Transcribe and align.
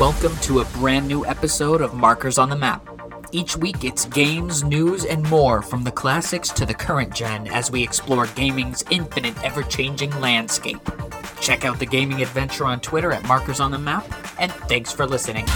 Welcome 0.00 0.36
to 0.38 0.58
a 0.58 0.64
brand 0.64 1.06
new 1.06 1.24
episode 1.24 1.80
of 1.80 1.94
Markers 1.94 2.36
on 2.36 2.50
the 2.50 2.56
Map. 2.56 2.84
Each 3.30 3.56
week 3.56 3.84
it's 3.84 4.06
games, 4.06 4.64
news, 4.64 5.04
and 5.04 5.22
more 5.30 5.62
from 5.62 5.84
the 5.84 5.92
classics 5.92 6.48
to 6.50 6.66
the 6.66 6.74
current 6.74 7.14
gen 7.14 7.46
as 7.46 7.70
we 7.70 7.80
explore 7.80 8.26
gaming's 8.26 8.82
infinite, 8.90 9.40
ever 9.44 9.62
changing 9.62 10.10
landscape. 10.20 10.80
Check 11.40 11.64
out 11.64 11.78
the 11.78 11.86
gaming 11.86 12.22
adventure 12.22 12.64
on 12.64 12.80
Twitter 12.80 13.12
at 13.12 13.22
Markers 13.28 13.60
on 13.60 13.70
the 13.70 13.78
Map, 13.78 14.04
and 14.40 14.50
thanks 14.50 14.90
for 14.90 15.06
listening. 15.06 15.46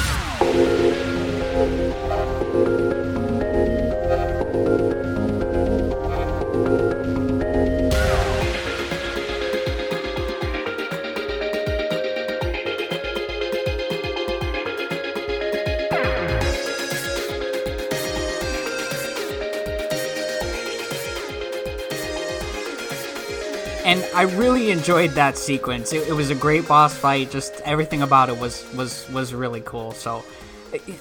I 24.19 24.23
really 24.23 24.73
enjoyed 24.73 25.13
that 25.13 25.39
sequence. 25.39 25.93
It, 25.93 26.09
it, 26.09 26.13
was 26.13 26.31
a 26.31 26.35
great 26.35 26.67
boss 26.67 26.93
fight. 26.93 27.31
Just 27.31 27.61
everything 27.61 28.03
about 28.03 28.29
it 28.29 28.37
was 28.37 28.67
was 28.75 29.09
was 29.11 29.33
really 29.33 29.61
cool. 29.61 29.93
So, 29.93 30.25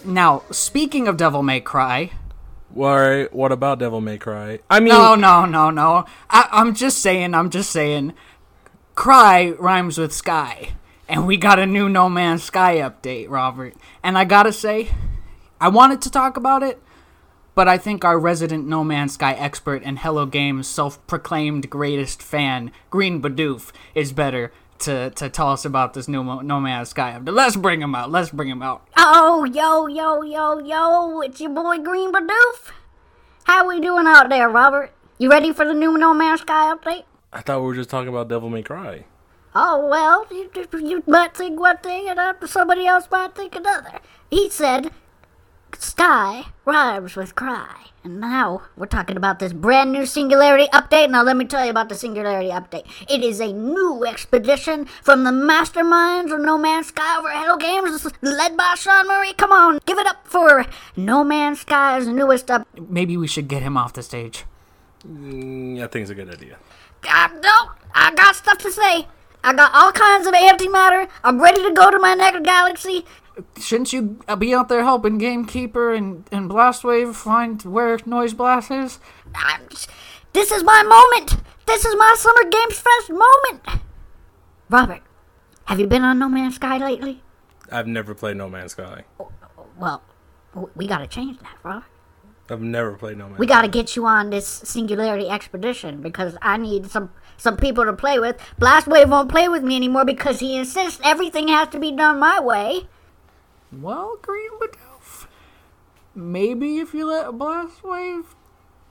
now 0.06 0.44
speaking 0.52 1.08
of 1.08 1.18
Devil 1.18 1.42
May 1.42 1.60
Cry, 1.60 2.12
why? 2.70 3.24
What 3.32 3.52
about 3.52 3.80
Devil 3.80 4.02
May 4.02 4.20
Cry? 4.20 4.60
I 4.70 4.80
mean, 4.80 4.90
no, 4.90 5.16
no, 5.16 5.46
no, 5.46 5.72
no. 5.72 6.06
I, 6.30 6.48
I'm 6.52 6.76
just 6.76 7.00
saying. 7.00 7.34
I'm 7.34 7.50
just 7.50 7.72
saying. 7.72 8.14
Cry 8.94 9.50
rhymes 9.58 9.98
with 9.98 10.14
sky, 10.14 10.74
and 11.10 11.26
we 11.26 11.38
got 11.38 11.58
a 11.58 11.66
new 11.66 11.90
No 11.90 12.10
Man's 12.10 12.44
Sky 12.44 12.76
update, 12.76 13.32
Robert. 13.32 13.74
And 14.04 14.16
I 14.16 14.26
gotta 14.26 14.54
say, 14.54 14.90
I 15.60 15.70
wanted 15.70 16.04
to 16.04 16.12
talk 16.12 16.38
about 16.38 16.62
it 16.62 16.80
but 17.58 17.68
I 17.68 17.80
think 17.80 18.06
our 18.06 18.20
resident 18.20 18.68
No 18.68 18.84
Man's 18.84 19.16
Sky 19.16 19.34
expert 19.34 19.82
and 19.84 19.98
Hello 19.98 20.28
Games 20.28 20.68
self-proclaimed 20.68 21.72
greatest 21.72 22.22
fan, 22.22 22.72
Green 22.92 23.20
Bidoof, 23.20 23.72
is 23.96 24.12
better 24.12 24.52
to, 24.78 25.10
to 25.10 25.28
tell 25.28 25.50
us 25.50 25.66
about 25.66 25.96
this 25.96 26.08
new 26.08 26.24
No 26.24 26.60
Man's 26.60 26.90
Sky. 26.90 27.18
Update. 27.20 27.34
Let's 27.34 27.56
bring 27.56 27.82
him 27.82 27.96
out. 27.96 28.12
Let's 28.12 28.30
bring 28.30 28.50
him 28.50 28.62
out. 28.62 28.88
Oh, 28.96 29.44
yo, 29.44 29.88
yo, 29.88 30.22
yo, 30.22 30.60
yo! 30.60 31.22
It's 31.22 31.42
your 31.42 31.50
boy 31.50 31.80
Green 31.80 32.14
Bidoof. 32.14 32.74
How 33.46 33.68
we 33.68 33.80
doing 33.80 34.06
out 34.06 34.30
there, 34.30 34.50
Robert? 34.50 34.92
You 35.18 35.32
ready 35.32 35.52
for 35.52 35.66
the 35.66 35.74
new 35.74 35.98
No 35.98 36.14
Man's 36.14 36.42
Sky 36.42 36.72
update? 36.72 37.06
I 37.34 37.42
thought 37.42 37.62
we 37.62 37.66
were 37.66 37.74
just 37.74 37.90
talking 37.90 38.10
about 38.10 38.28
Devil 38.28 38.52
May 38.52 38.62
Cry. 38.62 39.06
Oh 39.56 39.88
well, 39.90 40.28
you, 40.30 40.52
you 40.88 41.04
might 41.08 41.36
think 41.36 41.60
one 41.60 41.78
thing 41.78 42.08
and 42.08 42.20
somebody 42.48 42.86
else 42.86 43.08
might 43.10 43.34
think 43.34 43.56
another. 43.56 44.00
He 44.30 44.52
said 44.52 44.92
Sky 45.76 46.46
rhymes 46.66 47.16
with 47.16 47.36
cry. 47.36 47.86
And 48.04 48.22
now 48.22 48.64
we're 48.78 48.86
talking 48.86 49.18
about 49.18 49.40
this 49.40 49.52
brand 49.52 49.92
new 49.92 50.06
Singularity 50.06 50.68
update. 50.74 51.10
Now, 51.10 51.24
let 51.24 51.36
me 51.36 51.46
tell 51.46 51.66
you 51.66 51.72
about 51.72 51.90
the 51.90 51.96
Singularity 51.96 52.50
update. 52.50 52.86
It 53.10 53.24
is 53.24 53.40
a 53.40 53.52
new 53.52 54.06
expedition 54.06 54.86
from 55.04 55.24
the 55.24 55.32
masterminds 55.32 56.34
of 56.34 56.40
No 56.40 56.58
Man's 56.58 56.88
Sky 56.88 57.18
over 57.18 57.28
at 57.28 57.44
Hello 57.44 57.58
Games, 57.58 58.08
led 58.22 58.56
by 58.56 58.76
Sean 58.78 59.08
Murray. 59.08 59.34
Come 59.34 59.52
on, 59.52 59.80
give 59.86 59.98
it 59.98 60.08
up 60.08 60.26
for 60.26 60.66
No 60.96 61.24
Man's 61.24 61.62
Sky's 61.62 62.08
newest 62.08 62.50
up. 62.50 62.68
Maybe 62.80 63.18
we 63.18 63.28
should 63.28 63.48
get 63.48 63.62
him 63.62 63.76
off 63.76 63.94
the 63.94 64.04
stage. 64.04 64.46
Mm, 65.06 65.84
I 65.84 65.88
think 65.88 66.04
it's 66.04 66.12
a 66.12 66.16
good 66.16 66.34
idea. 66.34 66.58
God, 67.02 67.32
no, 67.44 67.72
I 67.94 68.14
got 68.16 68.36
stuff 68.36 68.58
to 68.60 68.72
say. 68.72 69.08
I 69.44 69.54
got 69.54 69.74
all 69.74 69.92
kinds 69.92 70.28
of 70.28 70.34
antimatter. 70.34 71.10
I'm 71.24 71.42
ready 71.42 71.62
to 71.64 71.72
go 71.72 71.92
to 71.92 72.00
my 72.00 72.16
next 72.16 72.44
galaxy 72.44 73.06
shouldn't 73.60 73.94
you 73.94 74.20
be 74.38 74.54
out 74.54 74.70
there 74.70 74.84
helping 74.84 75.18
Gamekeeper 75.18 75.94
and, 75.94 76.28
and 76.32 76.50
Blastwave 76.50 77.16
find 77.16 77.62
where 77.64 78.00
Noise 78.06 78.34
Blast 78.34 78.72
is? 78.72 79.00
Just, 79.70 79.90
this 80.34 80.52
is 80.52 80.64
my 80.64 80.84
moment! 80.84 81.42
This 81.66 81.86
is 81.86 81.96
my 81.98 82.16
Summer 82.18 82.50
Games 82.50 82.80
Fest 82.80 83.10
moment! 83.10 83.82
Robert, 84.70 85.02
have 85.66 85.80
you 85.80 85.88
been 85.88 86.04
on 86.04 86.20
No 86.20 86.30
Man's 86.30 86.56
Sky 86.56 86.78
lately? 86.78 87.24
I've 87.72 87.88
never 87.88 88.16
played 88.16 88.38
No 88.38 88.50
Man's 88.50 88.72
Sky. 88.72 89.04
Well, 89.78 90.02
we 90.76 90.88
gotta 90.88 91.08
change 91.08 91.40
that, 91.40 91.58
Robert. 91.64 91.84
I've 92.50 92.62
never 92.62 92.94
played 92.94 93.18
No 93.18 93.26
Man's 93.26 93.40
We 93.40 93.46
gotta 93.46 93.68
get 93.68 93.96
you 93.96 94.06
on 94.06 94.30
this 94.30 94.48
Singularity 94.48 95.30
expedition 95.30 96.02
because 96.02 96.38
I 96.42 96.58
need 96.58 96.90
some 96.90 97.12
some 97.36 97.58
people 97.58 97.86
to 97.86 97.94
play 97.94 98.20
with. 98.20 98.38
Blastwave 98.60 99.10
won't 99.10 99.30
play 99.30 99.48
with 99.48 99.64
me 99.64 99.76
anymore 99.76 100.06
because 100.06 100.40
he 100.40 100.58
insists 100.58 101.00
everything 101.04 101.50
has 101.50 101.68
to 101.70 101.80
be 101.80 101.92
done 101.92 102.20
my 102.20 102.40
way. 102.40 102.88
Well, 103.72 104.18
Green 104.22 104.52
Bidoof, 104.60 105.28
maybe 106.16 106.78
if 106.78 106.94
you 106.94 107.08
let 107.08 107.28
a 107.28 107.32
Blast 107.32 107.84
Wave, 107.84 108.36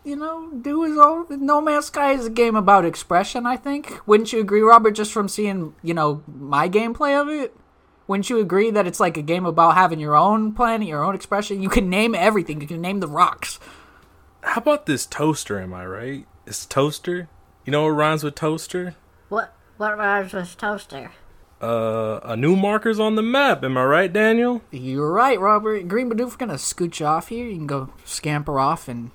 you 0.05 0.17
know, 0.17 0.51
do 0.51 0.85
his 0.85 0.99
own. 0.99 1.27
No 1.45 1.61
Man's 1.61 1.87
Sky 1.87 2.13
is 2.13 2.27
a 2.27 2.31
game 2.31 2.55
about 2.55 2.85
expression, 2.85 3.47
I 3.47 3.57
think. 3.57 4.07
Wouldn't 4.07 4.33
you 4.33 4.41
agree, 4.41 4.61
Robert, 4.61 4.93
just 4.93 5.13
from 5.13 5.29
seeing, 5.29 5.75
you 5.83 5.95
know, 5.95 6.23
my 6.27 6.69
gameplay 6.69 7.21
of 7.21 7.29
it? 7.29 7.57
Wouldn't 8.07 8.31
you 8.31 8.39
agree 8.39 8.71
that 8.71 8.87
it's 8.87 9.01
like 9.01 9.17
a 9.17 9.23
game 9.23 9.47
about 9.47 9.75
having 9.75 9.99
your 9.99 10.15
own 10.15 10.53
planet, 10.53 10.87
your 10.87 11.03
own 11.03 11.15
expression? 11.15 11.61
You 11.61 11.69
can 11.69 11.91
name 11.91 12.15
everything, 12.15 12.61
you 12.61 12.69
can 12.69 12.81
name 12.81 13.01
the 13.01 13.09
rocks. 13.09 13.59
How 14.43 14.61
about 14.61 14.87
this 14.87 15.07
toaster, 15.07 15.59
am 15.59 15.75
I 15.75 15.85
right? 15.87 16.27
It's 16.47 16.67
toaster? 16.67 17.29
You 17.65 17.73
know 17.73 17.83
what 17.83 17.91
rhymes 17.91 18.23
with 18.23 18.37
toaster? 18.37 18.95
What 19.29 19.53
what 19.77 19.99
rhymes 19.99 20.33
with 20.33 20.57
toaster? 20.57 21.11
Uh, 21.61 22.21
a 22.23 22.37
new 22.37 22.57
markers 22.57 23.01
on 23.01 23.17
the 23.17 23.23
map. 23.23 23.65
Am 23.65 23.77
I 23.79 23.85
right, 23.85 24.13
Daniel? 24.13 24.63
You're 24.71 25.11
right, 25.13 25.41
Robert. 25.41 25.89
Green 25.89 26.11
Bidoof 26.11 26.39
gonna 26.39 26.55
scooch 26.55 27.05
off 27.05 27.29
here. 27.29 27.47
You 27.47 27.57
can 27.57 27.67
go 27.67 27.91
scamper 28.05 28.59
off 28.59 28.89
and 28.89 29.11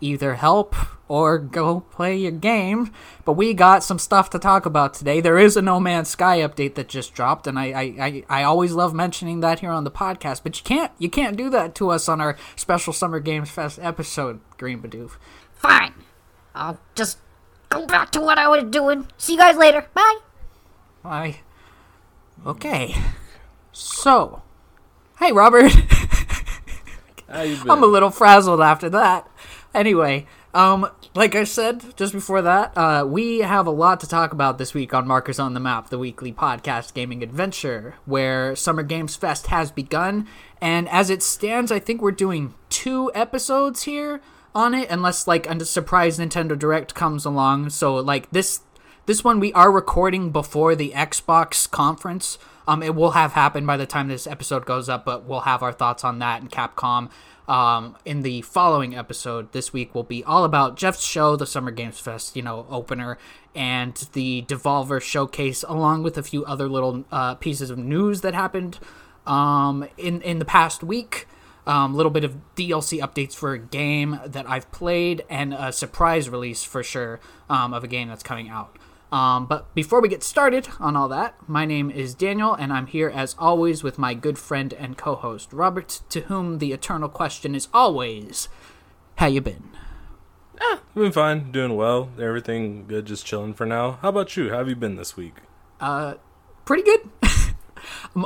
either 0.00 0.34
help 0.36 0.74
or 1.08 1.38
go 1.38 1.80
play 1.80 2.16
your 2.16 2.30
game. 2.30 2.92
But 3.24 3.32
we 3.34 3.52
got 3.54 3.82
some 3.82 3.98
stuff 3.98 4.30
to 4.30 4.38
talk 4.38 4.64
about 4.66 4.94
today. 4.94 5.20
There 5.20 5.38
is 5.38 5.56
a 5.56 5.62
No 5.62 5.80
Man's 5.80 6.08
Sky 6.08 6.38
update 6.38 6.74
that 6.76 6.88
just 6.88 7.12
dropped, 7.14 7.46
and 7.46 7.58
I, 7.58 7.66
I, 7.66 7.82
I, 7.82 8.24
I 8.28 8.42
always 8.44 8.72
love 8.72 8.94
mentioning 8.94 9.40
that 9.40 9.60
here 9.60 9.70
on 9.70 9.84
the 9.84 9.90
podcast. 9.90 10.42
But 10.42 10.56
you 10.58 10.64
can't 10.64 10.92
you 10.98 11.10
can't 11.10 11.36
do 11.36 11.50
that 11.50 11.74
to 11.76 11.90
us 11.90 12.08
on 12.08 12.20
our 12.20 12.36
special 12.56 12.92
Summer 12.92 13.20
Games 13.20 13.50
Fest 13.50 13.78
episode, 13.82 14.40
Green 14.58 14.80
Bidoof. 14.80 15.12
Fine. 15.54 15.94
I'll 16.54 16.78
just 16.94 17.18
go 17.68 17.86
back 17.86 18.10
to 18.12 18.20
what 18.20 18.38
I 18.38 18.48
was 18.48 18.64
doing. 18.70 19.06
See 19.18 19.34
you 19.34 19.38
guys 19.38 19.56
later. 19.56 19.86
Bye. 19.94 20.18
Bye. 21.02 21.40
Okay. 22.46 22.94
So, 23.72 24.42
hey, 25.18 25.32
Robert. 25.32 25.72
I'm 27.28 27.82
a 27.82 27.86
little 27.86 28.10
frazzled 28.10 28.60
after 28.60 28.90
that. 28.90 29.28
Anyway, 29.72 30.26
um, 30.52 30.90
like 31.14 31.34
I 31.34 31.44
said 31.44 31.96
just 31.96 32.12
before 32.12 32.42
that, 32.42 32.76
uh, 32.76 33.04
we 33.06 33.38
have 33.38 33.66
a 33.66 33.70
lot 33.70 34.00
to 34.00 34.08
talk 34.08 34.32
about 34.32 34.58
this 34.58 34.74
week 34.74 34.92
on 34.92 35.06
Markers 35.06 35.38
on 35.38 35.54
the 35.54 35.60
Map, 35.60 35.90
the 35.90 35.98
weekly 35.98 36.32
podcast 36.32 36.94
gaming 36.94 37.22
adventure, 37.22 37.94
where 38.04 38.56
Summer 38.56 38.82
Games 38.82 39.14
Fest 39.16 39.48
has 39.48 39.70
begun. 39.70 40.26
And 40.60 40.88
as 40.88 41.10
it 41.10 41.22
stands, 41.22 41.70
I 41.70 41.78
think 41.78 42.00
we're 42.00 42.10
doing 42.10 42.54
two 42.68 43.12
episodes 43.14 43.82
here 43.82 44.20
on 44.54 44.74
it, 44.74 44.90
unless 44.90 45.28
like 45.28 45.46
a 45.46 45.64
surprise 45.64 46.18
Nintendo 46.18 46.58
Direct 46.58 46.94
comes 46.94 47.24
along. 47.24 47.70
So 47.70 47.94
like 47.96 48.30
this 48.30 48.62
this 49.10 49.24
one 49.24 49.40
we 49.40 49.52
are 49.54 49.72
recording 49.72 50.30
before 50.30 50.76
the 50.76 50.92
Xbox 50.94 51.68
conference. 51.68 52.38
Um, 52.68 52.80
it 52.80 52.94
will 52.94 53.10
have 53.10 53.32
happened 53.32 53.66
by 53.66 53.76
the 53.76 53.84
time 53.84 54.06
this 54.06 54.24
episode 54.24 54.64
goes 54.64 54.88
up, 54.88 55.04
but 55.04 55.24
we'll 55.24 55.40
have 55.40 55.64
our 55.64 55.72
thoughts 55.72 56.04
on 56.04 56.20
that 56.20 56.40
and 56.40 56.48
Capcom. 56.48 57.10
Um, 57.48 57.96
in 58.04 58.22
the 58.22 58.42
following 58.42 58.94
episode 58.94 59.50
this 59.50 59.72
week 59.72 59.96
will 59.96 60.04
be 60.04 60.22
all 60.22 60.44
about 60.44 60.76
Geoff's 60.76 61.02
show, 61.02 61.34
the 61.34 61.44
Summer 61.44 61.72
Games 61.72 61.98
Fest, 61.98 62.36
you 62.36 62.42
know, 62.42 62.66
opener, 62.70 63.18
and 63.52 63.96
the 64.12 64.42
Devolver 64.46 65.02
showcase, 65.02 65.64
along 65.66 66.04
with 66.04 66.16
a 66.16 66.22
few 66.22 66.44
other 66.44 66.68
little 66.68 67.04
uh, 67.10 67.34
pieces 67.34 67.68
of 67.68 67.78
news 67.78 68.20
that 68.20 68.34
happened 68.34 68.78
um, 69.26 69.88
in 69.98 70.22
in 70.22 70.38
the 70.38 70.44
past 70.44 70.84
week. 70.84 71.26
A 71.66 71.72
um, 71.72 71.96
little 71.96 72.12
bit 72.12 72.22
of 72.22 72.36
DLC 72.54 73.00
updates 73.00 73.34
for 73.34 73.54
a 73.54 73.58
game 73.58 74.20
that 74.24 74.48
I've 74.48 74.70
played, 74.70 75.24
and 75.28 75.52
a 75.52 75.72
surprise 75.72 76.28
release 76.28 76.62
for 76.62 76.84
sure 76.84 77.18
um, 77.48 77.74
of 77.74 77.82
a 77.82 77.88
game 77.88 78.06
that's 78.06 78.22
coming 78.22 78.48
out. 78.48 78.76
Um, 79.12 79.46
but 79.46 79.74
before 79.74 80.00
we 80.00 80.08
get 80.08 80.22
started 80.22 80.68
on 80.78 80.96
all 80.96 81.08
that, 81.08 81.34
my 81.48 81.64
name 81.64 81.90
is 81.90 82.14
Daniel, 82.14 82.54
and 82.54 82.72
I'm 82.72 82.86
here 82.86 83.08
as 83.08 83.34
always 83.38 83.82
with 83.82 83.98
my 83.98 84.14
good 84.14 84.38
friend 84.38 84.72
and 84.72 84.96
co-host 84.96 85.52
Robert, 85.52 86.00
to 86.10 86.22
whom 86.22 86.58
the 86.58 86.72
eternal 86.72 87.08
question 87.08 87.54
is 87.54 87.68
always, 87.74 88.48
"How 89.16 89.26
you 89.26 89.40
been?" 89.40 89.70
Ah, 90.60 90.80
I've 90.88 90.94
been 90.94 91.12
fine, 91.12 91.50
doing 91.50 91.74
well. 91.74 92.10
Everything 92.20 92.86
good, 92.86 93.06
just 93.06 93.26
chilling 93.26 93.54
for 93.54 93.66
now. 93.66 93.98
How 94.02 94.10
about 94.10 94.36
you? 94.36 94.50
How 94.50 94.58
have 94.58 94.68
you 94.68 94.76
been 94.76 94.96
this 94.96 95.16
week? 95.16 95.36
Uh, 95.80 96.14
pretty 96.64 96.82
good. 96.82 97.08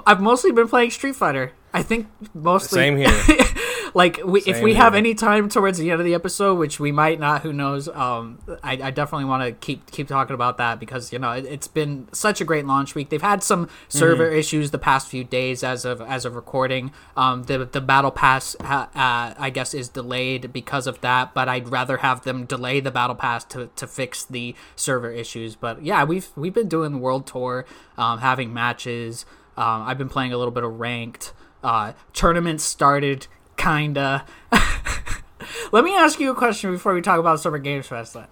I've 0.06 0.20
mostly 0.20 0.50
been 0.52 0.68
playing 0.68 0.90
Street 0.90 1.16
Fighter. 1.16 1.52
I 1.72 1.82
think 1.82 2.08
mostly. 2.34 2.76
Same 2.76 2.96
here. 2.96 3.08
like 3.94 4.20
we, 4.24 4.40
if 4.40 4.60
we 4.60 4.74
have 4.74 4.94
any 4.94 5.14
time 5.14 5.48
towards 5.48 5.78
the 5.78 5.90
end 5.90 6.00
of 6.00 6.04
the 6.04 6.14
episode, 6.14 6.56
which 6.56 6.80
we 6.80 6.90
might 6.90 7.20
not, 7.20 7.42
who 7.42 7.52
knows? 7.52 7.88
Um, 7.88 8.40
I, 8.62 8.72
I 8.72 8.90
definitely 8.90 9.26
want 9.26 9.44
to 9.44 9.52
keep 9.52 9.90
keep 9.92 10.08
talking 10.08 10.34
about 10.34 10.58
that 10.58 10.80
because 10.80 11.12
you 11.12 11.18
know 11.18 11.30
it, 11.30 11.44
it's 11.46 11.68
been 11.68 12.08
such 12.12 12.40
a 12.40 12.44
great 12.44 12.66
launch 12.66 12.94
week. 12.94 13.10
They've 13.10 13.22
had 13.22 13.42
some 13.42 13.68
server 13.88 14.28
issues 14.28 14.72
the 14.72 14.78
past 14.78 15.08
few 15.08 15.22
days 15.22 15.62
as 15.62 15.84
of 15.84 16.00
as 16.00 16.24
of 16.24 16.34
recording. 16.34 16.90
Um, 17.16 17.44
the 17.44 17.64
the 17.64 17.80
battle 17.80 18.10
pass 18.10 18.56
ha, 18.60 18.90
uh, 18.94 19.40
I 19.40 19.50
guess 19.50 19.74
is 19.74 19.88
delayed 19.88 20.52
because 20.52 20.86
of 20.86 21.00
that, 21.00 21.32
but 21.32 21.48
I'd 21.48 21.68
rather 21.68 21.98
have 21.98 22.24
them 22.24 22.46
delay 22.46 22.80
the 22.80 22.90
battle 22.90 23.16
pass 23.16 23.44
to, 23.44 23.70
to 23.76 23.86
fix 23.86 24.24
the 24.24 24.56
server 24.74 25.10
issues. 25.12 25.54
But 25.54 25.84
yeah, 25.84 26.02
we've 26.02 26.28
we've 26.34 26.54
been 26.54 26.68
doing 26.68 27.00
world 27.00 27.26
tour, 27.26 27.64
um, 27.96 28.18
having 28.18 28.52
matches. 28.52 29.24
Um, 29.56 29.82
I've 29.82 29.98
been 29.98 30.08
playing 30.08 30.32
a 30.32 30.36
little 30.36 30.52
bit 30.52 30.64
of 30.64 30.80
ranked. 30.80 31.32
Uh, 31.62 31.92
tournaments 32.12 32.62
started, 32.62 33.26
kinda. 33.56 34.24
Let 35.72 35.84
me 35.84 35.94
ask 35.94 36.20
you 36.20 36.30
a 36.30 36.34
question 36.34 36.72
before 36.72 36.94
we 36.94 37.00
talk 37.00 37.18
about 37.18 37.40
Summer 37.40 37.58
Games 37.58 37.86
Fest 37.86 38.14
then. 38.14 38.26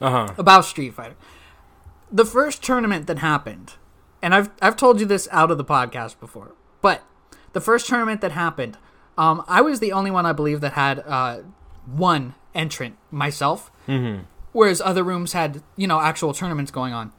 Uh 0.00 0.10
huh. 0.10 0.34
About 0.36 0.64
Street 0.64 0.94
Fighter. 0.94 1.16
The 2.10 2.24
first 2.24 2.62
tournament 2.62 3.06
that 3.06 3.18
happened, 3.18 3.74
and 4.22 4.34
I've 4.34 4.50
I've 4.60 4.76
told 4.76 5.00
you 5.00 5.06
this 5.06 5.28
out 5.32 5.50
of 5.50 5.58
the 5.58 5.64
podcast 5.64 6.20
before, 6.20 6.52
but 6.80 7.02
the 7.52 7.60
first 7.60 7.86
tournament 7.88 8.20
that 8.20 8.32
happened, 8.32 8.76
um, 9.16 9.42
I 9.48 9.60
was 9.62 9.80
the 9.80 9.92
only 9.92 10.10
one 10.10 10.26
I 10.26 10.32
believe 10.32 10.60
that 10.60 10.72
had 10.74 11.02
uh, 11.06 11.38
one 11.86 12.34
entrant 12.54 12.96
myself, 13.10 13.70
whereas 14.52 14.80
other 14.80 15.02
rooms 15.02 15.32
had 15.32 15.62
you 15.76 15.86
know 15.86 16.00
actual 16.00 16.32
tournaments 16.34 16.70
going 16.70 16.92
on. 16.92 17.12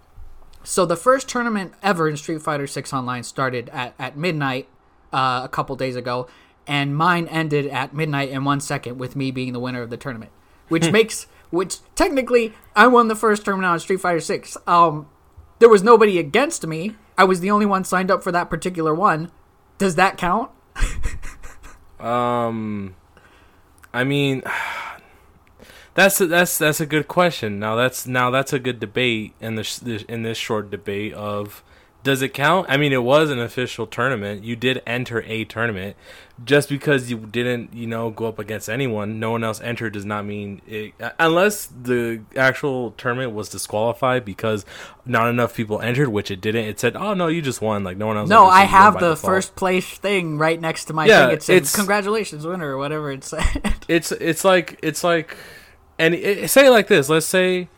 So 0.63 0.85
the 0.85 0.95
first 0.95 1.29
tournament 1.29 1.73
ever 1.83 2.09
in 2.09 2.17
Street 2.17 2.41
Fighter 2.41 2.67
Six 2.67 2.91
Online 2.93 3.23
started 3.23 3.69
at, 3.69 3.93
at 3.99 4.17
midnight 4.17 4.67
uh, 5.13 5.41
a 5.43 5.49
couple 5.49 5.75
days 5.75 5.95
ago, 5.95 6.27
and 6.67 6.95
mine 6.95 7.27
ended 7.27 7.67
at 7.67 7.93
midnight 7.93 8.29
and 8.31 8.45
one 8.45 8.59
second 8.59 8.97
with 8.97 9.15
me 9.15 9.31
being 9.31 9.53
the 9.53 9.59
winner 9.59 9.81
of 9.81 9.89
the 9.89 9.97
tournament, 9.97 10.31
which 10.67 10.91
makes 10.91 11.27
which 11.51 11.77
technically 11.95 12.53
I 12.75 12.87
won 12.87 13.07
the 13.07 13.15
first 13.15 13.45
tournament 13.45 13.67
on 13.71 13.79
Street 13.79 14.01
Fighter 14.01 14.19
Six. 14.19 14.57
Um, 14.67 15.07
there 15.59 15.69
was 15.69 15.83
nobody 15.83 16.19
against 16.19 16.65
me. 16.65 16.95
I 17.17 17.23
was 17.23 17.39
the 17.39 17.51
only 17.51 17.65
one 17.65 17.83
signed 17.83 18.11
up 18.11 18.23
for 18.23 18.31
that 18.31 18.49
particular 18.49 18.93
one. 18.93 19.31
Does 19.77 19.95
that 19.95 20.17
count? 20.17 20.51
Um, 21.99 22.95
I 23.93 24.03
mean, 24.03 24.43
that's 25.93 26.21
a, 26.21 26.27
that's 26.27 26.57
that's 26.57 26.79
a 26.79 26.85
good 26.85 27.07
question. 27.07 27.59
Now 27.59 27.75
that's 27.75 28.05
now 28.05 28.29
that's 28.29 28.53
a 28.53 28.59
good 28.59 28.79
debate 28.79 29.33
in 29.39 29.55
this 29.55 29.81
in 29.81 30.23
this 30.23 30.37
short 30.37 30.69
debate 30.69 31.13
of 31.13 31.63
does 32.03 32.21
it 32.21 32.35
count? 32.35 32.67
I 32.69 32.77
mean, 32.77 32.93
it 32.93 33.03
was 33.03 33.31
an 33.31 33.39
official 33.39 33.87
tournament. 33.87 34.43
You 34.43 34.55
did 34.55 34.83
enter 34.85 35.23
a 35.23 35.43
tournament. 35.45 35.95
Just 36.43 36.67
because 36.67 37.09
you 37.09 37.17
didn't, 37.17 37.73
you 37.73 37.87
know, 37.87 38.09
go 38.09 38.25
up 38.25 38.39
against 38.39 38.67
anyone, 38.69 39.21
no 39.21 39.31
one 39.31 39.41
else 39.41 39.61
entered 39.61 39.93
does 39.93 40.03
not 40.03 40.25
mean 40.25 40.61
it. 40.67 40.93
Unless 41.17 41.67
the 41.67 42.23
actual 42.35 42.91
tournament 42.91 43.31
was 43.33 43.47
disqualified 43.47 44.25
because 44.25 44.65
not 45.05 45.29
enough 45.29 45.55
people 45.55 45.79
entered, 45.79 46.09
which 46.09 46.29
it 46.29 46.41
didn't. 46.41 46.65
It 46.65 46.77
said, 46.77 46.97
"Oh 46.97 47.13
no, 47.13 47.27
you 47.27 47.41
just 47.41 47.61
won." 47.61 47.85
Like 47.85 47.95
no 47.95 48.07
one 48.07 48.17
else. 48.17 48.29
No, 48.29 48.47
I 48.47 48.65
have 48.65 48.95
the 48.95 49.11
default. 49.11 49.19
first 49.19 49.55
place 49.55 49.87
thing 49.97 50.37
right 50.37 50.59
next 50.59 50.85
to 50.85 50.93
my 50.93 51.05
Yeah, 51.05 51.27
thing. 51.27 51.35
It 51.35 51.43
says 51.43 51.55
it's- 51.55 51.75
"Congratulations, 51.75 52.45
winner" 52.45 52.75
or 52.75 52.77
whatever 52.77 53.11
it 53.13 53.23
said. 53.23 53.73
it's 53.87 54.11
it's 54.11 54.43
like 54.43 54.77
it's 54.83 55.05
like 55.05 55.37
and 55.97 56.13
it, 56.13 56.49
say 56.49 56.67
it 56.67 56.71
like 56.71 56.87
this 56.87 57.07
let's 57.07 57.25
say 57.25 57.69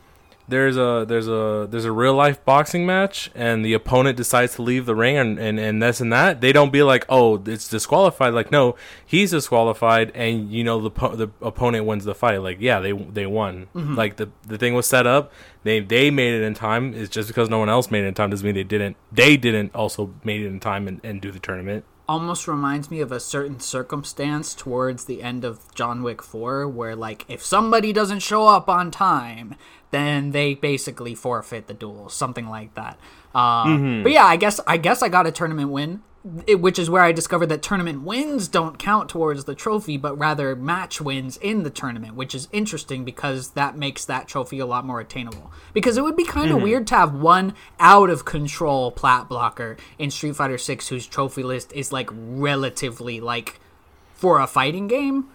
there's 0.48 0.78
a 0.78 1.04
there's 1.06 1.28
a 1.28 1.68
there's 1.70 1.84
a 1.84 1.92
real 1.92 2.14
life 2.14 2.42
boxing 2.44 2.86
match 2.86 3.30
and 3.34 3.64
the 3.64 3.74
opponent 3.74 4.16
decides 4.16 4.54
to 4.54 4.62
leave 4.62 4.86
the 4.86 4.94
ring 4.94 5.16
and 5.16 5.38
and, 5.38 5.60
and 5.60 5.82
this 5.82 6.00
and 6.00 6.12
that. 6.12 6.40
They 6.40 6.52
don't 6.52 6.72
be 6.72 6.82
like 6.82 7.04
oh 7.08 7.42
it's 7.46 7.68
disqualified. 7.68 8.32
Like 8.32 8.50
no 8.50 8.74
he's 9.04 9.30
disqualified 9.30 10.10
and 10.14 10.50
you 10.50 10.64
know 10.64 10.80
the 10.80 10.90
po- 10.90 11.14
the 11.14 11.28
opponent 11.42 11.84
wins 11.84 12.04
the 12.04 12.14
fight. 12.14 12.38
Like 12.38 12.58
yeah 12.60 12.80
they 12.80 12.92
they 12.92 13.26
won. 13.26 13.68
Mm-hmm. 13.74 13.94
Like 13.94 14.16
the 14.16 14.30
the 14.46 14.56
thing 14.56 14.74
was 14.74 14.86
set 14.86 15.06
up. 15.06 15.32
They 15.64 15.80
they 15.80 16.10
made 16.10 16.34
it 16.34 16.42
in 16.42 16.54
time. 16.54 16.94
It's 16.94 17.10
just 17.10 17.28
because 17.28 17.50
no 17.50 17.58
one 17.58 17.68
else 17.68 17.90
made 17.90 18.04
it 18.04 18.08
in 18.08 18.14
time 18.14 18.30
doesn't 18.30 18.44
mean 18.44 18.54
they 18.54 18.64
didn't 18.64 18.96
they 19.12 19.36
didn't 19.36 19.74
also 19.74 20.14
made 20.24 20.40
it 20.40 20.46
in 20.46 20.60
time 20.60 20.88
and, 20.88 21.00
and 21.04 21.20
do 21.20 21.30
the 21.30 21.40
tournament. 21.40 21.84
Almost 22.08 22.48
reminds 22.48 22.90
me 22.90 23.02
of 23.02 23.12
a 23.12 23.20
certain 23.20 23.60
circumstance 23.60 24.54
towards 24.54 25.04
the 25.04 25.22
end 25.22 25.44
of 25.44 25.74
John 25.74 26.02
Wick 26.02 26.22
4 26.22 26.66
where 26.66 26.96
like 26.96 27.26
if 27.28 27.44
somebody 27.44 27.92
doesn't 27.92 28.20
show 28.20 28.46
up 28.46 28.66
on 28.66 28.90
time 28.90 29.56
then 29.90 30.32
they 30.32 30.54
basically 30.54 31.14
forfeit 31.14 31.66
the 31.66 31.74
duel 31.74 32.08
something 32.08 32.48
like 32.48 32.74
that. 32.74 32.98
Uh, 33.34 34.02
but 34.02 34.12
yeah 34.12 34.24
I 34.24 34.36
guess 34.36 34.60
I 34.66 34.76
guess 34.76 35.02
I 35.02 35.08
got 35.08 35.26
a 35.26 35.32
tournament 35.32 35.70
win 35.70 36.02
which 36.24 36.78
is 36.78 36.90
where 36.90 37.02
I 37.02 37.12
discovered 37.12 37.46
that 37.46 37.62
tournament 37.62 38.02
wins 38.02 38.48
don't 38.48 38.78
count 38.78 39.08
towards 39.08 39.44
the 39.44 39.54
trophy 39.54 39.96
but 39.96 40.18
rather 40.18 40.56
match 40.56 41.00
wins 41.00 41.36
in 41.36 41.62
the 41.62 41.70
tournament 41.70 42.14
which 42.16 42.34
is 42.34 42.48
interesting 42.52 43.04
because 43.04 43.50
that 43.50 43.76
makes 43.76 44.04
that 44.04 44.26
trophy 44.26 44.58
a 44.58 44.66
lot 44.66 44.84
more 44.84 45.00
attainable. 45.00 45.52
Because 45.72 45.96
it 45.96 46.02
would 46.02 46.16
be 46.16 46.24
kind 46.24 46.50
of 46.50 46.60
weird 46.60 46.86
to 46.88 46.96
have 46.96 47.14
one 47.14 47.54
out 47.78 48.10
of 48.10 48.24
control 48.24 48.90
plat 48.90 49.28
blocker 49.28 49.76
in 49.98 50.10
Street 50.10 50.36
Fighter 50.36 50.58
6 50.58 50.88
whose 50.88 51.06
trophy 51.06 51.42
list 51.42 51.72
is 51.72 51.92
like 51.92 52.10
relatively 52.12 53.20
like 53.20 53.60
for 54.12 54.40
a 54.40 54.46
fighting 54.46 54.88
game 54.88 55.28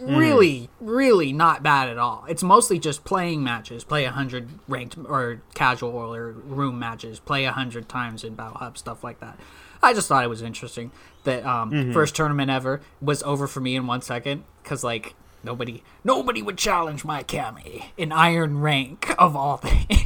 really 0.00 0.70
really 0.80 1.32
not 1.32 1.62
bad 1.62 1.88
at 1.88 1.98
all. 1.98 2.24
It's 2.28 2.42
mostly 2.42 2.78
just 2.78 3.04
playing 3.04 3.42
matches 3.42 3.84
play 3.84 4.04
100 4.04 4.48
ranked 4.68 4.96
or 4.98 5.42
casual 5.54 5.90
or 5.90 6.32
room 6.32 6.78
matches 6.78 7.18
play 7.20 7.44
100 7.44 7.88
times 7.88 8.24
in 8.24 8.34
battle 8.34 8.58
hub 8.58 8.78
stuff 8.78 9.02
like 9.04 9.20
that. 9.20 9.38
I 9.82 9.92
just 9.94 10.08
thought 10.08 10.24
it 10.24 10.28
was 10.28 10.42
interesting 10.42 10.90
that 11.24 11.44
um 11.44 11.92
first 11.92 12.14
tournament 12.16 12.50
ever 12.50 12.80
was 13.00 13.22
over 13.22 13.46
for 13.46 13.60
me 13.60 13.76
in 13.76 13.86
one 13.86 14.02
second 14.02 14.44
because 14.62 14.82
like 14.84 15.14
nobody 15.42 15.82
nobody 16.04 16.42
would 16.42 16.58
challenge 16.58 17.04
my 17.04 17.22
Cammy 17.22 17.86
in 17.96 18.12
iron 18.12 18.60
rank 18.60 19.14
of 19.18 19.36
all 19.36 19.56
things. 19.58 20.02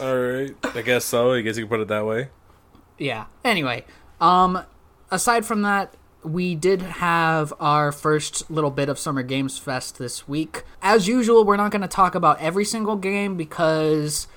All 0.00 0.16
right 0.16 0.54
i 0.74 0.82
guess 0.82 1.04
so. 1.04 1.32
I 1.32 1.40
guess 1.40 1.56
you 1.56 1.64
can 1.64 1.70
put 1.70 1.80
it 1.80 1.88
that 1.88 2.06
way. 2.06 2.28
Yeah. 2.98 3.26
Anyway, 3.44 3.84
um, 4.20 4.64
aside 5.10 5.44
from 5.46 5.62
that, 5.62 5.94
we 6.28 6.54
did 6.54 6.82
have 6.82 7.52
our 7.58 7.92
first 7.92 8.50
little 8.50 8.70
bit 8.70 8.88
of 8.88 8.98
Summer 8.98 9.22
Games 9.22 9.58
Fest 9.58 9.98
this 9.98 10.28
week. 10.28 10.62
As 10.82 11.08
usual, 11.08 11.44
we're 11.44 11.56
not 11.56 11.70
going 11.70 11.82
to 11.82 11.88
talk 11.88 12.14
about 12.14 12.40
every 12.40 12.64
single 12.64 12.96
game 12.96 13.36
because 13.36 14.28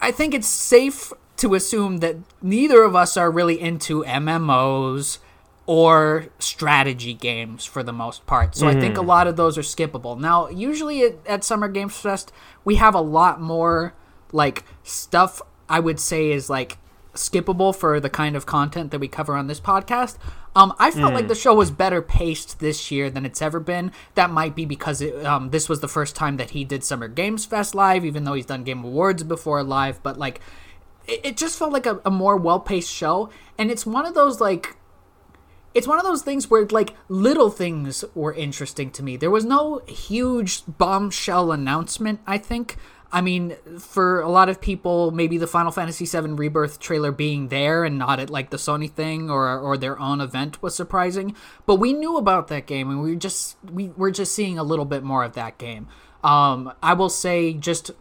I 0.00 0.10
think 0.10 0.34
it's 0.34 0.46
safe 0.46 1.12
to 1.38 1.54
assume 1.54 1.98
that 1.98 2.16
neither 2.42 2.82
of 2.82 2.96
us 2.96 3.16
are 3.16 3.30
really 3.30 3.60
into 3.60 4.02
MMOs 4.04 5.18
or 5.66 6.28
strategy 6.38 7.12
games 7.12 7.64
for 7.64 7.82
the 7.82 7.92
most 7.92 8.24
part. 8.26 8.54
So 8.54 8.68
I 8.68 8.78
think 8.78 8.96
a 8.96 9.00
mm-hmm. 9.00 9.08
lot 9.08 9.26
of 9.26 9.36
those 9.36 9.58
are 9.58 9.62
skippable. 9.62 10.18
Now, 10.18 10.48
usually 10.48 11.02
at, 11.02 11.14
at 11.26 11.44
Summer 11.44 11.68
Games 11.68 11.96
Fest, 11.96 12.32
we 12.64 12.76
have 12.76 12.94
a 12.94 13.00
lot 13.00 13.40
more 13.40 13.92
like 14.32 14.64
stuff 14.84 15.42
I 15.68 15.80
would 15.80 15.98
say 15.98 16.30
is 16.30 16.48
like 16.48 16.78
skippable 17.14 17.74
for 17.74 17.98
the 17.98 18.10
kind 18.10 18.36
of 18.36 18.46
content 18.46 18.92
that 18.92 19.00
we 19.00 19.08
cover 19.08 19.34
on 19.34 19.48
this 19.48 19.60
podcast. 19.60 20.18
Um, 20.56 20.74
I 20.78 20.90
felt 20.90 21.12
like 21.12 21.28
the 21.28 21.34
show 21.34 21.54
was 21.54 21.70
better 21.70 22.00
paced 22.00 22.60
this 22.60 22.90
year 22.90 23.10
than 23.10 23.26
it's 23.26 23.42
ever 23.42 23.60
been. 23.60 23.92
That 24.14 24.30
might 24.30 24.54
be 24.54 24.64
because 24.64 25.02
it, 25.02 25.22
um, 25.26 25.50
this 25.50 25.68
was 25.68 25.80
the 25.80 25.88
first 25.88 26.16
time 26.16 26.38
that 26.38 26.50
he 26.50 26.64
did 26.64 26.82
Summer 26.82 27.08
Games 27.08 27.44
Fest 27.44 27.74
live, 27.74 28.06
even 28.06 28.24
though 28.24 28.32
he's 28.32 28.46
done 28.46 28.64
Game 28.64 28.82
Awards 28.82 29.22
before 29.22 29.62
live. 29.62 30.02
But 30.02 30.18
like, 30.18 30.40
it, 31.06 31.20
it 31.24 31.36
just 31.36 31.58
felt 31.58 31.72
like 31.72 31.84
a, 31.84 32.00
a 32.06 32.10
more 32.10 32.38
well 32.38 32.58
paced 32.58 32.90
show, 32.90 33.28
and 33.58 33.70
it's 33.70 33.84
one 33.84 34.06
of 34.06 34.14
those 34.14 34.40
like 34.40 34.76
it's 35.74 35.86
one 35.86 35.98
of 35.98 36.06
those 36.06 36.22
things 36.22 36.48
where 36.48 36.64
like 36.64 36.94
little 37.10 37.50
things 37.50 38.02
were 38.14 38.32
interesting 38.32 38.90
to 38.92 39.02
me. 39.02 39.18
There 39.18 39.30
was 39.30 39.44
no 39.44 39.82
huge 39.86 40.62
bombshell 40.66 41.52
announcement, 41.52 42.20
I 42.26 42.38
think. 42.38 42.78
I 43.12 43.20
mean, 43.20 43.56
for 43.78 44.20
a 44.20 44.28
lot 44.28 44.48
of 44.48 44.60
people, 44.60 45.10
maybe 45.10 45.38
the 45.38 45.46
Final 45.46 45.70
Fantasy 45.70 46.06
VII 46.06 46.32
Rebirth 46.32 46.80
trailer 46.80 47.12
being 47.12 47.48
there 47.48 47.84
and 47.84 47.98
not 47.98 48.18
at 48.18 48.30
like 48.30 48.50
the 48.50 48.56
Sony 48.56 48.90
thing 48.90 49.30
or 49.30 49.58
or 49.58 49.76
their 49.76 49.98
own 49.98 50.20
event 50.20 50.62
was 50.62 50.74
surprising. 50.74 51.34
But 51.66 51.76
we 51.76 51.92
knew 51.92 52.16
about 52.16 52.48
that 52.48 52.66
game, 52.66 52.90
and 52.90 53.02
we 53.02 53.10
were 53.10 53.20
just 53.20 53.56
we 53.64 53.88
were 53.96 54.10
just 54.10 54.34
seeing 54.34 54.58
a 54.58 54.64
little 54.64 54.84
bit 54.84 55.02
more 55.02 55.24
of 55.24 55.34
that 55.34 55.58
game. 55.58 55.88
Um, 56.24 56.72
I 56.82 56.94
will 56.94 57.10
say 57.10 57.52
just 57.52 57.92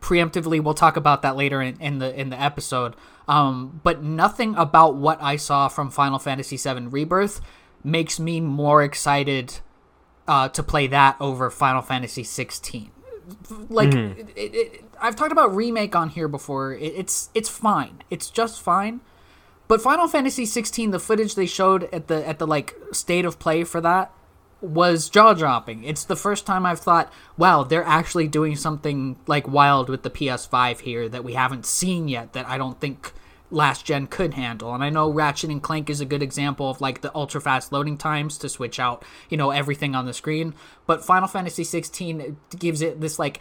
preemptively 0.00 0.62
we'll 0.62 0.74
talk 0.74 0.96
about 0.96 1.22
that 1.22 1.36
later 1.36 1.60
in, 1.62 1.80
in 1.80 1.98
the 1.98 2.18
in 2.18 2.30
the 2.30 2.40
episode 2.40 2.96
um, 3.28 3.80
but 3.84 4.02
nothing 4.02 4.54
about 4.56 4.96
what 4.96 5.22
i 5.22 5.36
saw 5.36 5.68
from 5.68 5.90
final 5.90 6.18
fantasy 6.18 6.56
VII 6.56 6.86
rebirth 6.86 7.40
makes 7.84 8.18
me 8.18 8.40
more 8.40 8.82
excited 8.82 9.58
uh, 10.26 10.48
to 10.48 10.62
play 10.62 10.86
that 10.86 11.16
over 11.20 11.50
final 11.50 11.82
fantasy 11.82 12.24
16 12.24 12.90
like 13.68 13.90
mm-hmm. 13.90 14.20
it, 14.20 14.28
it, 14.36 14.54
it, 14.54 14.84
i've 15.00 15.16
talked 15.16 15.32
about 15.32 15.54
remake 15.54 15.94
on 15.94 16.10
here 16.10 16.28
before. 16.28 16.72
It, 16.72 16.92
it's 16.96 17.30
it's 17.34 17.48
fine. 17.48 18.02
It's 18.10 18.30
just 18.30 18.60
fine. 18.60 19.00
But 19.68 19.80
final 19.80 20.08
fantasy 20.08 20.46
16 20.46 20.90
the 20.90 20.98
footage 20.98 21.34
they 21.34 21.46
showed 21.46 21.84
at 21.92 22.08
the 22.08 22.26
at 22.26 22.38
the 22.38 22.46
like 22.46 22.74
state 22.92 23.24
of 23.24 23.38
play 23.38 23.64
for 23.64 23.80
that 23.80 24.12
was 24.60 25.08
jaw 25.08 25.32
dropping. 25.32 25.84
It's 25.84 26.04
the 26.04 26.16
first 26.16 26.44
time 26.44 26.66
I've 26.66 26.80
thought, 26.80 27.12
wow, 27.36 27.62
they're 27.62 27.84
actually 27.84 28.28
doing 28.28 28.56
something 28.56 29.16
like 29.26 29.48
wild 29.48 29.88
with 29.88 30.02
the 30.02 30.10
PS5 30.10 30.80
here 30.80 31.08
that 31.08 31.24
we 31.24 31.32
haven't 31.34 31.66
seen 31.66 32.08
yet 32.08 32.34
that 32.34 32.46
I 32.46 32.58
don't 32.58 32.78
think 32.80 33.12
last 33.50 33.84
gen 33.84 34.06
could 34.06 34.34
handle. 34.34 34.74
And 34.74 34.82
I 34.82 34.90
know 34.90 35.10
Ratchet 35.10 35.50
and 35.50 35.62
Clank 35.62 35.90
is 35.90 36.00
a 36.00 36.04
good 36.04 36.22
example 36.22 36.70
of 36.70 36.80
like 36.80 37.00
the 37.00 37.14
ultra 37.14 37.40
fast 37.40 37.72
loading 37.72 37.96
times 37.96 38.38
to 38.38 38.48
switch 38.48 38.78
out, 38.78 39.04
you 39.28 39.36
know, 39.36 39.50
everything 39.50 39.94
on 39.94 40.06
the 40.06 40.12
screen. 40.12 40.54
But 40.86 41.04
Final 41.04 41.28
Fantasy 41.28 41.64
16 41.64 42.36
gives 42.58 42.82
it 42.82 43.00
this 43.00 43.18
like 43.18 43.40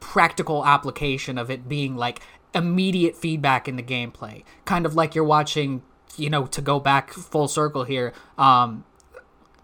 practical 0.00 0.64
application 0.64 1.38
of 1.38 1.50
it 1.50 1.68
being 1.68 1.96
like 1.96 2.20
immediate 2.54 3.16
feedback 3.16 3.68
in 3.68 3.76
the 3.76 3.82
gameplay. 3.82 4.44
Kind 4.64 4.86
of 4.86 4.94
like 4.94 5.14
you're 5.14 5.24
watching, 5.24 5.82
you 6.16 6.30
know, 6.30 6.46
to 6.46 6.60
go 6.60 6.80
back 6.80 7.12
full 7.12 7.48
circle 7.48 7.84
here, 7.84 8.12
um, 8.38 8.84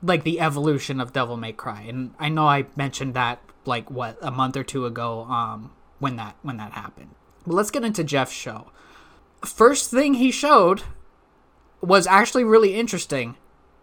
like 0.02 0.24
the 0.24 0.40
evolution 0.40 1.00
of 1.00 1.12
Devil 1.12 1.36
May 1.36 1.52
Cry. 1.52 1.82
And 1.82 2.14
I 2.18 2.28
know 2.28 2.46
I 2.46 2.66
mentioned 2.76 3.14
that 3.14 3.40
like 3.64 3.90
what 3.90 4.16
a 4.22 4.30
month 4.30 4.56
or 4.56 4.64
two 4.64 4.86
ago 4.86 5.24
um 5.24 5.70
when 5.98 6.16
that 6.16 6.36
when 6.42 6.56
that 6.56 6.72
happened. 6.72 7.10
But 7.46 7.54
let's 7.54 7.70
get 7.70 7.84
into 7.84 8.02
Geoff's 8.04 8.32
show. 8.32 8.70
First 9.44 9.90
thing 9.90 10.14
he 10.14 10.30
showed 10.30 10.82
was 11.80 12.06
actually 12.06 12.44
really 12.44 12.74
interesting. 12.74 13.36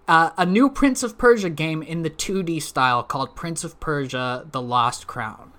Uh, 0.07 0.31
a 0.37 0.45
new 0.45 0.69
Prince 0.69 1.01
of 1.01 1.17
Persia 1.17 1.49
game 1.49 1.81
in 1.81 2.03
the 2.03 2.09
2D 2.09 2.61
style 2.61 3.01
called 3.03 3.35
Prince 3.35 3.63
of 3.63 3.79
Persia: 3.79 4.45
The 4.51 4.61
Lost 4.61 5.07
Crown. 5.07 5.51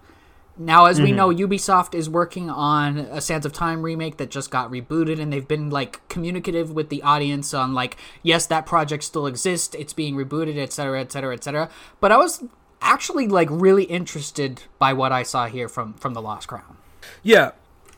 Now, 0.58 0.86
as 0.86 1.00
we 1.00 1.12
know, 1.12 1.28
Ubisoft 1.28 1.94
is 1.94 2.08
working 2.08 2.48
on 2.48 2.98
a 2.98 3.20
Sands 3.20 3.44
of 3.44 3.52
Time 3.52 3.82
remake 3.82 4.16
that 4.16 4.30
just 4.30 4.50
got 4.50 4.70
rebooted, 4.70 5.20
and 5.20 5.30
they've 5.30 5.46
been 5.46 5.68
like 5.68 6.06
communicative 6.08 6.70
with 6.70 6.88
the 6.88 7.02
audience 7.02 7.52
on 7.52 7.74
like, 7.74 7.98
yes, 8.22 8.46
that 8.46 8.64
project 8.64 9.04
still 9.04 9.26
exists, 9.26 9.74
it's 9.74 9.92
being 9.92 10.14
rebooted, 10.14 10.56
etc., 10.56 11.00
etc., 11.00 11.34
etc. 11.34 11.68
But 12.00 12.10
I 12.10 12.16
was 12.16 12.44
actually 12.80 13.28
like 13.28 13.48
really 13.50 13.84
interested 13.84 14.62
by 14.78 14.94
what 14.94 15.12
I 15.12 15.24
saw 15.24 15.46
here 15.46 15.68
from 15.68 15.92
from 15.94 16.14
the 16.14 16.22
Lost 16.22 16.48
Crown. 16.48 16.78
Yeah. 17.22 17.50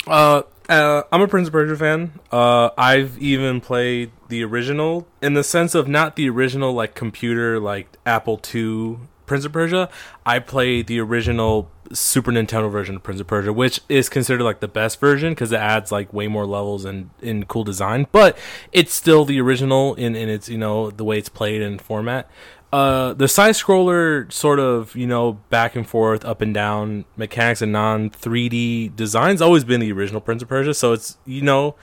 Uh, 0.07 0.43
uh, 0.69 1.03
I'm 1.11 1.23
a 1.23 1.29
Prince 1.29 1.49
of 1.49 1.53
Persia 1.53 1.77
fan. 1.77 2.13
Uh, 2.31 2.71
I've 2.77 3.19
even 3.19 3.61
played 3.61 4.11
the 4.29 4.45
original 4.45 5.07
in 5.23 5.35
the 5.35 5.45
sense 5.45 5.75
of 5.75 5.89
not 5.89 6.17
the 6.17 6.29
original 6.29 6.73
like 6.73 6.95
computer 6.95 7.59
like 7.59 7.97
Apple 8.05 8.41
II 8.55 8.99
Prince 9.27 9.45
of 9.45 9.53
Persia. 9.53 9.89
I 10.27 10.39
played 10.41 10.87
the 10.87 11.01
original 11.01 11.71
Super 11.93 12.31
Nintendo 12.33 12.71
version 12.71 12.97
of 12.97 13.03
Prince 13.03 13.21
of 13.21 13.27
Persia, 13.27 13.53
which 13.53 13.81
is 13.89 14.09
considered 14.09 14.43
like 14.43 14.61
the 14.61 14.69
best 14.69 15.01
version 15.01 15.33
because 15.33 15.53
it 15.53 15.61
adds 15.61 15.91
like 15.91 16.13
way 16.13 16.29
more 16.29 16.47
levels 16.47 16.85
and 16.85 17.11
in 17.23 17.45
cool 17.47 17.65
design. 17.65 18.07
But 18.13 18.37
it's 18.73 18.93
still 18.93 19.25
the 19.25 19.41
original 19.41 19.95
in 19.95 20.15
in 20.15 20.29
its 20.29 20.49
you 20.49 20.59
know 20.59 20.91
the 20.91 21.05
way 21.05 21.19
it's 21.19 21.31
played 21.31 21.63
and 21.63 21.81
format 21.81 22.29
uh 22.73 23.15
the 23.15 23.27
side 23.29 23.55
scroller 23.55 24.31
sort 24.33 24.61
of 24.61 24.95
you 24.95 25.07
know 25.07 25.33
back 25.49 25.75
and 25.75 25.89
forth 25.89 26.25
up 26.25 26.43
and 26.43 26.53
down 26.53 27.05
mechanics 27.17 27.63
and 27.63 27.73
non 27.73 28.11
3d 28.11 28.95
designs 28.95 29.41
always 29.41 29.65
been 29.65 29.81
the 29.81 29.91
original 29.91 30.21
prince 30.21 30.43
of 30.43 30.49
persia 30.49 30.75
so 30.75 30.93
it's 30.93 31.17
you 31.25 31.41
know 31.41 31.75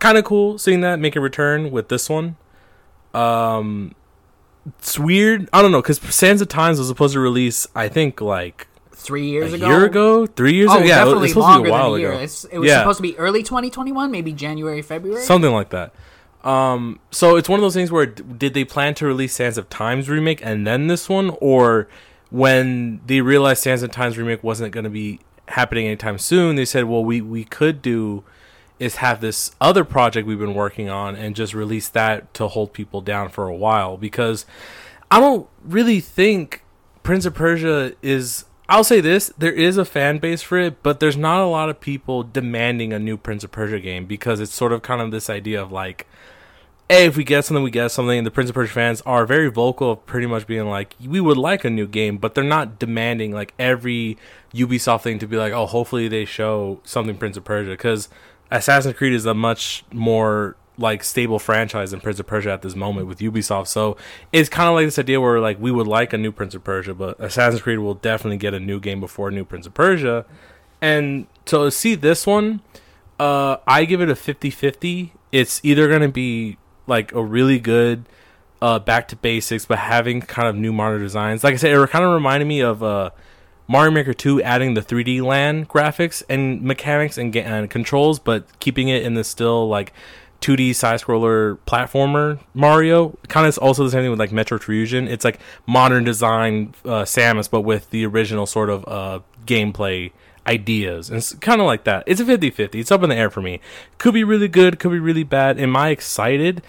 kind 0.00 0.18
of 0.18 0.24
cool 0.24 0.58
seeing 0.58 0.82
that 0.82 0.98
make 0.98 1.16
a 1.16 1.20
return 1.20 1.70
with 1.70 1.88
this 1.88 2.10
one 2.10 2.36
um 3.14 3.94
it's 4.78 4.98
weird 4.98 5.48
i 5.52 5.62
don't 5.62 5.72
know 5.72 5.80
because 5.80 5.98
sands 6.14 6.42
of 6.42 6.48
times 6.48 6.78
was 6.78 6.88
supposed 6.88 7.14
to 7.14 7.20
release 7.20 7.66
i 7.74 7.88
think 7.88 8.20
like 8.20 8.66
Three 8.96 9.28
years 9.28 9.52
a 9.52 9.56
ago, 9.56 9.68
year 9.68 9.84
ago 9.84 10.26
three 10.26 10.54
years 10.54 10.70
Oh, 10.70 10.76
ago 10.78 10.84
yeah 10.86 10.94
it 10.96 11.04
definitely 11.04 11.20
was 11.22 11.30
supposed 11.32 11.46
to 11.46 11.50
longer 11.52 11.64
be 11.64 11.68
a 11.68 11.72
while 11.72 11.90
than 11.92 11.98
a 11.98 12.02
year. 12.02 12.12
ago 12.12 12.20
It's, 12.22 12.44
it 12.44 12.58
was 12.58 12.68
Yeah. 12.68 12.78
supposed 12.78 12.96
to 12.98 13.02
be 13.02 13.18
early 13.18 13.42
2021, 13.42 14.10
maybe 14.10 14.32
January, 14.32 14.80
February. 14.80 15.20
something 15.22 15.52
like 15.52 15.68
that. 15.70 15.92
Um, 16.44 17.00
so 17.10 17.36
it's 17.36 17.48
one 17.48 17.58
of 17.58 17.62
those 17.62 17.74
things 17.74 17.90
where 17.90 18.06
did 18.06 18.54
they 18.54 18.64
plan 18.64 18.94
to 18.96 19.06
release 19.06 19.34
Sands 19.34 19.58
of 19.58 19.68
Times 19.70 20.08
remake 20.08 20.44
and 20.44 20.66
then 20.66 20.86
this 20.86 21.08
one, 21.08 21.36
or 21.40 21.88
when 22.30 23.00
they 23.06 23.20
realized 23.22 23.62
Sands 23.62 23.82
of 23.82 23.90
Times 23.90 24.18
remake 24.18 24.44
wasn't 24.44 24.72
going 24.72 24.84
to 24.84 24.90
be 24.90 25.20
happening 25.48 25.86
anytime 25.86 26.18
soon, 26.18 26.56
they 26.56 26.64
said, 26.64 26.84
well, 26.84 27.04
we 27.04 27.20
we 27.20 27.44
could 27.44 27.80
do 27.80 28.24
is 28.78 28.96
have 28.96 29.20
this 29.20 29.52
other 29.60 29.84
project 29.84 30.26
we've 30.26 30.38
been 30.38 30.54
working 30.54 30.88
on 30.88 31.14
and 31.16 31.36
just 31.36 31.54
release 31.54 31.88
that 31.88 32.34
to 32.34 32.48
hold 32.48 32.72
people 32.72 33.00
down 33.00 33.28
for 33.28 33.46
a 33.46 33.54
while 33.54 33.96
because 33.96 34.44
I 35.10 35.20
don't 35.20 35.48
really 35.64 36.00
think 36.00 36.62
Prince 37.02 37.24
of 37.24 37.34
Persia 37.34 37.94
is. 38.02 38.44
I'll 38.68 38.84
say 38.84 39.00
this: 39.00 39.32
there 39.38 39.52
is 39.52 39.76
a 39.76 39.84
fan 39.84 40.18
base 40.18 40.42
for 40.42 40.58
it, 40.58 40.82
but 40.82 40.98
there's 40.98 41.16
not 41.16 41.40
a 41.40 41.46
lot 41.46 41.68
of 41.68 41.80
people 41.80 42.22
demanding 42.22 42.92
a 42.92 42.98
new 42.98 43.16
Prince 43.16 43.44
of 43.44 43.52
Persia 43.52 43.78
game 43.78 44.06
because 44.06 44.40
it's 44.40 44.54
sort 44.54 44.72
of 44.72 44.82
kind 44.82 45.00
of 45.00 45.10
this 45.10 45.28
idea 45.30 45.62
of 45.62 45.70
like, 45.70 46.06
hey, 46.88 47.06
if 47.06 47.16
we 47.16 47.24
get 47.24 47.44
something, 47.44 47.62
we 47.62 47.70
get 47.70 47.88
something. 47.88 48.24
The 48.24 48.30
Prince 48.30 48.50
of 48.50 48.54
Persia 48.54 48.72
fans 48.72 49.00
are 49.02 49.24
very 49.24 49.50
vocal 49.50 49.92
of 49.92 50.06
pretty 50.06 50.26
much 50.26 50.46
being 50.46 50.68
like, 50.68 50.94
we 51.04 51.20
would 51.20 51.38
like 51.38 51.64
a 51.64 51.70
new 51.70 51.86
game, 51.86 52.18
but 52.18 52.34
they're 52.34 52.44
not 52.44 52.78
demanding 52.78 53.32
like 53.32 53.54
every 53.58 54.18
Ubisoft 54.52 55.02
thing 55.02 55.18
to 55.18 55.26
be 55.26 55.36
like, 55.36 55.52
oh, 55.52 55.66
hopefully 55.66 56.08
they 56.08 56.24
show 56.24 56.80
something 56.84 57.16
Prince 57.16 57.36
of 57.36 57.44
Persia 57.44 57.70
because 57.70 58.08
Assassin's 58.50 58.96
Creed 58.96 59.14
is 59.14 59.24
a 59.26 59.34
much 59.34 59.84
more 59.92 60.56
like 60.76 61.04
stable 61.04 61.38
franchise 61.38 61.92
than 61.92 62.00
Prince 62.00 62.18
of 62.18 62.26
Persia 62.26 62.50
at 62.50 62.62
this 62.62 62.74
moment 62.74 63.06
with 63.06 63.18
Ubisoft. 63.20 63.68
So 63.68 63.96
it's 64.32 64.48
kind 64.48 64.68
of 64.68 64.74
like 64.74 64.86
this 64.86 64.98
idea 64.98 65.20
where 65.20 65.40
like 65.40 65.58
we 65.60 65.70
would 65.70 65.86
like 65.86 66.12
a 66.12 66.18
new 66.18 66.32
Prince 66.32 66.54
of 66.54 66.64
Persia, 66.64 66.94
but 66.94 67.18
Assassin's 67.18 67.62
Creed 67.62 67.78
will 67.78 67.94
definitely 67.94 68.38
get 68.38 68.54
a 68.54 68.60
new 68.60 68.80
game 68.80 69.00
before 69.00 69.28
a 69.28 69.32
new 69.32 69.44
Prince 69.44 69.66
of 69.66 69.74
Persia. 69.74 70.26
And 70.82 71.28
to 71.46 71.70
see 71.70 71.94
this 71.94 72.26
one, 72.26 72.60
uh, 73.18 73.56
I 73.66 73.84
give 73.84 74.00
it 74.02 74.10
a 74.10 74.14
50-50. 74.14 75.10
It's 75.32 75.60
either 75.64 75.88
going 75.88 76.02
to 76.02 76.08
be 76.08 76.58
like 76.86 77.12
a 77.12 77.22
really 77.22 77.58
good 77.58 78.04
uh, 78.60 78.78
back 78.78 79.08
to 79.08 79.16
basics, 79.16 79.66
but 79.66 79.78
having 79.78 80.20
kind 80.22 80.48
of 80.48 80.56
new 80.56 80.72
modern 80.72 81.00
designs. 81.00 81.44
Like 81.44 81.54
I 81.54 81.56
said, 81.56 81.72
it 81.72 81.90
kind 81.90 82.04
of 82.04 82.12
reminded 82.12 82.46
me 82.46 82.60
of 82.60 82.82
uh, 82.82 83.10
Mario 83.68 83.90
Maker 83.90 84.14
2 84.14 84.42
adding 84.42 84.74
the 84.74 84.80
3D 84.80 85.22
land 85.22 85.68
graphics 85.68 86.22
and 86.28 86.62
mechanics 86.62 87.18
and, 87.18 87.34
and 87.36 87.70
controls, 87.70 88.18
but 88.18 88.46
keeping 88.60 88.88
it 88.88 89.02
in 89.02 89.14
the 89.14 89.24
still 89.24 89.68
like 89.68 89.92
2D 90.40 90.74
side 90.74 91.00
scroller 91.00 91.58
platformer 91.66 92.38
Mario. 92.52 93.16
Kind 93.28 93.46
of 93.46 93.56
also 93.58 93.84
the 93.84 93.90
same 93.90 94.02
thing 94.02 94.10
with 94.10 94.20
like 94.20 94.30
Metroid 94.30 94.62
Fusion. 94.62 95.08
It's 95.08 95.24
like 95.24 95.40
modern 95.66 96.04
design 96.04 96.74
uh, 96.84 97.02
Samus, 97.02 97.50
but 97.50 97.62
with 97.62 97.90
the 97.90 98.04
original 98.06 98.46
sort 98.46 98.70
of 98.70 98.86
uh, 98.86 99.20
gameplay 99.46 100.12
ideas. 100.46 101.08
And 101.08 101.18
it's 101.18 101.34
kind 101.34 101.60
of 101.60 101.66
like 101.66 101.84
that. 101.84 102.04
It's 102.06 102.20
a 102.20 102.24
50 102.24 102.50
50. 102.50 102.80
It's 102.80 102.92
up 102.92 103.02
in 103.02 103.10
the 103.10 103.16
air 103.16 103.30
for 103.30 103.42
me. 103.42 103.60
Could 103.98 104.14
be 104.14 104.24
really 104.24 104.48
good, 104.48 104.78
could 104.78 104.92
be 104.92 104.98
really 104.98 105.24
bad. 105.24 105.58
Am 105.58 105.76
I 105.76 105.90
excited? 105.90 106.62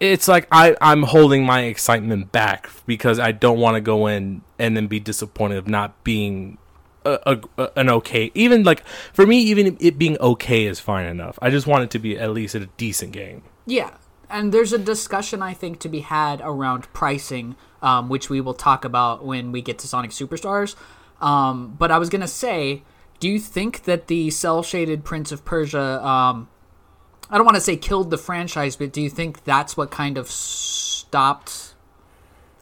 It's 0.00 0.26
like 0.26 0.48
I, 0.50 0.76
I'm 0.80 1.04
holding 1.04 1.44
my 1.46 1.62
excitement 1.62 2.32
back 2.32 2.68
because 2.86 3.20
I 3.20 3.30
don't 3.30 3.60
want 3.60 3.76
to 3.76 3.80
go 3.80 4.08
in 4.08 4.42
and 4.58 4.76
then 4.76 4.88
be 4.88 4.98
disappointed 4.98 5.58
of 5.58 5.68
not 5.68 6.02
being 6.02 6.58
a, 7.04 7.38
a- 7.58 7.70
an 7.76 7.88
okay. 7.88 8.32
Even 8.34 8.64
like 8.64 8.84
for 9.12 9.26
me, 9.26 9.38
even 9.38 9.76
it 9.78 9.98
being 9.98 10.18
okay 10.18 10.66
is 10.66 10.80
fine 10.80 11.06
enough. 11.06 11.38
I 11.40 11.50
just 11.50 11.66
want 11.66 11.84
it 11.84 11.90
to 11.90 11.98
be 11.98 12.18
at 12.18 12.30
least 12.32 12.54
a 12.56 12.66
decent 12.76 13.12
game. 13.12 13.42
Yeah, 13.66 13.92
and 14.28 14.52
there's 14.52 14.72
a 14.72 14.78
discussion 14.78 15.42
I 15.42 15.54
think 15.54 15.78
to 15.80 15.88
be 15.88 16.00
had 16.00 16.40
around 16.42 16.92
pricing, 16.92 17.54
um, 17.82 18.08
which 18.08 18.28
we 18.28 18.40
will 18.40 18.54
talk 18.54 18.84
about 18.84 19.24
when 19.24 19.52
we 19.52 19.62
get 19.62 19.78
to 19.80 19.88
Sonic 19.88 20.10
Superstars. 20.10 20.74
Um, 21.20 21.76
but 21.78 21.90
I 21.90 21.98
was 21.98 22.08
gonna 22.08 22.28
say, 22.28 22.82
do 23.20 23.28
you 23.28 23.38
think 23.38 23.84
that 23.84 24.08
the 24.08 24.30
cell 24.30 24.62
shaded 24.62 25.04
Prince 25.04 25.32
of 25.32 25.44
Persia, 25.44 26.04
um, 26.06 26.48
I 27.30 27.36
don't 27.36 27.46
want 27.46 27.56
to 27.56 27.60
say 27.60 27.76
killed 27.76 28.10
the 28.10 28.18
franchise, 28.18 28.76
but 28.76 28.92
do 28.92 29.00
you 29.00 29.10
think 29.10 29.44
that's 29.44 29.76
what 29.76 29.90
kind 29.90 30.18
of 30.18 30.30
stopped 30.30 31.74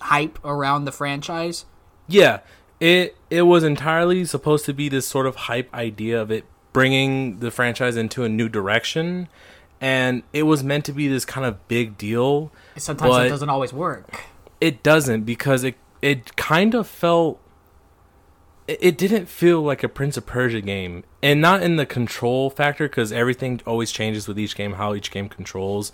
hype 0.00 0.38
around 0.44 0.84
the 0.84 0.92
franchise? 0.92 1.64
Yeah, 2.06 2.40
it 2.80 3.16
it 3.30 3.42
was 3.42 3.64
entirely 3.64 4.24
supposed 4.24 4.64
to 4.66 4.72
be 4.72 4.88
this 4.88 5.06
sort 5.06 5.26
of 5.26 5.36
hype 5.36 5.72
idea 5.74 6.20
of 6.20 6.30
it 6.30 6.44
bringing 6.72 7.38
the 7.40 7.50
franchise 7.50 7.96
into 7.96 8.24
a 8.24 8.28
new 8.28 8.48
direction, 8.48 9.28
and 9.80 10.22
it 10.32 10.44
was 10.44 10.62
meant 10.62 10.84
to 10.86 10.92
be 10.92 11.08
this 11.08 11.24
kind 11.24 11.46
of 11.46 11.66
big 11.68 11.98
deal. 11.98 12.52
Sometimes 12.76 13.26
it 13.26 13.28
doesn't 13.28 13.50
always 13.50 13.72
work. 13.72 14.24
It 14.60 14.82
doesn't 14.82 15.24
because 15.24 15.64
it 15.64 15.74
it 16.00 16.36
kind 16.36 16.74
of 16.74 16.86
felt 16.86 17.40
it 18.68 18.96
didn't 18.96 19.26
feel 19.26 19.60
like 19.60 19.82
a 19.82 19.88
Prince 19.88 20.16
of 20.16 20.26
Persia 20.26 20.60
game, 20.60 21.04
and 21.22 21.40
not 21.40 21.62
in 21.62 21.76
the 21.76 21.86
control 21.86 22.50
factor 22.50 22.88
because 22.88 23.12
everything 23.12 23.60
always 23.66 23.90
changes 23.90 24.28
with 24.28 24.38
each 24.38 24.54
game, 24.54 24.74
how 24.74 24.94
each 24.94 25.10
game 25.10 25.28
controls. 25.28 25.92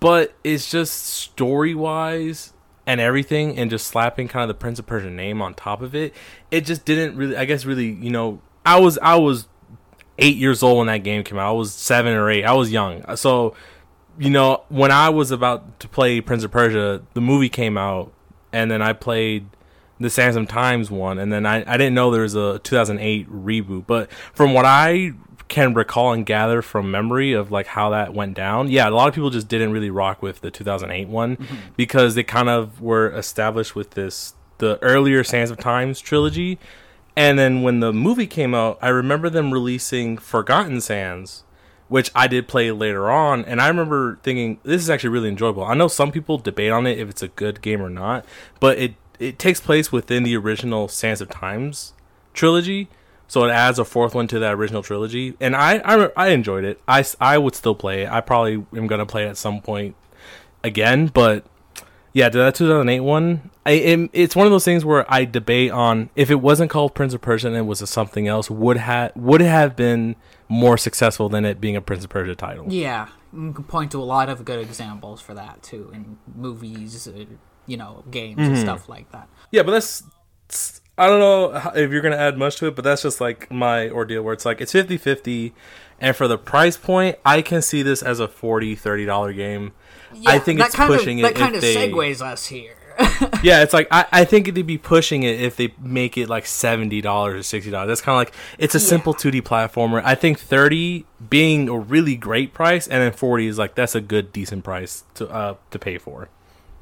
But 0.00 0.34
it's 0.44 0.70
just 0.70 1.06
story 1.06 1.74
wise 1.74 2.52
and 2.86 3.00
everything, 3.00 3.56
and 3.56 3.70
just 3.70 3.86
slapping 3.86 4.28
kind 4.28 4.42
of 4.42 4.48
the 4.48 4.60
Prince 4.60 4.78
of 4.78 4.86
Persia 4.86 5.10
name 5.10 5.40
on 5.40 5.54
top 5.54 5.80
of 5.82 5.94
it. 5.94 6.14
It 6.50 6.62
just 6.62 6.84
didn't 6.84 7.16
really, 7.16 7.36
I 7.36 7.44
guess, 7.44 7.64
really, 7.64 7.90
you 7.90 8.10
know, 8.10 8.40
I 8.64 8.78
was 8.78 8.98
I 8.98 9.16
was 9.16 9.46
eight 10.18 10.36
years 10.36 10.62
old 10.62 10.78
when 10.78 10.86
that 10.88 10.98
game 10.98 11.24
came 11.24 11.38
out. 11.38 11.48
I 11.48 11.52
was 11.52 11.72
seven 11.72 12.14
or 12.14 12.30
eight. 12.30 12.44
I 12.44 12.52
was 12.52 12.70
young, 12.70 13.16
so 13.16 13.54
you 14.18 14.30
know, 14.30 14.64
when 14.68 14.90
I 14.90 15.10
was 15.10 15.30
about 15.30 15.80
to 15.80 15.88
play 15.88 16.20
Prince 16.20 16.42
of 16.44 16.50
Persia, 16.50 17.02
the 17.14 17.20
movie 17.20 17.48
came 17.48 17.76
out, 17.76 18.12
and 18.52 18.70
then 18.70 18.82
I 18.82 18.92
played 18.92 19.46
the 19.98 20.10
Sands 20.10 20.36
of 20.36 20.48
Times 20.48 20.90
one, 20.90 21.18
and 21.18 21.32
then 21.32 21.46
I, 21.46 21.64
I 21.66 21.76
didn't 21.76 21.94
know 21.94 22.10
there 22.10 22.22
was 22.22 22.34
a 22.34 22.58
2008 22.60 23.30
reboot. 23.30 23.86
But 23.86 24.10
from 24.12 24.54
what 24.54 24.64
I 24.64 25.12
can 25.48 25.74
recall 25.74 26.12
and 26.12 26.26
gather 26.26 26.60
from 26.60 26.90
memory 26.90 27.32
of 27.32 27.50
like 27.50 27.68
how 27.68 27.90
that 27.90 28.12
went 28.12 28.34
down, 28.34 28.70
yeah, 28.70 28.88
a 28.88 28.90
lot 28.90 29.08
of 29.08 29.14
people 29.14 29.30
just 29.30 29.48
didn't 29.48 29.72
really 29.72 29.90
rock 29.90 30.22
with 30.22 30.40
the 30.40 30.50
2008 30.50 31.08
one 31.08 31.36
mm-hmm. 31.36 31.56
because 31.76 32.14
they 32.14 32.22
kind 32.22 32.48
of 32.48 32.80
were 32.80 33.10
established 33.10 33.74
with 33.74 33.90
this 33.90 34.34
the 34.58 34.78
earlier 34.82 35.22
Sands 35.22 35.50
of 35.50 35.58
Times 35.58 36.00
trilogy. 36.00 36.58
And 37.14 37.38
then 37.38 37.62
when 37.62 37.80
the 37.80 37.92
movie 37.92 38.26
came 38.26 38.54
out, 38.54 38.78
I 38.82 38.88
remember 38.88 39.30
them 39.30 39.52
releasing 39.52 40.18
Forgotten 40.18 40.82
Sands, 40.82 41.44
which 41.88 42.10
I 42.14 42.26
did 42.26 42.46
play 42.46 42.70
later 42.72 43.10
on, 43.10 43.44
and 43.44 43.60
I 43.60 43.68
remember 43.68 44.18
thinking 44.22 44.58
this 44.64 44.82
is 44.82 44.90
actually 44.90 45.10
really 45.10 45.28
enjoyable. 45.28 45.64
I 45.64 45.74
know 45.74 45.88
some 45.88 46.12
people 46.12 46.36
debate 46.36 46.72
on 46.72 46.86
it 46.86 46.98
if 46.98 47.08
it's 47.08 47.22
a 47.22 47.28
good 47.28 47.62
game 47.62 47.80
or 47.80 47.88
not, 47.88 48.26
but 48.60 48.78
it 48.78 48.94
it 49.18 49.38
takes 49.38 49.60
place 49.60 49.92
within 49.92 50.22
the 50.22 50.36
original 50.36 50.88
Sands 50.88 51.20
of 51.20 51.28
Times 51.28 51.92
trilogy, 52.34 52.88
so 53.28 53.44
it 53.44 53.50
adds 53.50 53.78
a 53.78 53.84
fourth 53.84 54.14
one 54.14 54.28
to 54.28 54.38
that 54.38 54.54
original 54.54 54.82
trilogy, 54.82 55.34
and 55.40 55.56
I 55.56 55.78
I, 55.78 56.10
I 56.16 56.28
enjoyed 56.28 56.64
it. 56.64 56.80
I, 56.86 57.04
I 57.20 57.38
would 57.38 57.54
still 57.54 57.74
play 57.74 58.02
it. 58.02 58.10
I 58.10 58.20
probably 58.20 58.64
am 58.76 58.86
gonna 58.86 59.06
play 59.06 59.24
it 59.24 59.28
at 59.28 59.36
some 59.36 59.60
point 59.60 59.96
again, 60.62 61.08
but 61.08 61.44
yeah, 62.16 62.30
that 62.30 62.54
2008 62.54 63.00
one, 63.00 63.50
I, 63.66 63.72
it, 63.72 64.10
it's 64.14 64.34
one 64.34 64.46
of 64.46 64.50
those 64.50 64.64
things 64.64 64.86
where 64.86 65.04
I 65.12 65.26
debate 65.26 65.70
on 65.70 66.08
if 66.16 66.30
it 66.30 66.36
wasn't 66.36 66.70
called 66.70 66.94
Prince 66.94 67.12
of 67.12 67.20
Persia 67.20 67.48
and 67.48 67.56
it 67.56 67.66
was 67.66 67.82
a 67.82 67.86
something 67.86 68.26
else, 68.26 68.48
would 68.48 68.78
have 68.78 69.12
would 69.14 69.42
it 69.42 69.48
have 69.48 69.76
been 69.76 70.16
more 70.48 70.78
successful 70.78 71.28
than 71.28 71.44
it 71.44 71.60
being 71.60 71.76
a 71.76 71.82
Prince 71.82 72.04
of 72.04 72.10
Persia 72.10 72.34
title. 72.34 72.72
Yeah, 72.72 73.08
you 73.34 73.52
can 73.52 73.64
point 73.64 73.90
to 73.90 74.00
a 74.00 74.04
lot 74.04 74.30
of 74.30 74.46
good 74.46 74.60
examples 74.60 75.20
for 75.20 75.34
that 75.34 75.62
too 75.62 75.90
in 75.92 76.16
movies, 76.34 77.06
uh, 77.06 77.26
you 77.66 77.76
know, 77.76 78.04
games 78.10 78.46
and 78.46 78.58
stuff 78.58 78.88
like 78.88 79.10
that. 79.12 79.28
Yeah, 79.50 79.62
but 79.62 79.72
that's 79.72 80.02
I 80.98 81.06
don't 81.06 81.20
know 81.20 81.72
if 81.74 81.90
you're 81.90 82.00
gonna 82.00 82.16
add 82.16 82.38
much 82.38 82.56
to 82.56 82.66
it, 82.66 82.76
but 82.76 82.84
that's 82.84 83.02
just 83.02 83.20
like 83.20 83.50
my 83.50 83.90
ordeal 83.90 84.22
where 84.22 84.34
it's 84.34 84.44
like 84.44 84.60
it's 84.60 84.72
50-50 84.72 85.52
and 86.00 86.14
for 86.14 86.28
the 86.28 86.38
price 86.38 86.76
point, 86.76 87.18
I 87.24 87.42
can 87.42 87.62
see 87.62 87.82
this 87.82 88.02
as 88.02 88.20
a 88.20 88.28
40 88.28 88.74
30 88.74 89.06
dollar 89.06 89.32
game. 89.32 89.72
I 90.26 90.38
think 90.38 90.60
it's 90.60 90.74
pushing 90.74 91.20
of, 91.20 91.30
it 91.30 91.34
That 91.34 91.40
kind 91.40 91.54
of 91.54 91.60
they, 91.60 91.74
segues 91.74 92.20
us 92.20 92.46
here. 92.46 92.76
Yeah, 93.42 93.62
it's 93.62 93.74
like 93.74 93.88
I, 93.90 94.06
I 94.10 94.24
think 94.24 94.54
they'd 94.54 94.66
be 94.66 94.78
pushing 94.78 95.22
it 95.22 95.40
if 95.40 95.56
they 95.56 95.74
make 95.78 96.16
it 96.16 96.28
like 96.28 96.46
seventy 96.46 97.00
dollars 97.00 97.40
or 97.40 97.42
sixty 97.42 97.70
dollars. 97.70 97.88
That's 97.88 98.00
kind 98.00 98.14
of 98.14 98.18
like 98.18 98.34
it's 98.58 98.74
a 98.74 98.80
simple 98.80 99.12
two 99.12 99.30
D 99.30 99.42
platformer. 99.42 100.02
I 100.02 100.14
think 100.14 100.38
thirty 100.38 101.04
being 101.28 101.68
a 101.68 101.78
really 101.78 102.16
great 102.16 102.54
price, 102.54 102.86
and 102.86 103.02
then 103.02 103.12
forty 103.12 103.46
is 103.46 103.58
like 103.58 103.74
that's 103.74 103.94
a 103.94 104.00
good 104.00 104.32
decent 104.32 104.64
price 104.64 105.04
to 105.14 105.28
uh 105.28 105.56
to 105.70 105.78
pay 105.78 105.98
for. 105.98 106.30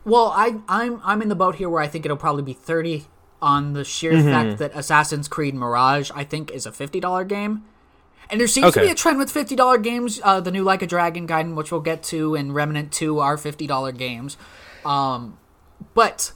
Well, 0.05 0.33
I 0.37 0.57
I'm 0.69 1.01
I'm 1.05 1.23
in 1.23 1.29
the 1.29 1.35
boat 1.35 1.57
here 1.57 1.69
where 1.69 1.81
I 1.83 1.87
think 1.89 2.05
it'll 2.05 2.17
probably 2.17 2.43
be 2.43 2.53
thirty 2.53 3.07
on 3.41 3.73
the 3.73 3.85
sheer 3.85 4.13
Mm-hmm. 4.13 4.29
fact 4.31 4.59
that 4.59 4.73
Assassin's 4.75 5.29
Creed 5.29 5.55
Mirage 5.55 6.11
I 6.15 6.25
think 6.25 6.51
is 6.51 6.67
a 6.67 6.73
fifty 6.73 7.01
dollar 7.01 7.25
game. 7.25 7.65
And 8.31 8.41
there 8.41 8.49
seems 8.49 8.73
to 8.73 8.81
be 8.81 8.89
a 8.91 8.95
trend 8.95 9.19
with 9.19 9.31
fifty 9.31 9.55
dollar 9.55 9.77
games. 9.79 10.21
Uh, 10.25 10.41
the 10.41 10.51
new 10.51 10.63
Like 10.63 10.81
a 10.83 10.87
Dragon 10.87 11.27
Gaiden, 11.27 11.55
which 11.57 11.71
we'll 11.71 11.83
get 11.83 12.03
to, 12.05 12.35
and 12.35 12.55
Remnant 12.55 12.91
Two 12.93 13.19
are 13.19 13.37
fifty 13.37 13.67
dollar 13.67 13.93
games. 13.93 14.37
Um, 14.85 15.39
but 15.93 16.33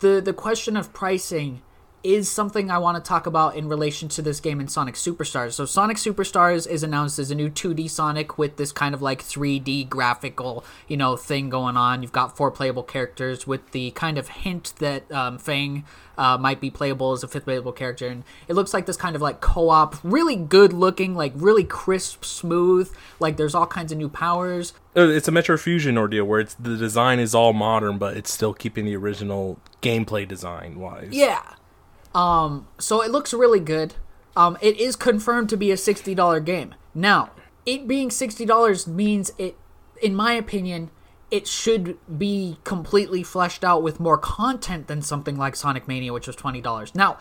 the 0.00 0.20
the 0.20 0.32
question 0.32 0.76
of 0.76 0.92
pricing 0.92 1.62
is 2.06 2.30
something 2.30 2.70
I 2.70 2.78
want 2.78 3.02
to 3.02 3.06
talk 3.06 3.26
about 3.26 3.56
in 3.56 3.68
relation 3.68 4.08
to 4.10 4.22
this 4.22 4.38
game 4.38 4.60
in 4.60 4.68
Sonic 4.68 4.94
Superstars. 4.94 5.52
So 5.54 5.64
Sonic 5.64 5.96
Superstars 5.96 6.68
is 6.68 6.84
announced 6.84 7.18
as 7.18 7.32
a 7.32 7.34
new 7.34 7.50
2D 7.50 7.90
Sonic 7.90 8.38
with 8.38 8.56
this 8.56 8.70
kind 8.70 8.94
of 8.94 9.02
like 9.02 9.22
3D 9.22 9.88
graphical, 9.88 10.64
you 10.86 10.96
know, 10.96 11.16
thing 11.16 11.50
going 11.50 11.76
on. 11.76 12.02
You've 12.02 12.12
got 12.12 12.36
four 12.36 12.52
playable 12.52 12.84
characters 12.84 13.46
with 13.46 13.72
the 13.72 13.90
kind 13.90 14.18
of 14.18 14.28
hint 14.28 14.74
that 14.78 15.10
um, 15.10 15.38
Fang 15.38 15.84
uh, 16.16 16.38
might 16.38 16.60
be 16.60 16.70
playable 16.70 17.12
as 17.12 17.22
a 17.24 17.28
fifth 17.28 17.44
playable 17.44 17.72
character, 17.72 18.06
and 18.06 18.24
it 18.48 18.54
looks 18.54 18.72
like 18.72 18.86
this 18.86 18.96
kind 18.96 19.16
of 19.16 19.20
like 19.20 19.40
co-op, 19.40 19.96
really 20.02 20.36
good 20.36 20.72
looking, 20.72 21.14
like 21.14 21.32
really 21.34 21.64
crisp, 21.64 22.24
smooth. 22.24 22.90
Like 23.20 23.36
there's 23.36 23.54
all 23.54 23.66
kinds 23.66 23.92
of 23.92 23.98
new 23.98 24.08
powers. 24.08 24.72
Uh, 24.96 25.08
It's 25.08 25.28
a 25.28 25.32
Metroid 25.32 25.60
Fusion 25.60 25.98
ordeal 25.98 26.24
where 26.24 26.40
it's 26.40 26.54
the 26.54 26.76
design 26.76 27.18
is 27.18 27.34
all 27.34 27.52
modern, 27.52 27.98
but 27.98 28.16
it's 28.16 28.32
still 28.32 28.54
keeping 28.54 28.84
the 28.84 28.96
original 28.96 29.58
gameplay 29.82 30.26
design 30.26 30.78
wise. 30.78 31.08
Yeah. 31.10 31.42
Um, 32.16 32.66
so 32.78 33.02
it 33.02 33.10
looks 33.10 33.34
really 33.34 33.60
good. 33.60 33.94
Um, 34.36 34.56
it 34.60 34.78
is 34.80 34.96
confirmed 34.96 35.48
to 35.50 35.56
be 35.56 35.70
a 35.70 35.76
sixty 35.76 36.14
dollar 36.14 36.40
game. 36.40 36.74
Now, 36.94 37.30
it 37.66 37.86
being 37.86 38.10
sixty 38.10 38.44
dollars 38.46 38.86
means 38.86 39.30
it, 39.38 39.56
in 40.02 40.14
my 40.14 40.32
opinion, 40.32 40.90
it 41.30 41.46
should 41.46 41.98
be 42.18 42.58
completely 42.64 43.22
fleshed 43.22 43.64
out 43.64 43.82
with 43.82 44.00
more 44.00 44.16
content 44.18 44.86
than 44.86 45.02
something 45.02 45.36
like 45.36 45.56
Sonic 45.56 45.86
Mania, 45.86 46.12
which 46.12 46.26
was 46.26 46.36
twenty 46.36 46.60
dollars. 46.60 46.94
Now, 46.94 47.18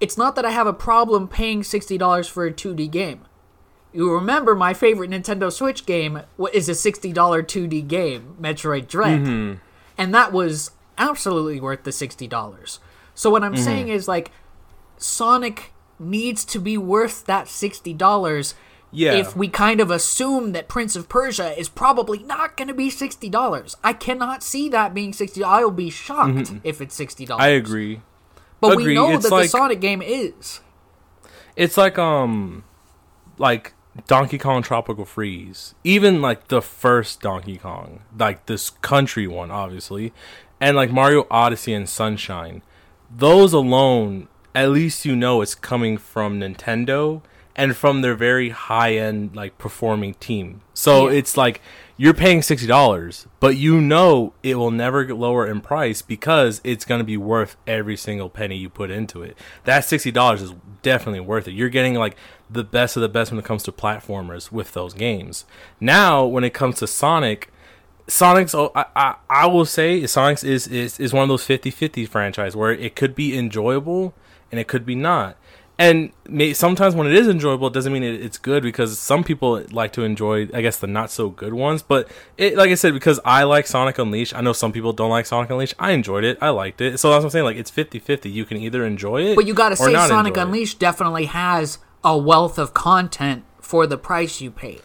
it's 0.00 0.18
not 0.18 0.34
that 0.34 0.44
I 0.44 0.50
have 0.50 0.66
a 0.66 0.72
problem 0.72 1.28
paying 1.28 1.62
sixty 1.62 1.96
dollars 1.96 2.26
for 2.26 2.44
a 2.44 2.52
two 2.52 2.74
D 2.74 2.88
game. 2.88 3.26
You 3.92 4.12
remember 4.12 4.54
my 4.54 4.74
favorite 4.74 5.10
Nintendo 5.10 5.50
Switch 5.50 5.86
game 5.86 6.20
is 6.52 6.68
a 6.68 6.72
$60 6.72 7.14
2D 7.14 7.88
game, 7.88 8.36
Metroid 8.38 8.88
Dread. 8.88 9.20
And 9.96 10.14
that 10.14 10.32
was 10.32 10.72
absolutely 10.98 11.60
worth 11.60 11.84
the 11.84 11.92
$60. 11.92 12.78
So 13.16 13.30
what 13.30 13.42
I'm 13.42 13.56
saying 13.56 13.88
is 13.88 14.06
like 14.06 14.30
Sonic 14.96 15.72
needs 15.98 16.44
to 16.44 16.60
be 16.60 16.76
worth 16.78 17.24
that 17.26 17.46
$60 17.46 18.54
Yeah. 18.92 19.14
if 19.14 19.34
we 19.36 19.48
kind 19.48 19.80
of 19.80 19.90
assume 19.90 20.52
that 20.52 20.68
Prince 20.68 20.94
of 20.94 21.08
Persia 21.08 21.58
is 21.58 21.68
probably 21.68 22.18
not 22.18 22.56
going 22.56 22.68
to 22.68 22.74
be 22.74 22.90
$60. 22.90 23.74
I 23.82 23.92
cannot 23.94 24.42
see 24.42 24.68
that 24.68 24.94
being 24.94 25.12
60 25.12 25.42
I'll 25.42 25.70
be 25.70 25.90
shocked 25.90 26.52
if 26.62 26.80
it's 26.80 26.96
$60. 26.98 27.34
I 27.40 27.48
agree. 27.48 28.00
But 28.60 28.76
we 28.76 28.94
know 28.94 29.10
It's 29.10 29.28
that 29.28 29.34
the 29.34 29.48
Sonic 29.48 29.80
game 29.80 30.02
is. 30.02 30.60
It's 31.56 31.76
like 31.76 31.98
um 31.98 32.64
like 33.38 33.72
Donkey 34.06 34.36
Kong 34.38 34.62
Tropical 34.62 35.04
Freeze. 35.06 35.74
Even 35.84 36.20
like 36.20 36.48
the 36.48 36.60
first 36.62 37.20
Donkey 37.22 37.56
Kong, 37.56 38.00
like 38.18 38.44
this 38.46 38.68
country 38.70 39.26
one 39.26 39.50
obviously, 39.50 40.12
and 40.60 40.76
like 40.76 40.90
Mario 40.90 41.26
Odyssey 41.30 41.72
and 41.72 41.88
Sunshine. 41.88 42.60
Those 43.14 43.52
alone, 43.52 44.28
at 44.54 44.70
least 44.70 45.04
you 45.04 45.16
know 45.16 45.40
it's 45.42 45.54
coming 45.54 45.96
from 45.98 46.40
Nintendo 46.40 47.22
and 47.54 47.74
from 47.74 48.02
their 48.02 48.14
very 48.14 48.50
high-end 48.50 49.34
like 49.34 49.56
performing 49.58 50.14
team. 50.14 50.60
So 50.74 51.08
Yeah. 51.08 51.18
it's 51.18 51.36
like 51.36 51.62
you're 51.96 52.12
paying 52.12 52.40
$60, 52.42 53.26
but 53.40 53.56
you 53.56 53.80
know 53.80 54.34
it 54.42 54.56
will 54.56 54.70
never 54.70 55.04
get 55.04 55.16
lower 55.16 55.46
in 55.46 55.62
price 55.62 56.02
because 56.02 56.60
it's 56.64 56.84
going 56.84 56.98
to 56.98 57.04
be 57.04 57.16
worth 57.16 57.56
every 57.66 57.96
single 57.96 58.28
penny 58.28 58.56
you 58.56 58.68
put 58.68 58.90
into 58.90 59.22
it. 59.22 59.38
That 59.64 59.84
$60 59.84 60.42
is 60.42 60.52
definitely 60.82 61.20
worth 61.20 61.48
it. 61.48 61.52
You're 61.52 61.70
getting 61.70 61.94
like 61.94 62.16
the 62.50 62.62
best 62.64 62.96
of 62.96 63.00
the 63.02 63.08
best 63.08 63.30
when 63.30 63.38
it 63.38 63.46
comes 63.46 63.62
to 63.62 63.72
platformers 63.72 64.52
with 64.52 64.74
those 64.74 64.92
games. 64.92 65.46
Now, 65.80 66.26
when 66.26 66.44
it 66.44 66.52
comes 66.52 66.76
to 66.80 66.86
Sonic, 66.86 67.50
Sonic's 68.08 68.54
oh, 68.54 68.70
I, 68.74 68.84
I, 68.94 69.14
I 69.28 69.46
will 69.46 69.64
say 69.64 70.06
Sonic's 70.06 70.44
is, 70.44 70.66
is 70.68 71.00
is 71.00 71.12
one 71.12 71.22
of 71.22 71.28
those 71.28 71.46
50-50 71.46 72.08
franchise 72.08 72.54
where 72.54 72.72
it 72.72 72.94
could 72.94 73.14
be 73.14 73.36
enjoyable 73.36 74.14
and 74.50 74.60
it 74.60 74.68
could 74.68 74.86
be 74.86 74.94
not. 74.94 75.36
And 75.78 76.12
may, 76.26 76.54
sometimes 76.54 76.94
when 76.94 77.06
it 77.06 77.12
is 77.12 77.28
enjoyable, 77.28 77.66
it 77.66 77.74
doesn't 77.74 77.92
mean 77.92 78.02
it, 78.02 78.22
it's 78.22 78.38
good 78.38 78.62
because 78.62 78.98
some 78.98 79.22
people 79.22 79.62
like 79.72 79.92
to 79.92 80.04
enjoy, 80.04 80.48
I 80.54 80.62
guess, 80.62 80.78
the 80.78 80.86
not 80.86 81.10
so 81.10 81.28
good 81.28 81.52
ones. 81.52 81.82
But 81.82 82.10
it, 82.38 82.56
like 82.56 82.70
I 82.70 82.74
said, 82.76 82.94
because 82.94 83.20
I 83.26 83.42
like 83.42 83.66
Sonic 83.66 83.98
Unleashed, 83.98 84.34
I 84.34 84.40
know 84.40 84.54
some 84.54 84.72
people 84.72 84.94
don't 84.94 85.10
like 85.10 85.26
Sonic 85.26 85.50
Unleashed. 85.50 85.74
I 85.78 85.90
enjoyed 85.92 86.24
it. 86.24 86.38
I 86.40 86.48
liked 86.48 86.80
it. 86.80 86.98
So 86.98 87.10
that's 87.10 87.20
what 87.20 87.26
I'm 87.26 87.30
saying. 87.30 87.44
Like 87.44 87.56
it's 87.58 87.70
50-50. 87.70 88.32
You 88.32 88.46
can 88.46 88.56
either 88.56 88.86
enjoy 88.86 89.22
it, 89.22 89.36
But 89.36 89.46
you 89.46 89.52
got 89.52 89.70
to 89.70 89.76
say 89.76 89.92
Sonic 89.92 90.30
enjoy 90.30 90.40
it. 90.40 90.44
Unleashed 90.44 90.78
definitely 90.78 91.26
has 91.26 91.78
a 92.02 92.16
wealth 92.16 92.58
of 92.58 92.72
content 92.72 93.44
for 93.60 93.86
the 93.86 93.98
price 93.98 94.40
you 94.40 94.50
paid. 94.50 94.80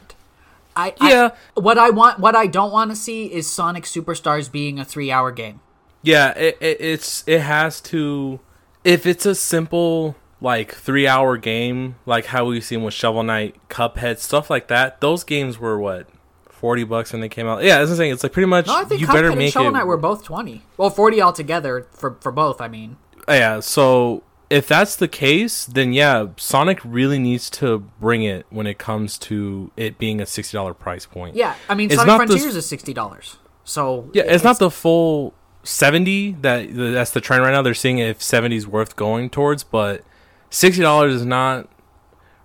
I, 0.75 0.93
I- 0.99 1.09
Yeah. 1.11 1.29
what 1.55 1.77
I 1.77 1.89
want, 1.89 2.19
what 2.19 2.35
I 2.35 2.47
don't 2.47 2.71
want 2.71 2.91
to 2.91 2.95
see 2.95 3.25
is 3.25 3.49
Sonic 3.49 3.83
Superstars 3.83 4.51
being 4.51 4.79
a 4.79 4.85
three-hour 4.85 5.31
game. 5.31 5.59
Yeah, 6.03 6.31
it, 6.37 6.57
it 6.61 6.77
it's 6.81 7.23
it 7.27 7.41
has 7.41 7.79
to 7.81 8.39
if 8.83 9.05
it's 9.05 9.25
a 9.25 9.35
simple 9.35 10.15
like 10.41 10.73
three 10.73 11.07
hour 11.07 11.37
game 11.37 11.95
like 12.07 12.25
how 12.25 12.45
we've 12.45 12.63
seen 12.63 12.81
with 12.83 12.95
Shovel 12.95 13.21
Knight, 13.21 13.55
Cuphead, 13.69 14.17
stuff 14.17 14.49
like 14.49 14.67
that. 14.69 14.99
Those 15.01 15.23
games 15.23 15.59
were 15.59 15.79
what 15.79 16.07
forty 16.49 16.83
bucks 16.83 17.11
when 17.11 17.21
they 17.21 17.29
came 17.29 17.45
out. 17.45 17.61
Yeah, 17.63 17.77
that's 17.77 17.89
what 17.89 17.93
I'm 17.93 17.97
saying. 17.97 18.13
It's 18.13 18.23
like 18.23 18.31
pretty 18.31 18.47
much 18.47 18.65
No, 18.65 18.77
I 18.77 18.83
think 18.83 18.99
you 18.99 19.05
Cuphead 19.05 19.13
better 19.13 19.29
and 19.29 19.37
make 19.37 19.53
Shovel 19.53 19.69
it. 19.69 19.73
Knight 19.73 19.85
were 19.85 19.97
both 19.97 20.23
twenty. 20.23 20.63
Well, 20.77 20.89
forty 20.89 21.21
altogether 21.21 21.85
for 21.91 22.17
for 22.19 22.31
both. 22.31 22.59
I 22.61 22.67
mean, 22.67 22.97
oh, 23.27 23.33
yeah, 23.33 23.59
so 23.59 24.23
if 24.51 24.67
that's 24.67 24.95
the 24.97 25.07
case, 25.07 25.65
then 25.65 25.93
yeah, 25.93 26.27
Sonic 26.37 26.79
really 26.83 27.17
needs 27.17 27.49
to 27.51 27.79
bring 27.99 28.21
it 28.23 28.45
when 28.49 28.67
it 28.67 28.77
comes 28.77 29.17
to 29.19 29.71
it 29.77 29.97
being 29.97 30.19
a 30.21 30.25
sixty 30.25 30.55
dollar 30.57 30.73
price 30.73 31.05
point. 31.05 31.35
yeah. 31.35 31.55
I 31.69 31.75
mean, 31.75 31.87
It's 31.89 31.95
Sonic 31.95 32.07
not 32.07 32.27
the- 32.27 32.35
is 32.35 32.65
sixty 32.65 32.93
dollars. 32.93 33.37
So 33.63 34.09
Yeah, 34.13 34.23
it's, 34.25 34.43
not 34.43 34.59
the 34.59 34.69
full 34.71 35.33
70 35.63 36.33
that 36.41 36.67
that's 36.73 37.11
the 37.11 37.21
trend 37.21 37.43
right 37.43 37.51
now. 37.51 37.61
They're 37.61 37.73
seeing 37.75 37.99
if 37.99 38.21
70 38.21 38.55
is 38.55 38.67
worth 38.67 38.95
going 38.95 39.29
towards, 39.29 39.63
but 39.63 40.01
$60 40.49 41.09
is 41.11 41.25
not 41.25 41.69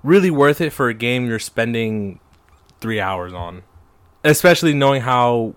really 0.02 0.30
worth 0.30 0.60
it 0.60 0.70
for 0.70 0.88
a 0.88 0.94
game 0.94 1.26
you're 1.26 1.38
spending 1.38 2.20
3 2.80 3.00
hours 3.00 3.32
on. 3.32 3.62
Especially 4.22 4.74
knowing 4.74 5.02
how 5.02 5.54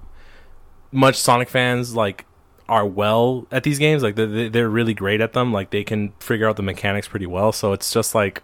much 0.91 1.17
Sonic 1.17 1.49
fans 1.49 1.93
like 1.93 2.25
are 2.69 2.86
well 2.86 3.45
at 3.51 3.63
these 3.63 3.79
games, 3.79 4.03
like 4.03 4.15
they 4.15 4.47
they're 4.47 4.69
really 4.69 4.93
great 4.93 5.19
at 5.19 5.34
them. 5.34 5.51
Like 5.51 5.71
they 5.71 5.84
can 5.84 6.13
figure 6.19 6.47
out 6.47 6.55
the 6.55 6.63
mechanics 6.63 7.08
pretty 7.08 7.25
well. 7.25 7.51
So 7.51 7.73
it's 7.73 7.91
just 7.91 8.15
like 8.15 8.43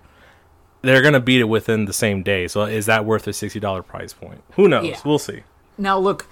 they're 0.82 1.02
going 1.02 1.14
to 1.14 1.20
beat 1.20 1.40
it 1.40 1.46
within 1.46 1.86
the 1.86 1.94
same 1.94 2.22
day. 2.24 2.48
So 2.48 2.64
is 2.64 2.86
that 2.88 3.06
worth 3.06 3.26
a 3.28 3.32
$60 3.32 3.86
price 3.88 4.14
point? 4.14 4.44
Who 4.54 4.68
knows? 4.68 4.86
Yeah. 4.86 5.00
We'll 5.06 5.18
see. 5.20 5.44
Now 5.78 5.98
look, 5.98 6.28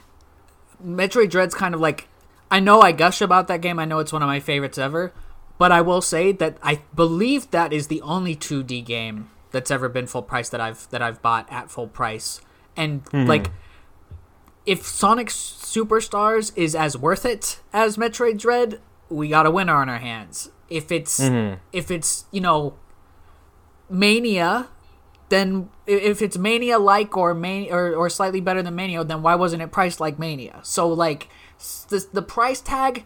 Metroid 0.86 1.30
Dread's 1.30 1.56
kind 1.56 1.74
of 1.74 1.82
like 1.82 2.08
I 2.52 2.60
know 2.60 2.82
I 2.82 2.92
gush 2.92 3.22
about 3.22 3.48
that 3.48 3.62
game. 3.62 3.80
I 3.80 3.86
know 3.86 4.00
it's 4.00 4.14
one 4.14 4.22
of 4.22 4.28
my 4.28 4.40
favorites 4.40 4.78
ever, 4.78 5.12
but 5.58 5.72
I 5.72 5.82
will 5.82 6.02
say 6.02 6.32
that 6.34 6.58
I 6.62 6.82
believe 6.96 7.50
that 7.52 7.74
is 7.74 7.88
the 7.88 8.02
only 8.02 8.36
2D 8.36 8.86
game 8.86 9.30
that's 9.52 9.72
ever 9.72 9.88
been 9.90 10.08
full 10.08 10.22
price 10.24 10.50
that 10.50 10.62
I've 10.62 10.90
that 10.92 11.02
I've 11.02 11.22
bought 11.22 11.48
at 11.52 11.70
full 11.72 11.88
price. 11.88 12.42
And 12.76 13.06
Mm-hmm. 13.06 13.28
like 13.30 13.52
if 14.66 14.86
Sonic 14.86 15.28
Superstars 15.28 16.52
is 16.56 16.76
as 16.76 16.98
worth 16.98 17.26
it 17.26 17.60
as 17.74 17.98
Metroid 17.98 18.38
Dread, 18.40 18.80
we 19.10 19.28
got 19.30 19.46
a 19.46 19.52
winner 19.52 19.74
on 19.76 19.90
our 19.90 20.00
hands. 20.00 20.50
If 20.70 20.92
it's 20.92 21.20
Mm-hmm. 21.20 21.60
if 21.72 21.92
it's, 21.92 22.26
you 22.32 22.42
know, 22.42 22.76
Mania, 23.90 24.68
then 25.30 25.70
if 25.86 26.22
it's 26.22 26.38
Mania 26.38 26.80
like 26.80 27.16
or 27.18 27.34
Mania 27.34 27.74
or, 27.74 27.94
or 27.94 28.10
slightly 28.10 28.42
better 28.42 28.62
than 28.64 28.76
Mania, 28.76 29.04
then 29.04 29.22
why 29.22 29.36
wasn't 29.36 29.62
it 29.62 29.72
priced 29.72 30.00
like 30.00 30.18
Mania? 30.18 30.60
So 30.64 30.88
like 30.88 31.28
the 31.90 32.06
the 32.12 32.22
price 32.22 32.62
tag 32.62 33.04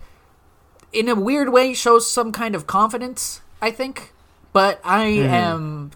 in 0.93 1.09
a 1.09 1.15
weird 1.15 1.49
way 1.49 1.73
shows 1.73 2.09
some 2.09 2.31
kind 2.31 2.55
of 2.55 2.67
confidence, 2.67 3.41
I 3.61 3.71
think. 3.71 4.13
But 4.53 4.79
I 4.83 5.05
am 5.05 5.91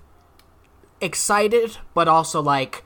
excited, 1.00 1.78
but 1.94 2.08
also 2.08 2.42
like 2.42 2.84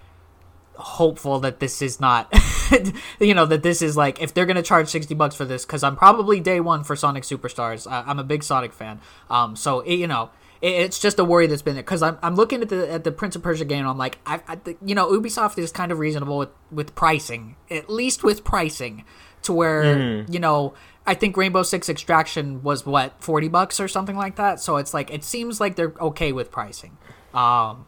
hopeful 0.77 1.39
that 1.39 1.59
this 1.59 1.81
is 1.81 1.99
not 1.99 2.33
you 3.19 3.33
know 3.33 3.45
that 3.45 3.63
this 3.63 3.81
is 3.81 3.95
like 3.95 4.21
if 4.21 4.33
they're 4.33 4.45
gonna 4.45 4.61
charge 4.61 4.87
60 4.89 5.13
bucks 5.15 5.35
for 5.35 5.45
this 5.45 5.65
because 5.65 5.83
i'm 5.83 5.95
probably 5.95 6.39
day 6.39 6.59
one 6.59 6.83
for 6.83 6.95
sonic 6.95 7.23
superstars. 7.23 7.89
I, 7.89 8.03
i'm 8.07 8.19
a 8.19 8.23
big 8.23 8.43
sonic 8.43 8.73
fan. 8.73 8.99
Um 9.29 9.55
so 9.55 9.81
it, 9.81 9.95
you 9.95 10.07
know 10.07 10.31
it, 10.61 10.69
it's 10.69 10.99
just 10.99 11.19
a 11.19 11.23
worry 11.23 11.47
that's 11.47 11.61
been 11.61 11.75
there 11.75 11.83
because 11.83 12.01
I'm, 12.01 12.17
I'm 12.21 12.35
looking 12.35 12.61
at 12.61 12.69
the 12.69 12.91
at 12.91 13.03
the 13.03 13.11
prince 13.11 13.35
of 13.35 13.43
persia 13.43 13.65
game 13.65 13.79
and 13.79 13.87
i'm 13.87 13.97
like 13.97 14.19
I, 14.25 14.41
I 14.47 14.57
you 14.83 14.95
know 14.95 15.07
ubisoft 15.11 15.57
is 15.57 15.71
kind 15.71 15.91
of 15.91 15.99
reasonable 15.99 16.37
with 16.37 16.49
with 16.71 16.95
pricing 16.95 17.55
at 17.69 17.89
least 17.89 18.23
with 18.23 18.43
pricing 18.43 19.05
to 19.43 19.53
where 19.53 20.25
you 20.29 20.39
know 20.39 20.73
i 21.05 21.13
think 21.13 21.37
rainbow 21.37 21.63
six 21.63 21.87
extraction 21.87 22.63
was 22.63 22.85
what 22.85 23.13
40 23.21 23.47
bucks 23.47 23.79
or 23.79 23.87
something 23.87 24.17
like 24.17 24.37
that? 24.37 24.59
So 24.59 24.77
it's 24.77 24.93
like 24.93 25.11
it 25.11 25.23
seems 25.23 25.59
like 25.59 25.75
they're 25.75 25.93
okay 26.01 26.31
with 26.31 26.51
pricing. 26.51 26.97
Um 27.33 27.85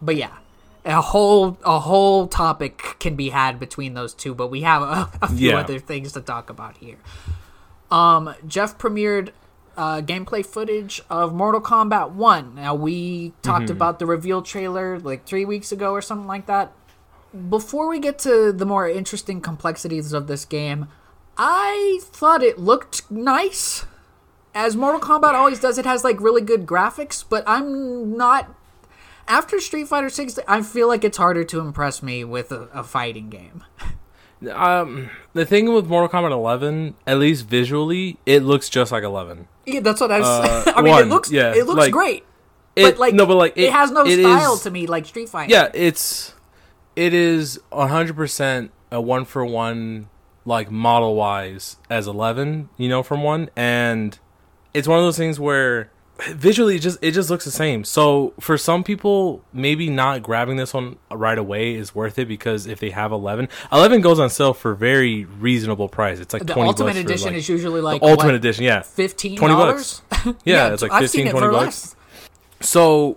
but 0.00 0.16
yeah 0.16 0.38
a 0.84 1.00
whole 1.00 1.58
a 1.64 1.78
whole 1.80 2.26
topic 2.26 2.96
can 2.98 3.14
be 3.16 3.28
had 3.30 3.58
between 3.60 3.94
those 3.94 4.14
two 4.14 4.34
but 4.34 4.48
we 4.48 4.62
have 4.62 4.82
a, 4.82 5.10
a 5.22 5.28
few 5.28 5.50
Yeah. 5.50 5.58
other 5.58 5.78
things 5.78 6.12
to 6.12 6.20
talk 6.20 6.48
about 6.50 6.76
here. 6.78 6.96
Um 7.90 8.34
Geoff 8.46 8.78
premiered 8.78 9.30
uh, 9.76 10.00
gameplay 10.02 10.44
footage 10.44 11.00
of 11.08 11.32
mortal 11.34 11.60
kombat 11.60 12.10
1 12.12 12.54
now 12.54 12.74
we 12.74 13.32
talked 13.42 13.70
about 13.70 13.98
the 13.98 14.06
reveal 14.06 14.42
trailer 14.42 14.98
like 14.98 15.24
three 15.26 15.44
weeks 15.44 15.72
ago 15.72 15.92
or 15.92 16.02
something 16.02 16.26
like 16.26 16.46
that. 16.46 16.72
Before 17.48 17.88
we 17.88 17.98
get 18.00 18.18
to 18.20 18.52
the 18.52 18.66
more 18.66 18.88
interesting 18.88 19.40
complexities 19.40 20.12
of 20.12 20.26
this 20.26 20.44
game 20.44 20.88
i 21.38 22.00
thought 22.02 22.42
it 22.42 22.58
looked 22.58 23.08
nice. 23.10 23.86
As 24.54 24.76
mortal 24.76 25.00
kombat 25.00 25.34
always 25.34 25.60
does 25.60 25.78
it 25.78 25.86
has 25.86 26.02
like 26.04 26.20
really 26.20 26.42
good 26.42 26.66
graphics 26.66 27.24
but 27.28 27.44
i'm 27.46 28.16
not 28.16 28.52
after 29.28 29.60
Street 29.60 29.88
Fighter 29.88 30.10
Six, 30.10 30.38
I 30.46 30.62
feel 30.62 30.88
like 30.88 31.04
it's 31.04 31.18
harder 31.18 31.44
to 31.44 31.60
impress 31.60 32.02
me 32.02 32.24
with 32.24 32.52
a, 32.52 32.68
a 32.72 32.82
fighting 32.84 33.30
game. 33.30 33.64
Um, 34.48 35.10
the 35.34 35.44
thing 35.44 35.72
with 35.72 35.86
Mortal 35.86 36.08
Kombat 36.08 36.30
11, 36.32 36.94
at 37.06 37.18
least 37.18 37.46
visually, 37.46 38.18
it 38.24 38.42
looks 38.42 38.70
just 38.70 38.90
like 38.90 39.04
11. 39.04 39.48
Yeah, 39.66 39.80
that's 39.80 40.00
what 40.00 40.10
I 40.10 40.20
was. 40.20 40.26
Uh, 40.66 40.72
I 40.76 40.80
mean, 40.82 40.92
one, 40.92 41.02
it 41.02 41.06
looks 41.08 41.30
yeah, 41.30 41.54
it 41.54 41.66
looks 41.66 41.78
like, 41.78 41.92
great, 41.92 42.24
It, 42.74 42.84
but 42.84 42.98
like 42.98 43.12
no, 43.14 43.26
but 43.26 43.36
like 43.36 43.52
it, 43.56 43.70
has 43.70 43.90
no 43.90 44.06
it 44.06 44.18
style 44.18 44.54
is- 44.54 44.62
to 44.62 44.70
me 44.70 44.86
like 44.86 45.04
Street 45.04 45.28
Fighter. 45.28 45.52
Yeah, 45.52 45.68
it's 45.74 46.34
it 46.96 47.12
is 47.12 47.60
100% 47.70 48.70
a 48.90 49.00
one 49.00 49.24
for 49.26 49.44
one 49.44 50.08
like 50.46 50.70
model 50.70 51.14
wise 51.16 51.76
as 51.90 52.06
11, 52.06 52.70
you 52.78 52.88
know, 52.88 53.02
from 53.02 53.22
one 53.22 53.50
and 53.54 54.18
it's 54.72 54.88
one 54.88 54.98
of 54.98 55.04
those 55.04 55.18
things 55.18 55.38
where 55.38 55.90
visually 56.28 56.76
it 56.76 56.80
just 56.80 56.98
it 57.02 57.12
just 57.12 57.30
looks 57.30 57.44
the 57.44 57.50
same. 57.50 57.84
So 57.84 58.32
for 58.40 58.56
some 58.58 58.84
people 58.84 59.42
maybe 59.52 59.88
not 59.90 60.22
grabbing 60.22 60.56
this 60.56 60.72
one 60.74 60.96
right 61.10 61.38
away 61.38 61.74
is 61.74 61.94
worth 61.94 62.18
it 62.18 62.26
because 62.28 62.66
if 62.66 62.80
they 62.80 62.90
have 62.90 63.12
11, 63.12 63.48
11 63.72 64.00
goes 64.00 64.18
on 64.18 64.30
sale 64.30 64.54
for 64.54 64.74
very 64.74 65.24
reasonable 65.24 65.88
price. 65.88 66.20
It's 66.20 66.32
like 66.32 66.46
the 66.46 66.54
20 66.54 66.68
Ultimate 66.68 66.96
Edition 66.96 67.28
like- 67.28 67.36
is 67.36 67.48
usually 67.48 67.80
like 67.80 68.02
Ultimate 68.02 68.26
what, 68.26 68.34
Edition, 68.34 68.64
yeah. 68.64 68.82
fifteen 68.82 69.36
20 69.36 69.54
dollars. 69.54 70.02
bucks. 70.10 70.28
Yeah, 70.44 70.72
it's 70.72 70.82
like 70.82 70.92
I've 70.92 71.02
15, 71.02 71.26
it 71.28 71.30
20 71.30 71.46
bucks. 71.48 71.64
less. 71.64 71.96
So 72.60 73.16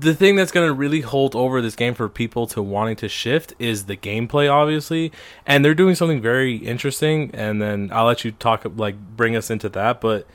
the 0.00 0.14
thing 0.14 0.36
that's 0.36 0.52
going 0.52 0.66
to 0.66 0.72
really 0.72 1.00
hold 1.00 1.34
over 1.34 1.60
this 1.62 1.76
game 1.76 1.94
for 1.94 2.08
people 2.08 2.46
to 2.48 2.62
wanting 2.62 2.96
to 2.96 3.08
shift 3.08 3.54
is 3.58 3.86
the 3.86 3.96
gameplay 3.96 4.52
obviously 4.52 5.12
and 5.46 5.64
they're 5.64 5.74
doing 5.74 5.94
something 5.94 6.20
very 6.20 6.56
interesting 6.56 7.30
and 7.32 7.62
then 7.62 7.88
I'll 7.92 8.06
let 8.06 8.24
you 8.24 8.32
talk 8.32 8.66
like 8.76 8.96
bring 9.16 9.36
us 9.36 9.50
into 9.50 9.68
that 9.70 10.00
but 10.00 10.26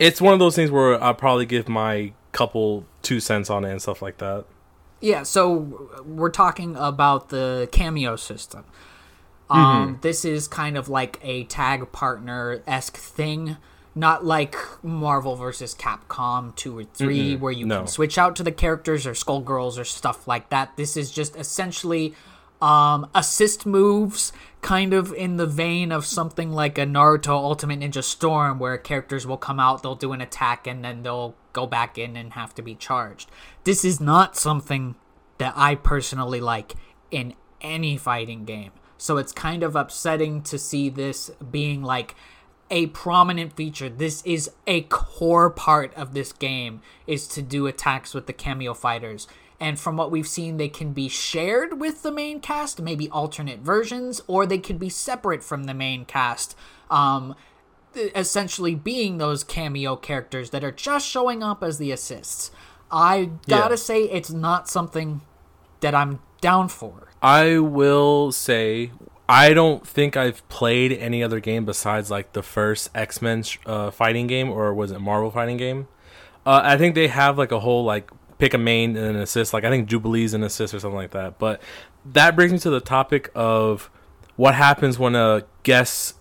it's 0.00 0.20
one 0.20 0.32
of 0.32 0.40
those 0.40 0.56
things 0.56 0.70
where 0.70 1.00
I'll 1.00 1.14
probably 1.14 1.46
give 1.46 1.68
my 1.68 2.12
couple 2.32 2.86
two 3.02 3.20
cents 3.20 3.50
on 3.50 3.64
it 3.64 3.70
and 3.70 3.82
stuff 3.82 4.00
like 4.00 4.18
that. 4.18 4.46
Yeah, 5.00 5.22
so 5.22 6.02
we're 6.04 6.30
talking 6.30 6.74
about 6.76 7.28
the 7.28 7.68
cameo 7.70 8.16
system. 8.16 8.64
Um, 9.48 9.60
Mm-hmm. 9.60 10.00
This 10.00 10.24
is 10.24 10.48
kind 10.48 10.76
of 10.76 10.88
like 10.88 11.18
a 11.22 11.44
tag 11.44 11.92
partner 11.92 12.62
esque 12.66 12.96
thing, 12.96 13.56
not 13.94 14.24
like 14.24 14.56
Marvel 14.82 15.36
versus 15.36 15.74
Capcom 15.74 16.54
2 16.54 16.78
or 16.78 16.84
3, 16.84 17.36
where 17.36 17.52
you 17.52 17.66
no. 17.66 17.78
can 17.78 17.86
switch 17.88 18.16
out 18.16 18.36
to 18.36 18.42
the 18.42 18.52
characters 18.52 19.06
or 19.06 19.12
Skullgirls 19.12 19.78
or 19.78 19.84
stuff 19.84 20.26
like 20.28 20.50
that. 20.50 20.76
This 20.76 20.96
is 20.96 21.10
just 21.10 21.36
essentially 21.36 22.14
um, 22.60 23.08
assist 23.14 23.66
moves, 23.66 24.32
kind 24.62 24.92
of 24.92 25.12
in 25.14 25.36
the 25.36 25.46
vein 25.46 25.92
of 25.92 26.04
something 26.04 26.52
like 26.52 26.78
a 26.78 26.84
Naruto 26.84 27.30
Ultimate 27.30 27.80
Ninja 27.80 28.02
Storm, 28.02 28.58
where 28.58 28.76
characters 28.76 29.26
will 29.26 29.36
come 29.36 29.58
out, 29.58 29.82
they'll 29.82 29.94
do 29.94 30.12
an 30.12 30.20
attack, 30.20 30.66
and 30.66 30.84
then 30.84 31.02
they'll 31.02 31.34
go 31.52 31.66
back 31.66 31.98
in 31.98 32.16
and 32.16 32.34
have 32.34 32.54
to 32.54 32.62
be 32.62 32.74
charged. 32.74 33.30
This 33.64 33.84
is 33.84 34.00
not 34.00 34.36
something 34.36 34.94
that 35.38 35.54
I 35.56 35.74
personally 35.74 36.40
like 36.40 36.74
in 37.10 37.34
any 37.60 37.96
fighting 37.96 38.44
game. 38.44 38.72
So 38.98 39.16
it's 39.16 39.32
kind 39.32 39.62
of 39.62 39.74
upsetting 39.74 40.42
to 40.42 40.58
see 40.58 40.90
this 40.90 41.30
being 41.50 41.82
like 41.82 42.14
a 42.70 42.86
prominent 42.88 43.54
feature. 43.54 43.88
This 43.88 44.22
is 44.24 44.50
a 44.66 44.82
core 44.82 45.50
part 45.50 45.92
of 45.94 46.14
this 46.14 46.32
game 46.32 46.82
is 47.06 47.26
to 47.28 47.42
do 47.42 47.66
attacks 47.66 48.14
with 48.14 48.26
the 48.26 48.32
cameo 48.32 48.74
fighters. 48.74 49.26
And 49.60 49.78
from 49.78 49.96
what 49.98 50.10
we've 50.10 50.26
seen, 50.26 50.56
they 50.56 50.68
can 50.70 50.92
be 50.94 51.08
shared 51.08 51.78
with 51.80 52.02
the 52.02 52.10
main 52.10 52.40
cast, 52.40 52.80
maybe 52.80 53.10
alternate 53.10 53.60
versions, 53.60 54.22
or 54.26 54.46
they 54.46 54.58
could 54.58 54.78
be 54.78 54.88
separate 54.88 55.44
from 55.44 55.64
the 55.64 55.74
main 55.74 56.06
cast. 56.06 56.56
Um, 56.90 57.34
essentially 57.94 58.74
being 58.74 59.18
those 59.18 59.42
cameo 59.44 59.96
characters 59.96 60.50
that 60.50 60.62
are 60.64 60.70
just 60.72 61.06
showing 61.06 61.42
up 61.42 61.62
as 61.62 61.78
the 61.78 61.90
assists. 61.92 62.50
I 62.90 63.30
gotta 63.48 63.72
Yeah. 63.74 63.76
say, 63.76 64.02
it's 64.04 64.30
not 64.30 64.68
something 64.68 65.20
that 65.80 65.94
I'm 65.94 66.20
down 66.40 66.68
for. 66.68 67.08
I 67.22 67.58
will 67.58 68.32
say 68.32 68.92
I 69.28 69.54
don't 69.54 69.86
think 69.86 70.16
I've 70.16 70.46
played 70.48 70.92
any 70.92 71.22
other 71.22 71.38
game 71.38 71.64
besides 71.64 72.10
like 72.10 72.32
the 72.32 72.42
first 72.42 72.90
X 72.94 73.20
Men 73.22 73.44
uh, 73.66 73.90
fighting 73.90 74.26
game 74.26 74.50
or 74.50 74.74
was 74.74 74.90
it 74.90 75.00
Marvel 75.00 75.30
fighting 75.30 75.56
game. 75.56 75.86
Uh, 76.44 76.60
I 76.64 76.76
think 76.76 76.94
they 76.94 77.08
have 77.08 77.38
like 77.38 77.52
a 77.52 77.60
whole 77.60 77.84
like 77.84 78.10
pick 78.40 78.54
a 78.54 78.58
main 78.58 78.96
and 78.96 79.16
an 79.16 79.22
assist. 79.22 79.52
Like 79.52 79.64
I 79.64 79.70
think 79.70 79.88
Jubilee's 79.88 80.34
an 80.34 80.42
assist 80.42 80.74
or 80.74 80.80
something 80.80 80.96
like 80.96 81.10
that. 81.12 81.38
But 81.38 81.60
that 82.12 82.34
brings 82.34 82.52
me 82.52 82.58
to 82.60 82.70
the 82.70 82.80
topic 82.80 83.30
of 83.34 83.90
what 84.36 84.54
happens 84.54 84.98
when 84.98 85.14
a 85.14 85.44
guest 85.62 86.16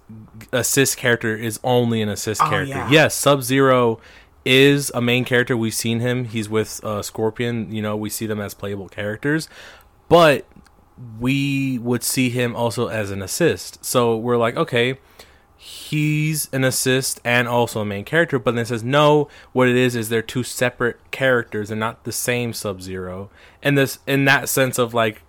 assist 0.51 0.97
character 0.97 1.35
is 1.35 1.59
only 1.63 2.01
an 2.01 2.09
assist 2.09 2.41
Oh, 2.41 2.49
character. 2.49 2.75
yeah. 2.75 2.89
Yes, 2.89 3.15
Sub 3.15 3.41
Zero 3.43 3.99
is 4.45 4.89
a 4.93 5.01
main 5.01 5.23
character. 5.25 5.55
We've 5.55 5.73
seen 5.73 5.99
him. 6.01 6.25
He's 6.25 6.49
with 6.49 6.83
uh, 6.83 7.01
Scorpion. 7.01 7.71
You 7.71 7.81
know, 7.81 7.95
we 7.95 8.09
see 8.09 8.25
them 8.25 8.39
as 8.41 8.53
playable 8.53 8.89
characters, 8.89 9.47
but 10.09 10.45
we 11.19 11.79
would 11.79 12.03
see 12.03 12.29
him 12.29 12.55
also 12.55 12.87
as 12.87 13.09
an 13.11 13.21
assist. 13.21 13.83
So 13.85 14.17
we're 14.17 14.37
like, 14.37 14.57
okay, 14.57 14.97
he's 15.61 16.47
an 16.53 16.63
assist 16.63 17.19
and 17.25 17.45
also 17.45 17.81
a 17.81 17.85
main 17.85 18.05
character. 18.05 18.39
But 18.39 18.55
then 18.55 18.61
it 18.61 18.67
says 18.67 18.83
no. 18.83 19.27
What 19.51 19.67
it 19.67 19.75
is 19.75 19.93
is 19.93 20.07
they're 20.07 20.21
two 20.21 20.43
separate 20.43 20.97
characters. 21.11 21.67
They're 21.67 21.77
not 21.77 22.05
the 22.05 22.13
same 22.13 22.53
Sub 22.53 22.81
Zero. 22.81 23.29
And 23.61 23.77
this, 23.77 23.99
in 24.07 24.23
that 24.25 24.47
sense 24.47 24.79
of 24.79 24.93
like, 24.93 25.21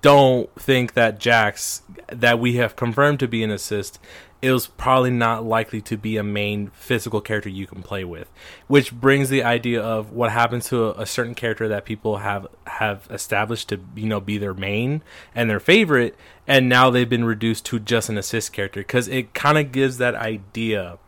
don't 0.00 0.52
think 0.58 0.94
that 0.94 1.20
Jax 1.20 1.82
that 2.08 2.40
we 2.40 2.56
have 2.56 2.74
confirmed 2.74 3.20
to 3.20 3.28
be 3.28 3.44
an 3.44 3.50
assist 3.50 4.00
is 4.42 4.66
probably 4.66 5.10
not 5.10 5.44
likely 5.44 5.80
to 5.80 5.96
be 5.96 6.16
a 6.16 6.22
main 6.22 6.68
physical 6.68 7.20
character 7.20 7.48
you 7.48 7.66
can 7.66 7.82
play 7.82 8.04
with 8.04 8.30
which 8.66 8.92
brings 8.92 9.28
the 9.28 9.42
idea 9.42 9.80
of 9.80 10.12
what 10.12 10.30
happens 10.30 10.68
to 10.68 10.84
a, 10.84 11.02
a 11.02 11.06
certain 11.06 11.34
character 11.34 11.66
that 11.68 11.84
people 11.84 12.18
have 12.18 12.46
have 12.66 13.08
established 13.10 13.68
to 13.68 13.80
you 13.94 14.06
know 14.06 14.20
be 14.20 14.38
their 14.38 14.54
main 14.54 15.02
and 15.34 15.48
their 15.48 15.60
favorite 15.60 16.14
and 16.46 16.68
now 16.68 16.90
they've 16.90 17.08
been 17.08 17.24
reduced 17.24 17.64
to 17.66 17.78
just 17.78 18.08
an 18.08 18.16
assist 18.16 18.52
character. 18.52 18.80
Because 18.80 19.08
it 19.08 19.34
kind 19.34 19.58
of 19.58 19.72
gives 19.72 19.98
that 19.98 20.14
idea 20.14 20.98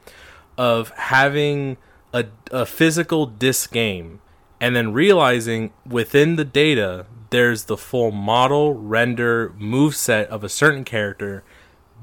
of 0.57 0.91
having 0.91 1.77
a, 2.12 2.27
a 2.51 2.67
physical 2.67 3.27
disc 3.27 3.73
game 3.73 4.21
and 4.61 4.75
then 4.75 4.93
realizing 4.93 5.73
within 5.87 6.37
the 6.37 6.45
data 6.45 7.07
there's 7.31 7.64
the 7.64 7.77
full 7.77 8.11
model 8.11 8.75
render 8.75 9.55
move 9.59 9.95
set 9.95 10.29
of 10.31 10.43
a 10.43 10.49
certain 10.49 10.83
character 10.83 11.45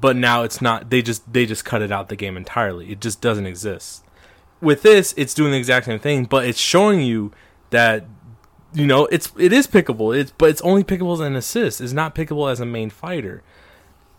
but 0.00 0.16
now 0.16 0.42
it's 0.42 0.60
not 0.60 0.90
they 0.90 1.02
just 1.02 1.30
they 1.32 1.46
just 1.46 1.64
cut 1.64 1.82
it 1.82 1.92
out 1.92 2.08
the 2.08 2.16
game 2.16 2.36
entirely 2.36 2.92
it 2.92 3.00
just 3.00 3.20
doesn't 3.20 3.46
exist 3.46 4.04
with 4.60 4.82
this 4.82 5.14
it's 5.16 5.34
doing 5.34 5.52
the 5.52 5.58
exact 5.58 5.86
same 5.86 5.98
thing 5.98 6.24
but 6.24 6.46
it's 6.46 6.58
showing 6.58 7.00
you 7.00 7.32
that 7.70 8.04
you 8.76 8.86
know, 8.86 9.06
it's 9.06 9.32
it 9.38 9.52
is 9.52 9.66
pickable. 9.66 10.16
It's 10.16 10.32
but 10.32 10.50
it's 10.50 10.60
only 10.60 10.84
pickable 10.84 11.14
as 11.14 11.20
an 11.20 11.34
assist. 11.34 11.80
It's 11.80 11.94
not 11.94 12.14
pickable 12.14 12.50
as 12.50 12.60
a 12.60 12.66
main 12.66 12.90
fighter. 12.90 13.42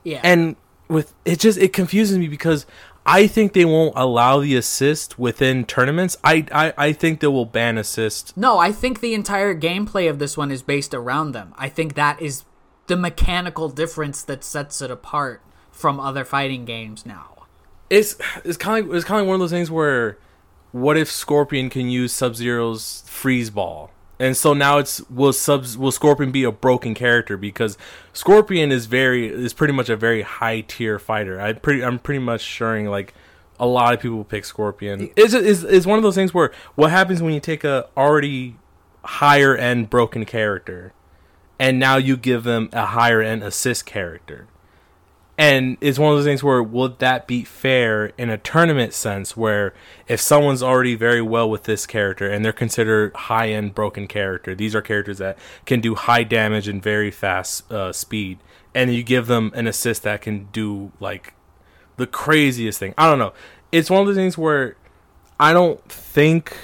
Yeah. 0.04 0.20
And 0.24 0.56
with 0.88 1.14
it 1.26 1.40
just 1.40 1.60
it 1.60 1.74
confuses 1.74 2.18
me 2.18 2.28
because 2.28 2.66
I 3.06 3.28
think 3.28 3.54
they 3.54 3.66
won't 3.66 3.94
allow 3.96 4.40
the 4.40 4.56
assist 4.56 5.20
within 5.20 5.64
tournaments. 5.64 6.18
I 6.24 6.46
I, 6.52 6.74
I 6.78 6.94
think 6.94 7.20
they 7.20 7.28
will 7.28 7.46
ban 7.46 7.78
assist. 7.78 8.36
no, 8.36 8.58
I 8.58 8.72
think 8.72 9.00
the 9.00 9.14
entire 9.14 9.54
gameplay 9.54 10.10
of 10.10 10.18
this 10.18 10.36
one 10.36 10.50
is 10.50 10.64
based 10.64 10.94
around 10.94 11.34
them. 11.34 11.54
I 11.56 11.70
think 11.70 11.94
that 11.94 12.20
is 12.20 12.44
the 12.88 12.98
mechanical 12.98 13.70
difference 13.70 14.24
that 14.24 14.44
sets 14.44 14.82
it 14.82 14.90
apart 14.90 15.42
from 15.78 16.00
other 16.00 16.26
fighting 16.26 16.66
games 16.66 17.06
now. 17.06 17.46
It's 17.90 18.18
it's 18.44 18.58
kind 18.58 18.86
of 18.86 18.94
it's 18.94 19.06
kind 19.06 19.22
of 19.22 19.28
one 19.28 19.36
of 19.36 19.40
those 19.40 19.52
things 19.52 19.72
where 19.72 20.18
what 20.72 20.98
if 20.98 21.10
Scorpion 21.10 21.70
can 21.70 21.90
use 21.90 22.12
Sub 22.12 22.36
Zero's 22.36 23.04
freeze 23.08 23.50
ball? 23.50 23.92
And 24.20 24.36
so 24.36 24.54
now 24.54 24.80
it's 24.80 25.02
will 25.10 25.32
sub 25.32 25.66
will 25.76 25.92
Scorpion 25.92 26.32
be 26.32 26.44
a 26.44 26.52
broken 26.52 26.96
character 26.96 27.38
because 27.38 27.78
Scorpion 28.14 28.72
is 28.72 28.88
very 28.88 29.28
is 29.28 29.54
pretty 29.54 29.74
much 29.74 29.90
a 29.90 29.96
very 29.96 30.24
high 30.24 30.62
tier 30.62 30.98
fighter. 30.98 31.40
I 31.40 31.54
pretty 31.54 31.84
I'm 31.84 32.00
pretty 32.00 32.20
much 32.20 32.42
sure 32.42 32.90
like 32.90 33.14
a 33.60 33.68
lot 33.68 33.94
of 33.94 34.00
people 34.00 34.24
pick 34.24 34.44
Scorpion. 34.44 35.12
It's, 35.16 35.34
it's 35.34 35.62
it's 35.62 35.86
one 35.86 36.00
of 36.00 36.04
those 36.04 36.16
things 36.16 36.34
where 36.34 36.52
what 36.76 36.90
happens 36.90 37.22
when 37.22 37.34
you 37.34 37.40
take 37.40 37.64
a 37.64 37.88
already 37.96 38.56
higher 39.04 39.56
end 39.56 39.90
broken 39.90 40.26
character 40.26 40.94
and 41.60 41.80
now 41.80 41.98
you 41.98 42.18
give 42.18 42.44
them 42.44 42.70
a 42.74 42.88
higher 42.88 43.22
end 43.22 43.44
assist 43.44 43.86
character. 43.86 44.48
And 45.38 45.78
it's 45.82 46.00
one 46.00 46.12
of 46.12 46.18
those 46.18 46.26
things 46.26 46.44
where 46.44 46.64
would 46.64 46.98
that 46.98 47.28
be 47.28 47.44
fair 47.44 48.08
in 48.18 48.32
a 48.32 48.40
tournament 48.40 48.94
sense 48.94 49.38
where 49.38 49.76
if 50.08 50.20
someone's 50.20 50.64
already 50.64 50.96
very 50.96 51.22
well 51.22 51.48
with 51.48 51.66
this 51.66 51.86
character 51.86 52.28
and 52.28 52.44
they're 52.44 52.52
considered 52.52 53.16
high 53.16 53.50
end 53.50 53.76
broken 53.76 54.08
character, 54.08 54.56
these 54.56 54.74
are 54.74 54.82
characters 54.82 55.20
that 55.20 55.38
can 55.66 55.80
do 55.80 55.94
high 55.94 56.24
damage 56.24 56.68
and 56.68 56.82
very 56.82 57.12
fast 57.12 57.72
uh, 57.72 57.94
speed, 57.94 58.40
and 58.74 58.92
you 58.94 59.04
give 59.04 59.28
them 59.28 59.52
an 59.54 59.68
assist 59.68 60.02
that 60.04 60.22
can 60.22 60.46
do 60.52 60.92
like 61.00 61.36
the 61.98 62.08
craziest 62.08 62.80
thing. 62.80 62.96
I 62.98 63.08
don't 63.08 63.20
know. 63.20 63.34
It's 63.72 63.92
one 63.92 64.02
of 64.02 64.08
those 64.08 64.16
things 64.16 64.40
where 64.40 64.76
I 65.40 65.54
don't 65.54 65.84
think 65.88 66.58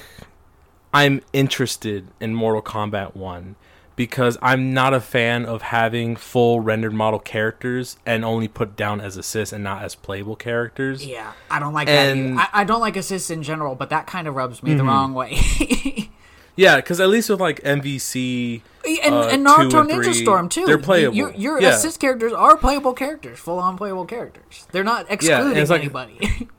I'm 0.92 1.22
interested 1.32 2.08
in 2.20 2.34
Mortal 2.34 2.64
Kombat 2.64 3.16
1 3.16 3.56
because 3.96 4.38
I'm 4.42 4.74
not 4.74 4.94
a 4.94 5.00
fan 5.00 5.46
of 5.46 5.62
having 5.62 6.16
full 6.16 6.60
rendered 6.60 6.94
model 6.94 7.20
characters 7.20 7.98
and 8.06 8.26
only 8.26 8.48
put 8.48 8.76
down 8.76 9.00
as 9.02 9.18
assists 9.18 9.54
and 9.54 9.64
not 9.64 9.84
as 9.84 9.96
playable 9.96 10.36
characters. 10.36 11.06
Yeah, 11.06 11.34
I 11.50 11.60
don't 11.60 11.74
like 11.74 11.88
And- 11.88 12.38
that. 12.38 12.50
I, 12.54 12.62
I 12.62 12.64
don't 12.64 12.82
like 12.82 12.96
assists 12.96 13.30
in 13.30 13.44
general, 13.44 13.76
but 13.76 13.90
that 13.90 14.08
kind 14.08 14.28
of 14.28 14.36
rubs 14.36 14.64
me 14.64 14.74
the 14.74 14.84
wrong 14.84 15.14
way. 15.14 15.40
Yeah, 16.56 16.76
because 16.76 17.00
at 17.00 17.10
least 17.10 17.32
with 17.32 17.42
like 17.42 17.62
MVC 17.64 18.62
and, 19.04 19.16
uh, 19.16 19.22
and 19.32 19.44
Naruto 19.44 19.82
and 19.82 19.90
Ninja 19.90 20.04
three, 20.04 20.14
Storm 20.14 20.50
too. 20.50 20.66
They're 20.68 20.78
playable. 20.78 21.16
Your, 21.16 21.34
your 21.34 21.60
yeah. 21.60 21.70
assist 21.70 22.00
characters 22.00 22.32
are 22.32 22.56
playable 22.58 22.94
characters, 22.94 23.40
full 23.40 23.58
on 23.58 23.76
playable 23.76 24.06
characters. 24.06 24.68
They're 24.72 24.84
not 24.84 25.08
excluding 25.10 25.58
it's 25.58 25.72
like- 25.72 25.82
anybody. 25.82 26.48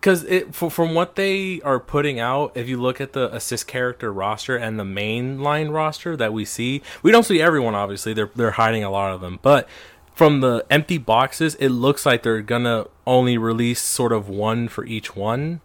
because 0.00 0.24
it 0.24 0.48
f- 0.48 0.72
from 0.72 0.94
what 0.94 1.16
they 1.16 1.60
are 1.62 1.80
putting 1.80 2.20
out 2.20 2.52
if 2.54 2.68
you 2.68 2.80
look 2.80 3.00
at 3.00 3.12
the 3.12 3.34
assist 3.34 3.66
character 3.66 4.12
roster 4.12 4.56
and 4.56 4.78
the 4.78 4.84
main 4.84 5.40
line 5.40 5.68
roster 5.68 6.16
that 6.16 6.32
we 6.32 6.44
see 6.44 6.82
we 7.02 7.10
don't 7.10 7.24
see 7.24 7.40
everyone 7.40 7.74
obviously. 7.74 8.12
They're 8.12 8.30
they're 8.34 8.52
hiding 8.52 8.84
a 8.84 8.90
lot 8.90 9.12
of 9.12 9.20
them. 9.20 9.38
But 9.42 9.68
from 10.14 10.40
the 10.40 10.64
empty 10.70 10.98
boxes 10.98 11.54
it 11.56 11.70
looks 11.70 12.06
like 12.06 12.22
they're 12.22 12.42
gonna 12.42 12.86
only 13.06 13.38
release 13.38 13.80
sort 13.80 14.12
of 14.12 14.28
one 14.28 14.68
for 14.68 14.84
each 14.84 15.16
one. 15.16 15.60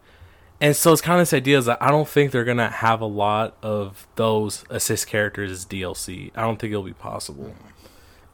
And 0.61 0.75
so 0.75 0.93
it's 0.93 1.01
kind 1.01 1.19
of 1.19 1.27
this 1.27 1.33
idea 1.33 1.57
is 1.57 1.65
that 1.65 1.81
i 1.81 1.91
don't 1.91 2.07
think 2.07 2.31
they're 2.31 2.45
gonna 2.45 2.69
have 2.69 3.01
a 3.01 3.05
lot 3.05 3.57
of 3.61 4.07
those 4.15 4.63
assist 4.69 5.07
characters 5.07 5.51
as 5.51 5.65
dlc 5.65 6.31
i 6.35 6.41
don't 6.41 6.57
think 6.57 6.71
it'll 6.71 6.83
be 6.83 6.93
possible. 6.93 7.53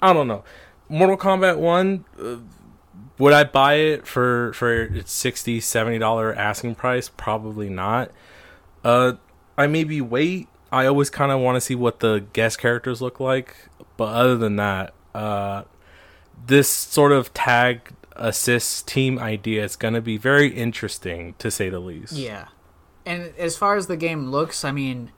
I 0.02 0.14
don't 0.14 0.28
know. 0.28 0.44
Mortal 0.88 1.18
kombat 1.18 1.58
1 1.58 2.06
uh, 2.20 2.36
would 3.18 3.34
I 3.34 3.44
buy 3.44 3.76
it 3.76 4.08
for 4.08 4.54
for 4.54 4.82
its 4.84 5.12
60 5.12 5.60
70 5.60 6.00
dollar 6.00 6.34
asking 6.34 6.76
price? 6.76 7.10
Probably 7.10 7.70
not. 7.70 8.12
Uh, 8.84 9.14
I 9.58 9.68
maybe 9.68 10.02
wait. 10.02 10.48
I 10.72 10.86
always 10.86 11.10
kind 11.10 11.32
of 11.32 11.40
want 11.40 11.56
to 11.56 11.62
see 11.62 11.76
what 11.76 12.00
the 12.00 12.26
guest 12.34 12.60
characters 12.60 13.02
look 13.02 13.20
like, 13.20 13.56
but 13.98 14.14
other 14.14 14.38
than 14.38 14.56
that, 14.58 14.94
uh, 15.16 15.64
this 16.46 16.70
sort 16.70 17.12
of 17.12 17.34
tag 17.34 17.92
assist 18.16 18.88
team 18.88 19.18
idea 19.18 19.64
is 19.64 19.76
going 19.76 19.96
to 19.96 20.02
be 20.02 20.18
very 20.18 20.50
interesting 20.50 21.34
to 21.40 21.50
say 21.50 21.70
the 21.70 21.80
least. 21.80 22.14
yeah, 22.14 22.50
and 23.06 23.34
as 23.38 23.58
far 23.58 23.76
as 23.76 23.88
the 23.88 23.98
game 23.98 24.28
looks, 24.30 24.64
I 24.64 24.72
mean, 24.72 25.12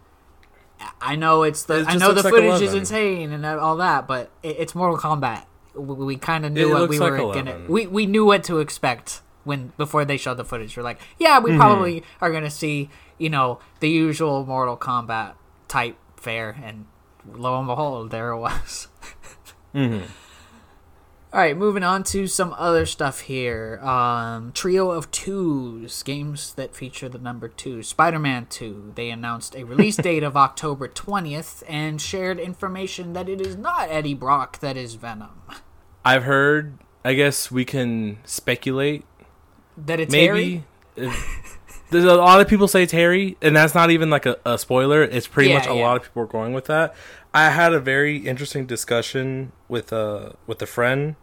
I 1.01 1.15
know 1.15 1.43
it's 1.43 1.63
the 1.63 1.81
It 1.81 1.87
I 1.87 1.95
know 1.95 2.13
the 2.13 2.23
like 2.23 2.33
footage 2.33 2.61
is 2.61 2.73
insane 2.73 3.31
and 3.31 3.45
all 3.45 3.75
that, 3.77 4.07
but 4.07 4.31
it, 4.41 4.55
it's 4.59 4.73
Mortal 4.73 4.97
Kombat. 4.97 5.45
We, 5.75 5.95
we 6.05 6.15
kind 6.17 6.45
of 6.45 6.51
It 6.51 6.55
knew 6.55 6.73
what 6.73 6.89
we 6.89 6.99
like 6.99 7.11
were 7.11 7.33
gonna. 7.33 7.61
We 7.67 7.87
we 7.87 8.05
knew 8.05 8.25
what 8.25 8.43
to 8.45 8.59
expect 8.59 9.21
when 9.43 9.71
before 9.77 10.05
they 10.05 10.17
showed 10.17 10.37
the 10.37 10.45
footage. 10.45 10.75
We're 10.77 10.83
like, 10.83 10.99
yeah, 11.17 11.37
Mm-hmm. 11.39 11.51
we 11.51 11.55
probably 11.57 12.03
are 12.21 12.31
gonna 12.31 12.49
see 12.49 12.89
you 13.17 13.29
know 13.29 13.59
the 13.79 13.89
usual 13.89 14.45
Mortal 14.45 14.77
Kombat 14.77 15.33
type 15.67 15.95
fare, 16.17 16.57
and 16.63 16.85
lo 17.31 17.57
and 17.57 17.67
behold, 17.67 18.11
there 18.11 18.31
it 18.31 18.37
was. 18.39 18.87
Mm-hmm. 19.73 20.05
All 21.33 21.39
right, 21.39 21.55
moving 21.55 21.83
on 21.83 22.03
to 22.05 22.27
some 22.27 22.53
other 22.57 22.85
stuff 22.85 23.21
here. 23.21 23.79
Um, 23.81 24.51
trio 24.51 24.91
of 24.91 25.09
twos, 25.11 26.03
games 26.03 26.53
that 26.55 26.75
feature 26.75 27.07
the 27.07 27.19
number 27.19 27.47
two. 27.47 27.83
Spider 27.83 28.19
Man 28.19 28.47
2. 28.49 28.91
They 28.95 29.09
announced 29.09 29.55
a 29.55 29.63
release 29.63 29.95
date 30.09 30.23
of 30.23 30.35
October 30.35 30.89
20th 30.89 31.63
and 31.69 32.01
shared 32.01 32.37
information 32.37 33.13
that 33.13 33.29
it 33.29 33.39
is 33.39 33.55
not 33.55 33.87
Eddie 33.89 34.13
Brock 34.13 34.59
that 34.59 34.75
is 34.75 34.95
Venom. 34.95 35.41
I've 36.03 36.23
heard. 36.23 36.77
I 37.05 37.13
guess 37.13 37.49
we 37.49 37.63
can 37.63 38.17
speculate. 38.25 39.05
That 39.77 40.01
it's 40.01 40.11
Maybe. 40.11 40.65
if- 40.97 41.47
There's 41.91 42.05
a 42.05 42.15
lot 42.15 42.39
of 42.39 42.47
people 42.47 42.67
say 42.69 42.83
it's 42.83 42.93
Harry, 42.93 43.35
and 43.41 43.53
that's 43.55 43.75
not 43.75 43.89
even 43.91 44.09
like 44.09 44.25
a, 44.25 44.37
a 44.45 44.57
spoiler. 44.57 45.01
It's 45.03 45.27
pretty 45.27 45.49
Yeah, 45.49 45.57
much 45.59 45.67
a 45.67 45.73
yeah. 45.73 45.81
lot 45.87 45.97
of 45.97 46.03
people 46.03 46.23
are 46.23 46.27
going 46.27 46.53
with 46.53 46.65
that. 46.65 46.93
I 47.33 47.49
had 47.49 47.73
a 47.73 47.79
very 47.81 48.17
interesting 48.17 48.65
discussion 48.65 49.51
with 49.69 49.91
uh 49.93 50.33
with 50.47 50.61
a 50.61 50.65
friend, 50.65 51.15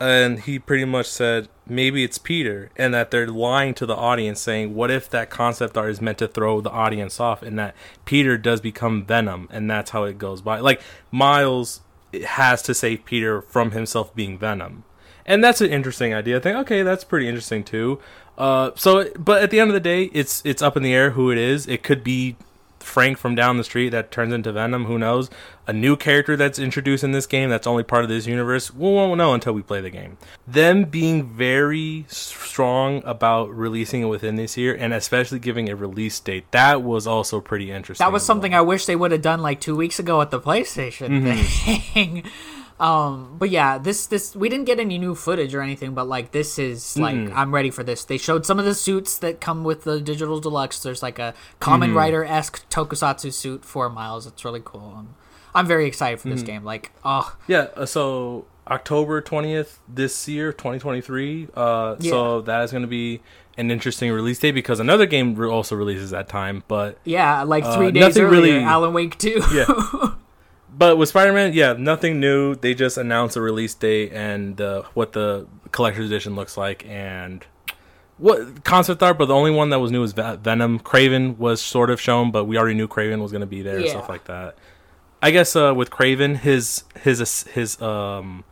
and 0.00 0.40
he 0.40 0.58
pretty 0.58 0.84
much 0.84 1.06
said 1.06 1.48
maybe 1.66 2.04
it's 2.04 2.18
Peter, 2.18 2.70
and 2.76 2.94
that 2.94 3.10
they're 3.10 3.28
lying 3.28 3.74
to 3.74 3.86
the 3.86 3.96
audience, 3.96 4.40
saying 4.40 4.74
what 4.74 4.90
if 4.90 5.08
that 5.10 5.30
concept 5.30 5.76
art 5.76 5.90
is 5.90 6.00
meant 6.00 6.18
to 6.18 6.28
throw 6.28 6.60
the 6.60 6.70
audience 6.70 7.20
off, 7.20 7.42
and 7.42 7.58
that 7.58 7.74
Peter 8.04 8.38
does 8.38 8.60
become 8.60 9.04
Venom, 9.04 9.48
and 9.50 9.70
that's 9.70 9.90
how 9.90 10.04
it 10.04 10.18
goes 10.18 10.40
by. 10.40 10.60
Like 10.60 10.80
Miles 11.10 11.80
has 12.26 12.62
to 12.62 12.74
save 12.74 13.04
Peter 13.04 13.42
from 13.42 13.72
himself 13.72 14.14
being 14.14 14.38
Venom 14.38 14.84
and 15.28 15.44
that's 15.44 15.60
an 15.60 15.70
interesting 15.70 16.14
idea. 16.14 16.38
I 16.38 16.40
think 16.40 16.56
okay, 16.56 16.82
that's 16.82 17.04
pretty 17.04 17.28
interesting 17.28 17.62
too. 17.62 18.00
Uh, 18.38 18.70
so, 18.74 19.10
but 19.18 19.42
at 19.42 19.50
the 19.50 19.60
end 19.60 19.68
of 19.68 19.74
the 19.74 19.80
day, 19.80 20.04
it's 20.14 20.42
it's 20.44 20.62
up 20.62 20.76
in 20.76 20.82
the 20.82 20.94
air 20.94 21.10
who 21.10 21.30
it 21.30 21.38
is. 21.38 21.66
It 21.68 21.82
could 21.82 22.02
be 22.02 22.36
Frank 22.80 23.18
from 23.18 23.34
down 23.34 23.56
the 23.56 23.64
street 23.64 23.90
that 23.90 24.10
turns 24.10 24.32
into 24.32 24.52
Venom. 24.52 24.84
Who 24.86 24.98
knows? 24.98 25.30
A 25.66 25.72
new 25.72 25.96
character 25.96 26.36
that's 26.36 26.58
introduced 26.58 27.04
in 27.04 27.12
this 27.12 27.26
game 27.26 27.50
that's 27.50 27.66
only 27.66 27.82
part 27.82 28.02
of 28.02 28.08
this 28.08 28.26
universe. 28.26 28.72
We 28.72 28.88
won't 28.88 29.18
know 29.18 29.34
until 29.34 29.52
we 29.52 29.62
play 29.62 29.80
the 29.80 29.90
game. 29.90 30.16
Them 30.46 30.84
being 30.84 31.28
very 31.28 32.06
strong 32.08 33.02
about 33.04 33.50
releasing 33.54 34.02
it 34.02 34.06
within 34.06 34.36
this 34.36 34.56
year, 34.56 34.74
and 34.74 34.94
especially 34.94 35.38
giving 35.38 35.68
a 35.68 35.76
release 35.76 36.18
date, 36.20 36.50
that 36.52 36.82
was 36.82 37.06
also 37.06 37.40
pretty 37.40 37.70
interesting. 37.70 38.04
That 38.04 38.12
was 38.12 38.22
well. 38.22 38.26
something 38.26 38.54
I 38.54 38.62
wish 38.62 38.86
they 38.86 38.96
would 38.96 39.12
have 39.12 39.22
done 39.22 39.42
like 39.42 39.60
two 39.60 39.76
weeks 39.76 39.98
ago 39.98 40.20
at 40.22 40.30
the 40.30 40.40
PlayStation 40.40 41.22
mm-hmm. 41.22 41.92
thing. 41.94 42.30
um, 42.80 43.36
but 43.38 43.50
yeah, 43.50 43.78
this 43.78 44.06
this 44.06 44.36
we 44.36 44.48
didn't 44.48 44.66
get 44.66 44.78
any 44.78 44.98
new 44.98 45.14
footage 45.14 45.54
or 45.54 45.60
anything, 45.62 45.94
but 45.94 46.06
like 46.06 46.30
this 46.32 46.58
is 46.58 46.96
like 46.96 47.16
I'm 47.34 47.52
ready 47.54 47.70
for 47.70 47.82
this. 47.82 48.04
They 48.04 48.18
showed 48.18 48.46
some 48.46 48.58
of 48.58 48.64
the 48.64 48.74
suits 48.74 49.18
that 49.18 49.40
come 49.40 49.64
with 49.64 49.84
the 49.84 50.00
digital 50.00 50.38
deluxe. 50.40 50.80
There's 50.80 51.02
like 51.02 51.18
a 51.18 51.34
Kamen 51.60 51.94
Rider 51.94 52.24
esque 52.24 52.68
Tokusatsu 52.70 53.32
suit 53.32 53.64
for 53.64 53.88
Miles. 53.88 54.26
It's 54.26 54.44
really 54.44 54.62
cool. 54.64 54.94
Um, 54.96 55.14
I'm 55.54 55.66
very 55.66 55.86
excited 55.86 56.20
for 56.20 56.28
this 56.28 56.42
game. 56.42 56.62
Like, 56.62 56.92
oh, 57.04 57.36
Yeah, 57.48 57.68
uh, 57.74 57.84
so 57.86 58.44
October 58.68 59.20
20th 59.22 59.78
this 59.88 60.28
year, 60.28 60.52
2023. 60.52 61.48
Uh, 61.54 61.96
So 62.00 62.42
that 62.42 62.62
is 62.62 62.70
going 62.70 62.82
to 62.82 62.86
be 62.86 63.20
an 63.56 63.70
interesting 63.72 64.12
release 64.12 64.38
date 64.38 64.52
because 64.52 64.78
another 64.78 65.06
game 65.06 65.40
also 65.50 65.74
releases 65.74 66.10
that 66.10 66.28
time. 66.28 66.62
But 66.68 66.98
yeah, 67.04 67.42
like 67.42 67.64
three 67.64 67.88
Uh, 67.88 67.90
days 67.90 68.00
nothing 68.02 68.22
earlier, 68.24 68.52
really- 68.54 68.62
Alan 68.64 68.92
Wake 68.92 69.18
2. 69.18 69.42
yeah. 69.52 70.10
but 70.76 70.96
with 70.98 71.08
Spider-Man, 71.08 71.52
yeah, 71.54 71.72
nothing 71.74 72.20
new. 72.20 72.54
They 72.54 72.74
just 72.74 72.96
announced 72.98 73.36
a 73.36 73.40
release 73.40 73.74
date 73.74 74.12
and 74.12 74.60
uh, 74.60 74.82
what 74.94 75.12
the 75.12 75.46
collector's 75.72 76.06
edition 76.06 76.34
looks 76.34 76.56
like 76.56 76.84
and 76.86 77.44
what 78.18 78.64
concept 78.64 79.02
art. 79.02 79.18
But 79.18 79.26
the 79.26 79.34
only 79.34 79.50
one 79.50 79.70
that 79.70 79.78
was 79.80 79.90
new 79.90 80.00
was 80.00 80.12
Ve- 80.12 80.36
Venom. 80.42 80.78
Kraven 80.80 81.36
was 81.38 81.60
sort 81.60 81.90
of 81.90 82.00
shown, 82.00 82.30
but 82.30 82.44
we 82.44 82.56
already 82.58 82.74
knew 82.74 82.88
Kraven 82.88 83.20
was 83.20 83.32
going 83.32 83.40
to 83.40 83.46
be 83.46 83.62
there, 83.62 83.80
Yeah. 83.80 83.90
stuff 83.90 84.08
like 84.08 84.24
that. 84.24 84.56
I 85.22 85.30
guess 85.32 85.56
uh, 85.56 85.72
with 85.74 85.90
Kraven, 85.90 86.36
his 86.36 86.84
his 87.02 87.42
his 87.44 87.80
um 87.82 88.44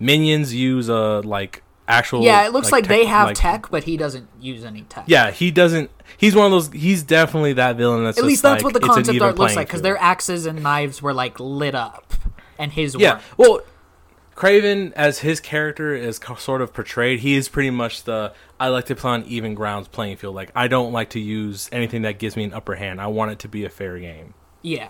minions 0.00 0.54
use 0.54 0.88
uh 0.88 1.20
like 1.22 1.62
actual. 1.86 2.22
Yeah, 2.22 2.46
it 2.46 2.52
looks 2.52 2.72
like, 2.72 2.88
they 2.88 3.00
tech- 3.00 3.08
have 3.08 3.26
like- 3.28 3.36
tech, 3.36 3.70
but 3.70 3.84
he 3.84 3.96
doesn't 3.98 4.28
use 4.40 4.64
any 4.64 4.82
tech. 4.82 5.04
Yeah, 5.06 5.30
he 5.30 5.50
doesn't. 5.50 5.90
He's 6.24 6.34
one 6.34 6.46
of 6.46 6.52
those. 6.52 6.72
He's 6.72 7.02
definitely 7.02 7.52
that 7.54 7.76
villain. 7.76 8.04
That's 8.04 8.18
At 8.18 8.24
least 8.24 8.42
that's 8.42 8.62
like, 8.62 8.72
what 8.72 8.80
the 8.80 8.86
concept 8.86 9.20
art 9.20 9.38
looks 9.38 9.54
like 9.56 9.68
because 9.68 9.82
their 9.82 9.98
axes 9.98 10.46
and 10.46 10.62
knives 10.62 11.02
were 11.02 11.12
like 11.12 11.38
lit 11.38 11.74
up, 11.74 12.14
and 12.58 12.72
his 12.72 12.96
Yeah. 12.98 13.12
weren't. 13.14 13.22
Well, 13.36 13.60
Kraven, 14.34 14.92
as 14.94 15.20
his 15.20 15.38
character 15.38 15.94
is 15.94 16.18
co- 16.18 16.34
sort 16.34 16.60
of 16.60 16.72
portrayed, 16.72 17.20
he 17.20 17.34
is 17.34 17.48
pretty 17.48 17.70
much 17.70 18.04
the 18.04 18.32
I 18.58 18.68
like 18.68 18.86
to 18.86 18.96
play 18.96 19.12
on 19.12 19.24
even 19.24 19.54
grounds 19.54 19.86
playing 19.88 20.16
field. 20.16 20.34
Like 20.34 20.50
I 20.56 20.66
don't 20.66 20.92
like 20.92 21.10
to 21.10 21.20
use 21.20 21.68
anything 21.70 22.02
that 22.02 22.18
gives 22.18 22.36
me 22.36 22.44
an 22.44 22.52
upper 22.54 22.74
hand. 22.76 23.00
I 23.00 23.06
want 23.08 23.30
it 23.30 23.38
to 23.40 23.48
be 23.48 23.64
a 23.64 23.70
fair 23.70 23.98
game. 23.98 24.34
Yeah. 24.62 24.88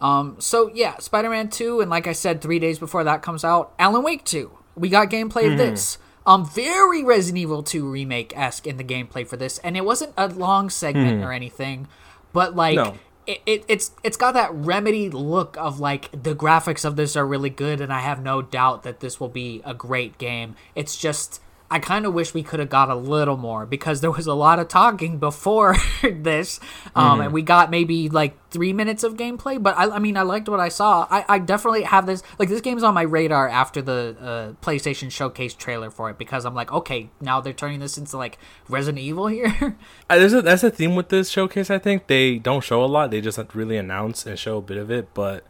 Um. 0.00 0.36
So 0.38 0.70
yeah, 0.74 0.98
Spider-Man 0.98 1.48
Two, 1.48 1.80
and 1.80 1.90
like 1.90 2.06
I 2.06 2.12
said, 2.12 2.40
three 2.40 2.58
days 2.58 2.78
before 2.78 3.02
that 3.04 3.22
comes 3.22 3.44
out, 3.44 3.72
Alan 3.78 4.02
Wake 4.04 4.24
Two. 4.24 4.52
We 4.76 4.88
got 4.88 5.10
gameplay 5.10 5.50
of 5.50 5.58
this. 5.58 5.98
Um, 6.28 6.44
very 6.44 7.02
Resident 7.02 7.38
Evil 7.38 7.62
Two 7.62 7.88
remake 7.90 8.36
esque 8.36 8.66
in 8.66 8.76
the 8.76 8.84
gameplay 8.84 9.26
for 9.26 9.38
this, 9.38 9.56
and 9.60 9.78
it 9.78 9.84
wasn't 9.84 10.12
a 10.16 10.28
long 10.28 10.68
segment 10.68 11.24
or 11.24 11.32
anything, 11.32 11.88
but 12.32 12.54
like. 12.54 12.76
No. 12.76 12.98
It, 13.26 13.42
it, 13.44 13.64
it's 13.68 13.90
it's 14.02 14.16
got 14.16 14.32
that 14.32 14.54
remedy 14.54 15.10
look 15.10 15.54
of 15.58 15.78
like 15.78 16.10
the 16.12 16.34
graphics 16.34 16.86
of 16.86 16.96
this 16.96 17.14
are 17.14 17.26
really 17.26 17.50
good 17.50 17.78
and 17.82 17.92
I 17.92 17.98
have 17.98 18.22
no 18.22 18.40
doubt 18.40 18.84
that 18.84 19.00
this 19.00 19.20
will 19.20 19.28
be 19.28 19.60
a 19.66 19.74
great 19.74 20.16
game. 20.16 20.56
It's 20.74 20.96
just 20.96 21.42
I 21.70 21.80
kind 21.80 22.06
of 22.06 22.14
wish 22.14 22.32
we 22.32 22.42
could 22.42 22.60
have 22.60 22.70
got 22.70 22.88
a 22.88 22.94
little 22.94 23.36
more 23.36 23.66
because 23.66 24.00
there 24.00 24.10
was 24.10 24.26
a 24.26 24.32
lot 24.32 24.58
of 24.58 24.68
talking 24.68 25.18
before 25.18 25.76
this, 26.02 26.60
um, 26.94 27.20
and 27.20 27.30
we 27.32 27.42
got 27.42 27.70
maybe 27.70 28.08
like 28.08 28.38
three 28.50 28.72
minutes 28.72 29.04
of 29.04 29.18
gameplay. 29.18 29.62
But 29.62 29.76
I, 29.76 29.90
I 29.90 29.98
mean, 29.98 30.16
I 30.16 30.22
liked 30.22 30.48
what 30.48 30.60
I 30.60 30.70
saw. 30.70 31.06
I, 31.10 31.26
I 31.28 31.38
definitely 31.38 31.82
have 31.82 32.06
this 32.06 32.22
like 32.38 32.48
this 32.48 32.62
game's 32.62 32.82
on 32.82 32.94
my 32.94 33.02
radar 33.02 33.48
after 33.48 33.82
the 33.82 34.16
uh, 34.18 34.64
PlayStation 34.64 35.10
Showcase 35.10 35.52
trailer 35.52 35.90
for 35.90 36.08
it 36.08 36.16
because 36.16 36.46
I'm 36.46 36.54
like, 36.54 36.72
okay, 36.72 37.10
now 37.20 37.42
they're 37.42 37.52
turning 37.52 37.80
this 37.80 37.98
into 37.98 38.16
like 38.16 38.38
Resident 38.70 39.02
Evil 39.02 39.26
here. 39.26 39.76
I, 40.10 40.18
there's 40.18 40.32
a, 40.32 40.40
that's 40.40 40.62
the 40.62 40.70
theme 40.70 40.94
with 40.96 41.10
this 41.10 41.28
showcase. 41.28 41.68
I 41.68 41.78
think 41.78 42.06
they 42.06 42.38
don't 42.38 42.64
show 42.64 42.82
a 42.82 42.86
lot. 42.86 43.10
They 43.10 43.20
just 43.20 43.38
really 43.54 43.76
announce 43.76 44.24
and 44.24 44.38
show 44.38 44.56
a 44.56 44.62
bit 44.62 44.78
of 44.78 44.90
it. 44.90 45.12
But 45.12 45.44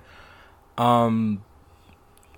um, 0.77 1.45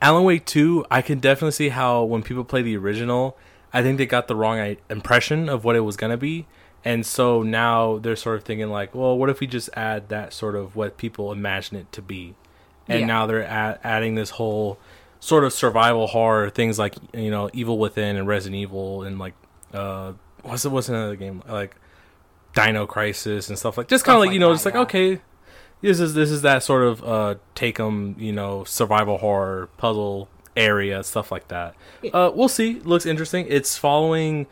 Alan 0.03 0.25
Wake 0.25 0.45
Two, 0.45 0.85
I 0.90 1.01
can 1.01 1.19
definitely 1.19 1.53
see 1.53 1.71
how 1.71 2.05
when 2.05 2.23
people 2.23 2.45
play 2.45 2.61
the 2.61 2.77
original, 2.77 3.38
I 3.72 3.83
think 3.83 3.98
they 3.98 4.06
got 4.06 4.26
the 4.28 4.35
wrong 4.37 4.76
impression 4.88 5.48
of 5.48 5.64
what 5.64 5.76
it 5.76 5.80
was 5.80 5.96
gonna 5.96 6.16
be, 6.16 6.46
and 6.85 7.04
so 7.06 7.42
now 7.42 7.98
they're 7.98 8.16
sort 8.16 8.37
of 8.37 8.44
thinking 8.44 8.68
like, 8.70 8.94
well, 8.94 9.16
what 9.16 9.28
if 9.30 9.40
we 9.40 9.46
just 9.46 9.70
add 9.74 10.09
that 10.09 10.33
sort 10.33 10.56
of 10.56 10.74
what 10.76 10.96
people 10.96 11.30
imagine 11.33 11.76
it 11.76 11.90
to 11.92 12.02
be, 12.02 12.35
and 12.88 13.00
Yeah. 13.00 13.06
now 13.06 13.26
they're 13.26 13.44
adding 13.85 14.14
this 14.16 14.30
whole 14.30 14.78
sort 15.20 15.44
of 15.44 15.52
survival 15.52 16.06
horror 16.09 16.48
things 16.48 16.78
like 16.78 16.94
you 17.12 17.30
know 17.30 17.50
Evil 17.52 17.78
Within 17.78 18.16
and 18.16 18.26
Resident 18.26 18.59
Evil 18.59 19.02
and 19.02 19.18
like 19.18 19.35
uh 19.74 20.14
what's 20.42 20.64
it 20.64 20.70
what's 20.70 20.88
another 20.88 21.14
game 21.14 21.42
like 21.46 21.76
Dino 22.54 22.87
Crisis 22.87 23.50
and 23.50 23.59
stuff 23.59 23.76
like 23.76 23.87
just 23.87 24.02
kind 24.04 24.16
of 24.16 24.20
like 24.20 24.28
like 24.28 24.35
you 24.35 24.40
know 24.40 24.48
that, 24.48 24.54
just 24.54 24.64
like 24.64 24.74
yeah. 24.74 24.80
okay 24.80 25.20
this 25.83 26.00
is 26.00 26.14
this 26.14 26.30
is 26.30 26.40
that 26.40 26.62
sort 26.62 26.83
of 26.85 27.04
uh 27.04 27.35
take 27.54 27.78
'em 27.78 28.16
you 28.18 28.33
know 28.33 28.64
survival 28.64 29.18
horror 29.18 29.68
puzzle 29.76 30.28
area 30.57 31.03
stuff 31.03 31.31
like 31.31 31.47
that 31.49 31.75
uh 32.13 32.31
we'll 32.35 32.49
see 32.49 32.81
looks 32.81 33.07
interesting 33.07 33.47
it's 33.49 33.77
following 33.77 34.47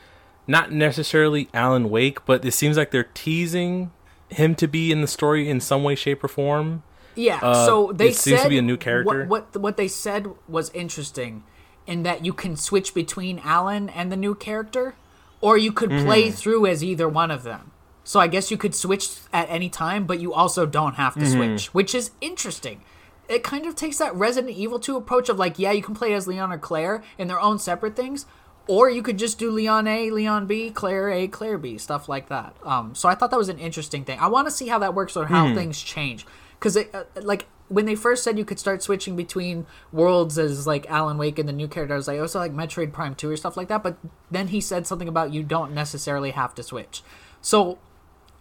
not 0.46 0.70
necessarily 0.72 1.48
alan 1.52 1.90
wake 1.90 2.24
but 2.24 2.44
it 2.44 2.52
seems 2.52 2.76
like 2.76 2.90
they're 2.90 3.08
teasing 3.14 3.90
him 4.28 4.54
to 4.54 4.66
be 4.68 4.92
in 4.92 5.00
the 5.00 5.06
story 5.08 5.48
in 5.48 5.60
some 5.60 5.82
way 5.82 5.94
shape 5.94 6.22
or 6.22 6.28
form 6.28 6.82
Yeah. 7.16 7.40
Uh, 7.42 7.66
so 7.66 7.92
they 7.92 8.08
it 8.10 8.16
seems 8.16 8.42
to 8.42 8.48
be 8.48 8.58
a 8.58 8.62
new 8.62 8.76
character. 8.76 9.24
What, 9.26 9.50
what 9.54 9.60
what 9.60 9.76
they 9.76 9.88
said 9.88 10.28
was 10.46 10.70
interesting, 10.72 11.42
in 11.86 12.04
that 12.04 12.24
you 12.24 12.32
can 12.32 12.54
switch 12.56 12.94
between 12.94 13.40
Alan 13.42 13.88
and 13.88 14.12
the 14.12 14.16
new 14.16 14.34
character, 14.36 14.94
or 15.40 15.56
you 15.58 15.72
could 15.72 15.90
Mm-hmm. 15.90 16.06
play 16.06 16.30
through 16.30 16.66
as 16.66 16.84
either 16.84 17.08
one 17.08 17.32
of 17.32 17.42
them. 17.42 17.72
So 18.04 18.20
I 18.20 18.28
guess 18.28 18.50
you 18.52 18.56
could 18.56 18.74
switch 18.74 19.08
at 19.32 19.48
any 19.50 19.68
time, 19.68 20.06
but 20.06 20.20
you 20.20 20.32
also 20.32 20.64
don't 20.64 20.94
have 20.94 21.14
to 21.14 21.20
Mm-hmm. 21.20 21.32
switch, 21.56 21.74
which 21.74 21.92
is 21.94 22.12
interesting. 22.20 22.82
It 23.28 23.42
kind 23.42 23.66
of 23.66 23.76
takes 23.76 23.98
that 23.98 24.14
Resident 24.14 24.56
Evil 24.56 24.78
2 24.78 24.96
approach 24.96 25.28
of 25.28 25.38
like, 25.38 25.58
yeah, 25.58 25.72
you 25.72 25.82
can 25.82 25.94
play 25.94 26.14
as 26.14 26.26
Leon 26.26 26.52
or 26.52 26.58
Claire 26.58 27.02
in 27.18 27.28
their 27.28 27.40
own 27.40 27.58
separate 27.58 27.94
things, 27.94 28.26
or 28.66 28.88
you 28.88 29.02
could 29.02 29.18
just 29.18 29.38
do 29.38 29.50
Leon 29.50 29.86
A, 29.86 30.10
Leon 30.10 30.46
B, 30.46 30.70
Claire 30.70 31.10
A, 31.10 31.28
Claire 31.28 31.58
B, 31.58 31.78
stuff 31.78 32.08
like 32.08 32.28
that. 32.28 32.56
Um, 32.62 32.94
so 32.94 33.08
I 33.08 33.14
thought 33.14 33.30
that 33.30 33.38
was 33.38 33.48
an 33.48 33.58
interesting 33.58 34.04
thing. 34.04 34.18
I 34.18 34.28
want 34.28 34.46
to 34.46 34.50
see 34.50 34.68
how 34.68 34.78
that 34.78 34.94
works 34.94 35.16
or 35.16 35.26
how 35.26 35.54
things 35.54 35.80
change, 35.80 36.26
because 36.58 36.76
uh, 36.76 37.04
like 37.22 37.46
when 37.68 37.84
they 37.84 37.94
first 37.94 38.24
said 38.24 38.38
you 38.38 38.44
could 38.44 38.58
start 38.58 38.82
switching 38.82 39.14
between 39.14 39.66
worlds 39.92 40.38
as 40.38 40.66
like 40.66 40.88
Alan 40.90 41.18
Wake 41.18 41.38
and 41.38 41.48
the 41.48 41.52
new 41.52 41.68
character, 41.68 41.94
I 41.94 41.96
was 41.96 42.08
like, 42.08 42.20
also 42.20 42.38
like 42.38 42.54
Metroid 42.54 42.92
Prime 42.92 43.14
Two 43.14 43.30
or 43.30 43.36
stuff 43.36 43.56
like 43.56 43.68
that. 43.68 43.82
But 43.82 43.96
then 44.30 44.48
he 44.48 44.60
said 44.60 44.86
something 44.86 45.08
about 45.08 45.32
you 45.32 45.42
don't 45.42 45.72
necessarily 45.72 46.30
have 46.32 46.54
to 46.56 46.62
switch. 46.62 47.02
So 47.40 47.78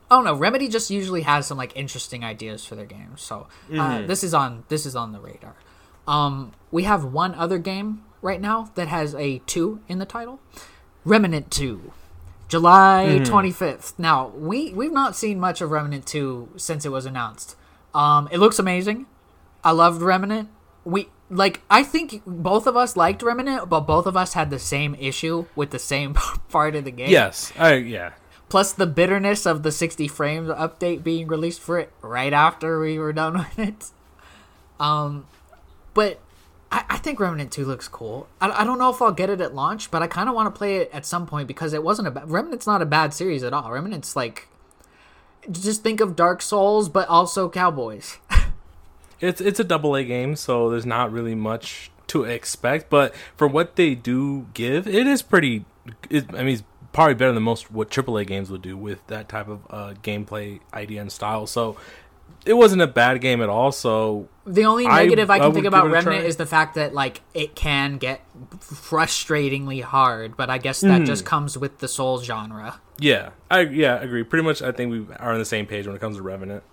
I 0.10 0.15
don't 0.15 0.24
know. 0.26 0.36
Remedy 0.36 0.67
just 0.70 0.89
usually 0.89 1.22
has 1.24 1.46
some 1.48 1.58
like 1.58 1.76
interesting 1.76 2.24
ideas 2.24 2.65
for 2.65 2.76
their 2.76 2.86
games. 2.86 3.22
So 3.22 3.48
uh, 3.74 4.02
this 4.04 4.24
is 4.24 4.34
on 4.34 4.63
this 4.70 4.86
is 4.86 4.96
on 4.96 5.12
the 5.12 5.20
radar. 5.20 5.56
Um, 6.08 6.54
we 6.72 6.84
have 6.84 7.04
one 7.04 7.36
other 7.36 7.58
game 7.58 8.04
right 8.22 8.39
now 8.39 8.72
that 8.76 8.88
has 8.88 9.13
a 9.15 9.39
two 9.39 9.82
in 9.89 10.00
the 10.00 10.06
title, 10.06 10.39
Remnant 11.04 11.52
Two, 11.52 11.91
July 12.48 13.20
twenty 13.26 13.52
fifth. 13.52 14.00
Now 14.00 14.30
we 14.30 14.72
we've 14.74 14.93
not 14.93 15.15
seen 15.15 15.39
much 15.39 15.60
of 15.62 15.72
Remnant 15.72 16.06
Two 16.06 16.50
since 16.56 16.86
it 16.86 16.89
was 16.89 17.06
announced. 17.06 17.56
Um, 17.93 18.30
it 18.32 18.38
looks 18.38 18.60
amazing. 18.60 19.06
I 19.63 19.72
loved 19.72 20.02
Remnant. 20.02 20.50
We 20.86 21.10
like 21.30 21.60
I 21.70 21.84
think 21.84 22.22
both 22.26 22.67
of 22.67 22.78
us 22.78 22.96
liked 22.96 23.22
Remnant, 23.22 23.67
but 23.67 23.82
both 23.82 24.06
of 24.06 24.15
us 24.15 24.32
had 24.34 24.50
the 24.50 24.60
same 24.60 24.96
issue 24.96 25.46
with 25.58 25.72
the 25.72 25.80
same 25.80 26.13
part 26.50 26.76
of 26.76 26.86
the 26.86 26.91
game. 26.91 27.10
yes 27.10 27.52
i 27.58 27.74
yeah 27.74 28.12
Plus 28.49 28.71
the 28.71 28.88
bitterness 28.88 29.45
of 29.45 29.63
the 29.63 29.71
60 29.71 30.07
frames 30.07 30.49
update 30.49 31.03
being 31.03 31.27
released 31.27 31.60
for 31.60 31.79
it 31.79 31.91
right 32.01 32.31
after 32.31 32.79
we 32.79 32.97
were 32.97 33.13
done 33.13 33.33
with 33.57 33.60
it. 33.60 33.91
Um, 34.79 35.27
but 35.93 36.19
I, 36.71 36.86
I 36.89 36.97
think 36.97 37.19
Remnant 37.19 37.51
2 37.51 37.65
looks 37.65 37.88
cool. 37.88 38.27
I, 38.39 38.62
I 38.62 38.63
don't 38.63 38.79
know 38.79 38.89
if 38.89 39.01
I'll 39.01 39.12
get 39.12 39.29
it 39.29 39.41
at 39.41 39.55
launch, 39.55 39.91
but 39.91 40.01
I 40.01 40.07
kind 40.07 40.29
of 40.29 40.36
want 40.36 40.53
to 40.53 40.57
play 40.57 40.77
it 40.77 40.89
at 40.93 41.05
some 41.05 41.25
point 41.25 41.47
because 41.47 41.73
it 41.73 41.83
wasn't 41.83 42.07
a. 42.07 42.25
Remnant's 42.25 42.67
not 42.67 42.81
a 42.81 42.86
bad 42.86 43.13
series 43.13 43.43
at 43.43 43.53
all. 43.53 43.71
Remnant's 43.71 44.15
like. 44.15 44.47
Just 45.49 45.81
think 45.81 46.01
of 46.01 46.15
Dark 46.15 46.41
Souls, 46.41 46.89
but 46.89 47.07
also 47.07 47.49
Cowboys. 47.49 48.17
it's 49.21 49.39
it's 49.39 49.60
a 49.60 49.63
double 49.63 49.95
A 49.95 50.03
game, 50.03 50.36
so 50.36 50.69
there's 50.69 50.86
not 50.86 51.12
really 51.12 51.36
much 51.36 51.89
to 52.07 52.25
expect. 52.25 52.89
But 52.89 53.15
for 53.36 53.47
what 53.47 53.75
they 53.75 53.95
do 53.95 54.47
give, 54.53 54.88
it 54.88 55.07
is 55.07 55.21
pretty. 55.21 55.65
It, 56.10 56.25
I 56.33 56.43
mean, 56.43 56.55
it's 56.55 56.63
probably 56.93 57.13
better 57.13 57.32
than 57.32 57.43
most 57.43 57.71
what 57.71 57.89
AAA 57.89 58.28
games 58.28 58.50
would 58.50 58.62
do 58.62 58.78
with 58.78 59.06
that 59.08 59.30
type 59.30 59.47
of 59.47 59.60
uh, 59.69 59.93
gameplay 60.02 60.60
idea 60.73 61.02
and 61.02 61.12
style. 61.12 61.47
So 61.47 61.78
it 62.45 62.54
wasn't 62.54 62.82
a 62.82 62.88
bad 62.88 63.21
game 63.21 63.41
at 63.41 63.50
all. 63.50 63.71
So 63.71 64.30
The 64.45 64.65
only 64.65 64.88
negative 64.88 65.30
I, 65.30 65.36
I 65.36 65.38
can 65.39 65.47
would 65.47 65.54
think 65.56 65.65
about 65.65 65.89
Remnant 65.91 66.26
is 66.26 66.38
the 66.38 66.45
fact 66.45 66.76
that 66.76 66.93
like 66.93 67.21
it 67.34 67.56
can 67.56 67.97
get 67.97 68.21
frustratingly 68.60 69.84
hard, 69.84 70.38
but 70.38 70.50
I 70.50 70.58
guess 70.58 70.82
that 70.82 71.06
just 71.06 71.26
comes 71.26 71.58
with 71.58 71.80
the 71.80 71.88
Souls 71.88 72.23
genre. 72.26 72.80
yeah, 73.00 73.30
I 73.52 73.62
yeah 73.62 73.95
agree. 74.02 74.23
Pretty 74.23 74.43
much, 74.43 74.62
I 74.62 74.71
think 74.71 74.91
we 74.91 75.06
are 75.17 75.34
on 75.34 75.39
the 75.39 75.45
same 75.45 75.65
page 75.65 75.86
when 75.88 75.95
it 75.95 76.00
comes 76.00 76.17
to 76.17 76.21
Revenant. 76.23 76.63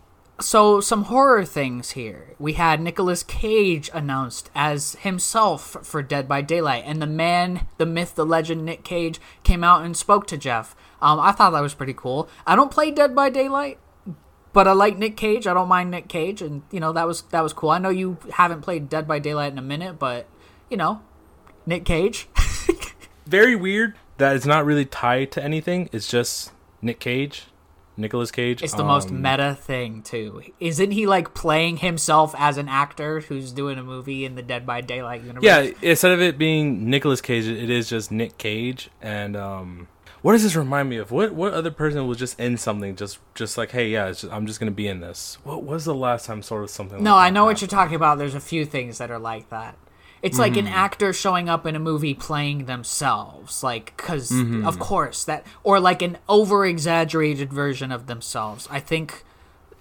So 0.41 0.81
some 0.81 1.05
horror 1.05 1.45
things 1.45 1.93
here. 1.93 2.35
We 2.41 2.55
had 2.55 2.81
Nicolas 2.81 3.23
Cage 3.23 3.89
announced 3.95 4.51
as 4.55 4.97
himself 4.97 5.77
for 5.83 6.03
Dead 6.03 6.27
by 6.27 6.43
Daylight, 6.43 6.83
and 6.87 7.01
the 7.01 7.07
man, 7.07 7.69
the 7.79 7.87
myth, 7.87 8.17
the 8.17 8.27
legend, 8.27 8.65
Nick 8.65 8.83
Cage 8.83 9.21
came 9.45 9.63
out 9.63 9.85
and 9.85 9.97
spoke 9.97 10.27
to 10.27 10.37
Geoff. 10.37 10.75
Um, 11.01 11.21
I 11.21 11.31
thought 11.31 11.51
that 11.51 11.61
was 11.61 11.75
pretty 11.75 11.95
cool. 11.95 12.29
I 12.47 12.57
don't 12.57 12.71
play 12.71 12.91
Dead 12.91 13.15
by 13.15 13.31
Daylight, 13.31 13.79
but 14.53 14.67
I 14.67 14.73
like 14.73 14.99
Nick 14.99 15.17
Cage. 15.17 15.47
I 15.47 15.55
don't 15.55 15.69
mind 15.69 15.93
Nick 15.93 16.09
Cage, 16.09 16.43
and 16.43 16.63
you 16.73 16.81
know 16.81 16.93
that 16.93 17.07
was 17.07 17.23
that 17.23 17.43
was 17.43 17.53
cool. 17.53 17.71
I 17.71 17.79
know 17.79 17.91
you 17.91 18.19
haven't 18.33 18.63
played 18.63 18.89
Dead 18.89 19.07
by 19.07 19.21
Daylight 19.21 19.53
in 19.53 19.59
a 19.59 19.63
minute, 19.63 20.01
but 20.01 20.27
you 20.69 20.77
know, 20.77 21.01
Nick 21.65 21.85
Cage. 21.85 22.29
Very 23.27 23.55
weird 23.55 23.95
that 24.19 24.35
it's 24.35 24.47
not 24.47 24.65
really 24.65 24.85
tied 24.85 25.31
to 25.33 25.43
anything. 25.43 25.89
It's 25.93 26.09
just 26.09 26.51
Nick 26.83 26.99
Cage, 26.99 27.45
Nicolas 27.97 28.31
Cage. 28.31 28.63
It's 28.63 28.75
the 28.75 28.85
most 28.85 29.11
Um, 29.11 29.23
meta 29.23 29.57
thing 29.61 30.03
too. 30.03 30.43
Isn't 30.61 30.91
he 30.91 31.07
like 31.07 31.35
playing 31.35 31.79
himself 31.79 32.35
as 32.39 32.59
an 32.59 32.69
actor 32.69 33.21
who's 33.21 33.53
doing 33.53 33.79
a 33.79 33.83
movie 33.83 34.25
in 34.25 34.35
the 34.35 34.43
Dead 34.43 34.67
by 34.67 34.81
Daylight 34.81 35.23
universe? 35.23 35.45
Yeah, 35.45 35.71
instead 35.83 36.13
of 36.13 36.21
it 36.21 36.37
being 36.39 36.89
Nicolas 36.91 37.21
Cage, 37.21 37.47
it 37.47 37.71
is 37.71 37.89
just 37.89 38.11
Nick 38.11 38.37
Cage. 38.39 38.91
And 39.01 39.37
um, 39.37 39.89
what 40.23 40.33
does 40.33 40.43
this 40.43 40.57
remind 40.57 40.89
me 40.89 40.97
of? 40.97 41.11
What 41.11 41.35
what 41.35 41.53
other 41.55 41.71
person 41.71 42.07
was 42.07 42.19
just 42.19 42.39
in 42.41 42.57
something? 42.57 42.97
Just 42.97 43.19
just 43.35 43.57
like, 43.59 43.71
hey, 43.71 43.89
yeah, 43.89 44.07
it's 44.09 44.23
just, 44.23 44.33
I'm 44.33 44.47
just 44.47 44.59
gonna 44.59 44.71
be 44.73 44.89
in 44.89 45.01
this. 45.01 45.39
What 45.45 45.63
was 45.63 45.85
the 45.85 45.95
last 45.95 46.27
time 46.27 46.43
sort 46.43 46.65
of 46.65 46.71
something? 46.71 47.03
No, 47.03 47.15
like 47.15 47.27
I 47.27 47.31
know 47.31 47.45
what 47.45 47.61
you're 47.61 47.69
talking 47.69 47.95
about. 47.97 48.19
There's 48.19 48.35
a 48.35 48.41
few 48.41 48.65
things 48.67 48.99
that 48.99 49.11
are 49.11 49.19
like 49.19 49.51
that. 49.51 49.77
It's 50.25 50.39
like 50.39 50.53
Mm-hmm. 50.55 50.67
an 50.67 50.73
actor 50.73 51.13
showing 51.13 51.49
up 51.49 51.67
in 51.67 51.77
a 51.77 51.79
movie 51.79 52.15
playing 52.15 52.65
themselves, 52.65 53.63
like 53.63 53.95
because 53.97 54.31
Mm-hmm. 54.31 54.67
of 54.67 54.79
course 54.79 55.25
that, 55.25 55.45
or 55.63 55.79
like 55.79 56.01
an 56.03 56.17
over 56.29 56.65
exaggerated 56.67 57.53
version 57.53 57.93
of 57.93 58.07
themselves. 58.07 58.67
I 58.71 58.81
think 58.81 59.23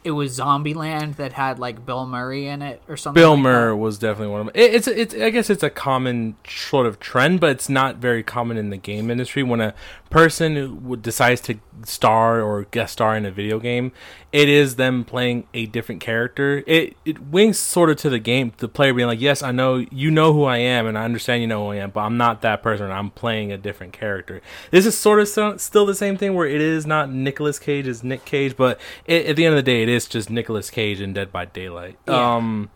it 0.03 0.11
was 0.11 0.37
Zombieland 0.37 1.15
that 1.15 1.31
had 1.31 1.59
like 1.59 1.85
Bill 1.85 2.05
Murray 2.05 2.45
in 2.47 2.61
it 2.61 2.81
or 2.89 2.97
something. 2.97 3.21
Bill 3.21 3.35
like 3.35 3.43
Murray 3.43 3.73
was 3.75 3.97
definitely 3.97 4.33
one 4.33 4.41
of 4.41 4.47
them. 4.47 4.55
It, 4.61 4.73
it's 4.75 4.87
it's 4.89 5.15
I 5.15 5.29
guess 5.29 5.49
it's 5.49 5.63
a 5.63 5.69
common 5.69 6.35
sort 6.45 6.85
of 6.87 6.99
trend, 6.99 7.39
but 7.39 7.51
it's 7.51 7.69
not 7.69 7.95
very 7.97 8.21
common 8.21 8.57
in 8.57 8.69
the 8.69 8.75
game 8.75 9.09
industry. 9.09 9.43
When 9.43 9.61
a 9.61 9.73
person 10.13 10.55
who 10.55 10.95
decides 10.95 11.41
to 11.41 11.59
star 11.83 12.41
or 12.41 12.63
guest 12.65 12.93
star 12.93 13.17
in 13.17 13.25
a 13.25 13.31
video 13.31 13.59
game, 13.59 13.91
it 14.31 14.47
is 14.47 14.75
them 14.75 15.03
playing 15.03 15.47
a 15.53 15.65
different 15.65 16.01
character. 16.01 16.63
It 16.67 16.95
it 17.03 17.19
winks 17.19 17.59
sort 17.59 17.89
of 17.89 17.97
to 17.97 18.09
the 18.09 18.19
game, 18.19 18.53
the 18.57 18.67
player 18.67 18.93
being 18.93 19.07
like, 19.07 19.19
"Yes, 19.19 19.41
I 19.43 19.51
know 19.51 19.85
you 19.91 20.11
know 20.11 20.31
who 20.33 20.43
I 20.43 20.57
am, 20.57 20.85
and 20.85 20.97
I 20.97 21.03
understand 21.03 21.41
you 21.41 21.47
know 21.47 21.65
who 21.65 21.71
I 21.71 21.77
am, 21.77 21.89
but 21.89 22.01
I'm 22.01 22.17
not 22.17 22.41
that 22.41 22.63
person. 22.63 22.91
I'm 22.91 23.09
playing 23.09 23.51
a 23.51 23.57
different 23.57 23.93
character." 23.93 24.41
This 24.71 24.85
is 24.85 24.97
sort 24.97 25.19
of 25.19 25.27
so, 25.27 25.57
still 25.57 25.85
the 25.85 25.95
same 25.95 26.17
thing 26.17 26.35
where 26.35 26.47
it 26.47 26.61
is 26.61 26.85
not 26.85 27.11
Nicolas 27.11 27.59
Cage 27.59 27.87
as 27.87 28.03
Nick 28.03 28.23
Cage, 28.25 28.55
but 28.55 28.79
it, 29.05 29.25
at 29.25 29.35
the 29.35 29.45
end 29.45 29.55
of 29.55 29.57
the 29.57 29.71
day, 29.71 29.83
it 29.83 29.89
is 29.89 30.07
just 30.07 30.29
Nicolas 30.29 30.69
Cage 30.69 31.01
in 31.01 31.13
Dead 31.13 31.31
by 31.31 31.45
Daylight. 31.45 31.97
Yeah. 32.07 32.35
Um. 32.35 32.69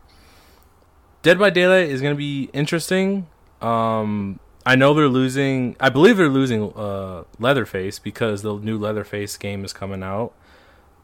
Dead 1.23 1.39
by 1.39 1.49
Daylight 1.49 1.89
is 1.89 2.01
going 2.01 2.13
to 2.13 2.17
be 2.17 2.49
interesting. 2.53 3.27
Um, 3.61 4.39
I 4.71 4.75
know 4.75 4.93
they're 4.93 5.07
losing. 5.07 5.75
I 5.79 5.89
believe 5.89 6.17
they're 6.17 6.27
losing 6.41 6.73
uh, 6.75 7.23
Leatherface 7.39 7.99
because 7.99 8.41
the 8.41 8.53
new 8.55 8.77
Leatherface 8.77 9.37
game 9.37 9.63
is 9.63 9.71
coming 9.71 10.03
out, 10.03 10.33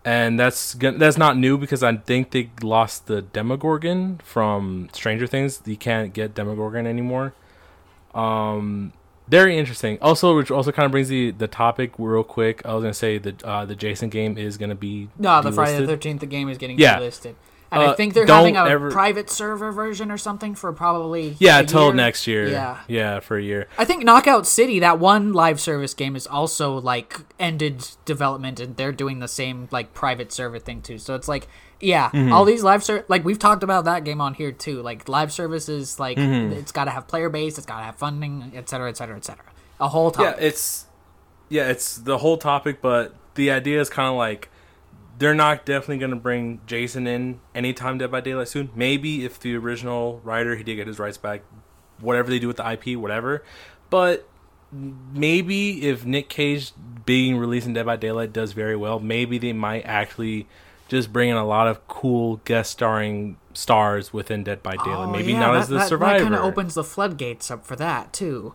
and 0.03 0.39
that's 0.39 0.73
that's 0.73 1.17
not 1.17 1.37
new 1.37 1.57
because 1.57 1.81
I 1.81 1.95
think 1.97 2.31
they 2.31 2.49
lost 2.61 3.07
the 3.07 3.21
Demogorgon 3.21 4.19
from 4.23 4.89
Stranger 4.91 5.27
Things. 5.27 5.61
You 5.65 5.77
can't 5.77 6.13
get 6.13 6.35
Demogorgon 6.35 6.85
anymore. 6.85 7.33
Um, 8.13 8.93
very 9.27 9.57
interesting. 9.57 9.97
Also, 10.01 10.35
which 10.35 10.51
also 10.51 10.71
kind 10.71 10.85
of 10.85 10.91
brings 10.91 11.07
the 11.07 11.31
the 11.31 11.47
topic 11.47 11.93
real 11.97 12.23
quick. 12.23 12.65
I 12.65 12.73
was 12.73 12.83
gonna 12.83 12.93
say 12.93 13.17
the 13.17 13.33
uh, 13.45 13.65
the 13.65 13.75
Jason 13.75 14.09
game 14.09 14.37
is 14.37 14.57
gonna 14.57 14.75
be 14.75 15.09
No, 15.17 15.41
the 15.41 15.51
Friday 15.51 15.79
the. 15.79 15.87
Thirteenth 15.87 16.19
the 16.19 16.25
game 16.25 16.49
is 16.49 16.57
getting 16.57 16.77
Yeah. 16.77 16.99
delisted, 16.99 17.35
and 17.73 17.81
I 17.81 17.85
Uh, 17.87 17.93
think 17.95 18.13
they're 18.13 18.25
having 18.25 18.55
a 18.55 18.65
ever- 18.65 18.91
private 18.91 19.29
server 19.29 19.71
version 19.71 20.11
or 20.11 20.17
something 20.17 20.55
for 20.55 20.71
probably 20.71 21.35
Yeah, 21.39 21.61
till 21.63 21.91
next 21.91 22.27
year. 22.27 22.47
Yeah. 22.47 22.77
yeah, 22.87 23.19
for 23.19 23.37
a 23.37 23.41
year. 23.41 23.67
I 23.77 23.85
think 23.85 24.03
Knockout 24.03 24.45
City, 24.47 24.79
that 24.79 24.99
one 24.99 25.33
live 25.33 25.59
service 25.59 25.93
game, 25.93 26.15
is 26.15 26.27
also 26.27 26.79
like 26.79 27.19
ended 27.39 27.87
development, 28.05 28.59
and 28.59 28.77
they're 28.77 28.91
doing 28.91 29.19
the 29.19 29.27
same 29.27 29.67
like 29.71 29.93
private 29.93 30.31
server 30.31 30.59
thing 30.59 30.81
too. 30.81 30.97
So 30.99 31.15
it's 31.15 31.27
like, 31.27 31.47
yeah, 31.79 32.09
Mm-hmm. 32.11 32.31
all 32.31 32.45
these 32.45 32.63
live 32.63 32.83
ser 32.83 33.03
like 33.09 33.25
we've 33.25 33.39
talked 33.39 33.63
about 33.63 33.83
that 33.85 34.03
game 34.05 34.21
on 34.21 34.35
here 34.35 34.51
too. 34.51 34.81
Like 34.81 35.09
live 35.09 35.33
services, 35.33 35.99
like 35.99 36.17
Mm-hmm. 36.17 36.53
it's 36.53 36.71
got 36.71 36.85
to 36.85 36.91
have 36.91 37.07
player 37.07 37.29
base, 37.29 37.57
it's 37.57 37.67
got 37.67 37.79
to 37.79 37.83
have 37.85 37.95
funding, 37.97 38.51
et 38.55 38.69
cetera, 38.69 38.87
et 38.89 38.95
cetera, 38.97 39.17
et 39.17 39.25
cetera. 39.25 39.45
A 39.79 39.89
whole 39.89 40.13
Yeah, 40.17 40.31
time. 40.33 40.35
it's 40.39 40.85
yeah, 41.49 41.67
it's 41.69 41.97
the 41.97 42.19
whole 42.19 42.37
topic, 42.37 42.81
but 42.81 43.13
the 43.35 43.51
idea 43.51 43.81
is 43.81 43.89
kind 43.89 44.07
of 44.09 44.15
like 44.15 44.49
they're 45.23 45.33
not 45.33 45.65
definitely 45.65 45.99
going 45.99 46.09
to 46.11 46.17
bring 46.17 46.59
Jason 46.67 47.07
in 47.07 47.39
anytime 47.55 47.97
Dead 47.97 48.11
by 48.11 48.19
Daylight 48.19 48.49
soon. 48.49 48.69
Maybe 48.75 49.23
if 49.23 49.39
the 49.39 49.55
original 49.55 50.19
writer 50.23 50.55
he 50.57 50.63
did 50.63 50.75
get 50.75 50.85
his 50.87 50.99
rights 50.99 51.17
back, 51.17 51.43
whatever 52.01 52.29
they 52.29 52.39
do 52.39 52.47
with 52.47 52.57
the 52.57 52.69
IP, 52.71 52.99
whatever. 52.99 53.43
But 53.89 54.27
maybe 54.71 55.87
if 55.87 56.05
Nick 56.05 56.27
Cage 56.29 56.71
being 57.05 57.37
released 57.37 57.67
in 57.67 57.73
Dead 57.73 57.85
by 57.85 57.95
Daylight 57.95 58.33
does 58.33 58.53
very 58.53 58.75
well, 58.75 58.99
maybe 58.99 59.37
they 59.37 59.53
might 59.53 59.83
actually 59.85 60.47
just 60.89 61.13
bring 61.13 61.29
in 61.29 61.37
a 61.37 61.45
lot 61.45 61.67
of 61.67 61.87
cool 61.87 62.37
guest 62.45 62.71
starring 62.71 63.37
stars 63.53 64.11
within 64.11 64.43
Dead 64.43 64.61
by 64.61 64.71
Daylight. 64.75 65.07
Oh, 65.07 65.11
maybe 65.11 65.31
yeah, 65.33 65.39
not 65.39 65.53
that, 65.53 65.59
as 65.61 65.67
the 65.69 65.77
that, 65.77 65.87
survivor. 65.87 66.19
That 66.19 66.23
kind 66.23 66.35
of 66.35 66.43
opens 66.43 66.73
the 66.73 66.83
floodgates 66.83 67.49
up 67.49 67.65
for 67.65 67.75
that 67.77 68.11
too. 68.13 68.53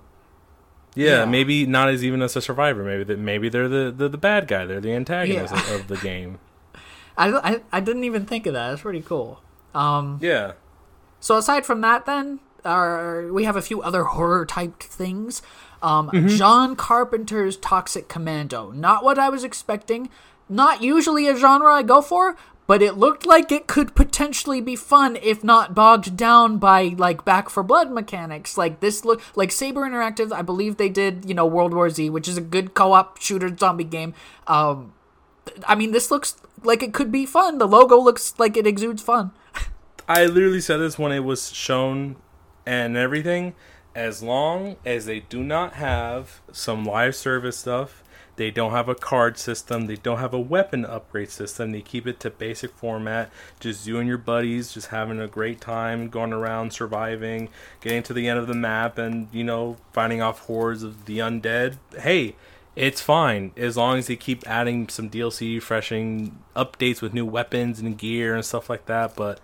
Yeah, 0.94 1.20
Yeah. 1.20 1.24
maybe 1.24 1.66
not 1.66 1.88
as 1.88 2.04
even 2.04 2.20
as 2.22 2.34
a 2.36 2.40
survivor. 2.42 2.82
Maybe 2.84 3.04
that 3.04 3.18
maybe 3.18 3.48
they're 3.48 3.68
the, 3.68 3.92
the 3.96 4.08
the 4.08 4.18
bad 4.18 4.48
guy. 4.48 4.66
They're 4.66 4.80
the 4.80 4.92
antagonist 4.92 5.54
Yeah. 5.54 5.74
of, 5.74 5.80
of 5.82 5.88
the 5.88 5.96
game. 6.02 6.38
I, 7.18 7.28
I, 7.36 7.60
I 7.72 7.80
didn't 7.80 8.04
even 8.04 8.24
think 8.24 8.46
of 8.46 8.54
that. 8.54 8.70
That's 8.70 8.82
pretty 8.82 9.02
cool. 9.02 9.42
Um, 9.74 10.18
Yeah. 10.22 10.52
So 11.20 11.36
aside 11.36 11.66
from 11.66 11.80
that, 11.82 12.06
then 12.06 12.38
uh, 12.64 13.22
we 13.32 13.44
have 13.44 13.56
a 13.56 13.62
few 13.62 13.82
other 13.82 14.04
horror 14.04 14.46
typed 14.46 14.84
things. 14.84 15.42
Um, 15.82 16.10
Mm-hmm. 16.10 16.28
John 16.28 16.76
Carpenter's 16.76 17.56
Toxic 17.56 18.08
Commando. 18.08 18.70
Not 18.70 19.04
what 19.04 19.18
I 19.18 19.28
was 19.28 19.44
expecting. 19.44 20.08
Not 20.48 20.82
usually 20.82 21.26
a 21.28 21.36
genre 21.36 21.72
I 21.74 21.82
go 21.82 22.00
for, 22.00 22.36
but 22.66 22.82
it 22.82 22.96
looked 22.96 23.26
like 23.26 23.50
it 23.52 23.66
could 23.66 23.94
potentially 23.94 24.60
be 24.60 24.76
fun 24.76 25.16
if 25.22 25.42
not 25.44 25.74
bogged 25.74 26.16
down 26.16 26.58
by 26.58 26.94
like 26.96 27.24
Back 27.24 27.48
4 27.50 27.62
Blood 27.62 27.90
mechanics. 27.90 28.56
Like 28.56 28.80
this 28.80 29.04
look 29.04 29.20
like 29.36 29.50
Saber 29.52 29.80
Interactive. 29.82 30.32
I 30.32 30.42
believe 30.42 30.76
they 30.76 30.88
did 30.88 31.24
you 31.28 31.34
know 31.34 31.46
World 31.46 31.74
War 31.74 31.90
Z, 31.90 32.10
which 32.10 32.28
is 32.28 32.36
a 32.36 32.40
good 32.42 32.74
co-op 32.74 33.20
shooter 33.20 33.54
zombie 33.56 33.84
game. 33.84 34.14
Um, 34.46 34.92
I 35.66 35.74
mean, 35.74 35.92
this 35.92 36.10
looks 36.10 36.36
like 36.64 36.82
it 36.82 36.92
could 36.92 37.12
be 37.12 37.26
fun. 37.26 37.58
The 37.58 37.68
logo 37.68 37.98
looks 37.98 38.34
like 38.38 38.56
it 38.56 38.66
exudes 38.66 39.02
fun. 39.02 39.32
I 40.08 40.24
literally 40.24 40.60
said 40.60 40.78
this 40.78 40.98
when 40.98 41.12
it 41.12 41.20
was 41.20 41.52
shown 41.52 42.16
and 42.64 42.96
everything. 42.96 43.54
As 43.94 44.22
long 44.22 44.76
as 44.86 45.06
they 45.06 45.20
do 45.20 45.42
not 45.42 45.74
have 45.74 46.40
some 46.52 46.84
live 46.84 47.16
service 47.16 47.58
stuff, 47.58 48.04
they 48.36 48.52
don't 48.52 48.70
have 48.70 48.88
a 48.88 48.94
card 48.94 49.36
system, 49.36 49.86
they 49.86 49.96
don't 49.96 50.18
have 50.18 50.32
a 50.32 50.38
weapon 50.38 50.84
upgrade 50.84 51.30
system, 51.30 51.72
they 51.72 51.80
keep 51.80 52.06
it 52.06 52.20
to 52.20 52.30
basic 52.30 52.70
format, 52.70 53.32
just 53.58 53.86
you 53.86 53.98
and 53.98 54.08
your 54.08 54.18
buddies 54.18 54.72
just 54.72 54.88
having 54.88 55.18
a 55.20 55.26
great 55.26 55.60
time 55.60 56.08
going 56.08 56.32
around 56.32 56.72
surviving, 56.72 57.48
getting 57.80 58.04
to 58.04 58.12
the 58.14 58.28
end 58.28 58.38
of 58.38 58.46
the 58.46 58.54
map 58.54 58.96
and, 58.96 59.26
you 59.32 59.42
know, 59.42 59.76
fighting 59.92 60.22
off 60.22 60.40
hordes 60.46 60.84
of 60.84 61.06
the 61.06 61.18
undead. 61.18 61.78
Hey, 61.98 62.36
it's 62.78 63.00
fine 63.00 63.50
as 63.56 63.76
long 63.76 63.98
as 63.98 64.06
they 64.06 64.14
keep 64.14 64.46
adding 64.46 64.88
some 64.88 65.10
DLC, 65.10 65.56
refreshing 65.56 66.38
updates 66.54 67.02
with 67.02 67.12
new 67.12 67.26
weapons 67.26 67.80
and 67.80 67.98
gear 67.98 68.36
and 68.36 68.44
stuff 68.44 68.70
like 68.70 68.86
that. 68.86 69.16
But 69.16 69.40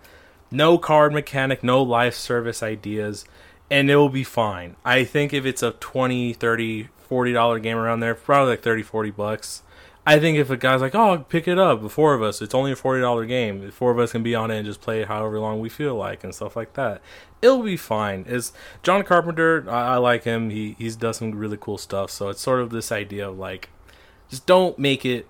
no 0.52 0.78
card 0.78 1.12
mechanic, 1.12 1.64
no 1.64 1.82
live 1.82 2.14
service 2.14 2.62
ideas, 2.62 3.24
and 3.68 3.90
it 3.90 3.96
will 3.96 4.08
be 4.08 4.22
fine. 4.22 4.76
I 4.84 5.02
think 5.02 5.32
if 5.32 5.44
it's 5.44 5.64
a 5.64 5.72
20, 5.72 6.32
30, 6.34 6.88
40 7.08 7.32
dollar 7.32 7.58
game 7.58 7.76
around 7.76 8.00
there, 8.00 8.14
probably 8.14 8.52
like 8.52 8.62
30, 8.62 8.84
40 8.84 9.10
bucks. 9.10 9.62
I 10.06 10.18
think 10.18 10.36
if 10.36 10.50
a 10.50 10.56
guy's 10.56 10.80
like, 10.82 10.94
"Oh, 10.94 11.24
pick 11.28 11.48
it 11.48 11.58
up," 11.58 11.80
the 11.82 11.88
four 11.88 12.12
of 12.14 12.22
us, 12.22 12.42
it's 12.42 12.54
only 12.54 12.72
a 12.72 12.76
forty 12.76 13.00
dollar 13.00 13.24
game. 13.24 13.64
The 13.64 13.72
four 13.72 13.90
of 13.90 13.98
us 13.98 14.12
can 14.12 14.22
be 14.22 14.34
on 14.34 14.50
it 14.50 14.58
and 14.58 14.66
just 14.66 14.80
play 14.82 15.00
it 15.00 15.08
however 15.08 15.40
long 15.40 15.60
we 15.60 15.68
feel 15.70 15.94
like 15.94 16.22
and 16.24 16.34
stuff 16.34 16.56
like 16.56 16.74
that. 16.74 17.00
It'll 17.40 17.62
be 17.62 17.76
fine. 17.78 18.24
Is 18.28 18.52
John 18.82 19.02
Carpenter? 19.04 19.64
I, 19.68 19.94
I 19.94 19.96
like 19.96 20.24
him. 20.24 20.50
He 20.50 20.76
he's 20.78 20.96
does 20.96 21.16
some 21.16 21.30
really 21.32 21.56
cool 21.58 21.78
stuff. 21.78 22.10
So 22.10 22.28
it's 22.28 22.40
sort 22.42 22.60
of 22.60 22.70
this 22.70 22.92
idea 22.92 23.28
of 23.28 23.38
like, 23.38 23.70
just 24.28 24.44
don't 24.46 24.78
make 24.78 25.06
it 25.06 25.26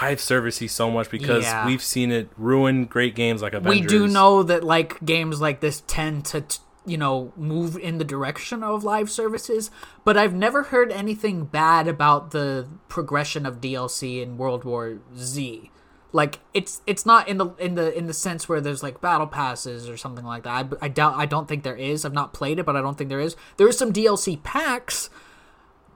live 0.00 0.18
servicey 0.18 0.70
so 0.70 0.90
much 0.90 1.10
because 1.10 1.44
Yeah. 1.44 1.66
we've 1.66 1.82
seen 1.82 2.12
it 2.12 2.28
ruin 2.38 2.84
great 2.86 3.14
games 3.14 3.42
like 3.42 3.52
Avengers. 3.52 3.80
we 3.82 3.86
do 3.86 4.06
know 4.06 4.42
that 4.42 4.62
like 4.64 5.04
games 5.04 5.40
like 5.40 5.60
this 5.60 5.82
tend 5.86 6.24
to 6.26 6.42
t- 6.42 6.58
you 6.88 6.96
know 6.96 7.32
move 7.36 7.76
in 7.76 7.98
the 7.98 8.04
direction 8.04 8.62
of 8.62 8.84
live 8.84 9.10
services 9.10 9.70
but 10.04 10.16
i've 10.16 10.34
never 10.34 10.64
heard 10.64 10.90
anything 10.90 11.44
bad 11.44 11.86
about 11.86 12.30
the 12.30 12.66
progression 12.88 13.44
of 13.46 13.60
dlc 13.60 14.22
in 14.22 14.36
world 14.36 14.64
war 14.64 14.98
z. 15.16 15.70
Like 16.10 16.40
it's 16.54 16.80
it's 16.86 17.04
not 17.04 17.28
in 17.28 17.36
the 17.36 17.48
in 17.58 17.74
the 17.74 17.96
in 17.96 18.06
the 18.06 18.14
sense 18.14 18.48
where 18.48 18.62
there's 18.62 18.82
like 18.82 18.98
battle 19.02 19.26
passes 19.26 19.90
or 19.90 19.98
something 19.98 20.24
like 20.24 20.44
that. 20.44 20.72
I, 20.80 20.86
I 20.86 20.88
doubt 20.88 21.16
i 21.16 21.26
don't 21.26 21.46
think 21.46 21.64
there 21.64 21.76
is. 21.76 22.06
I've 22.06 22.14
not 22.14 22.32
played 22.32 22.58
it 22.58 22.64
but 22.64 22.76
i 22.76 22.80
don't 22.80 22.96
think 22.96 23.10
there 23.10 23.20
is. 23.20 23.36
There 23.58 23.68
is 23.68 23.76
some 23.76 23.92
dlc 23.92 24.42
packs 24.42 25.10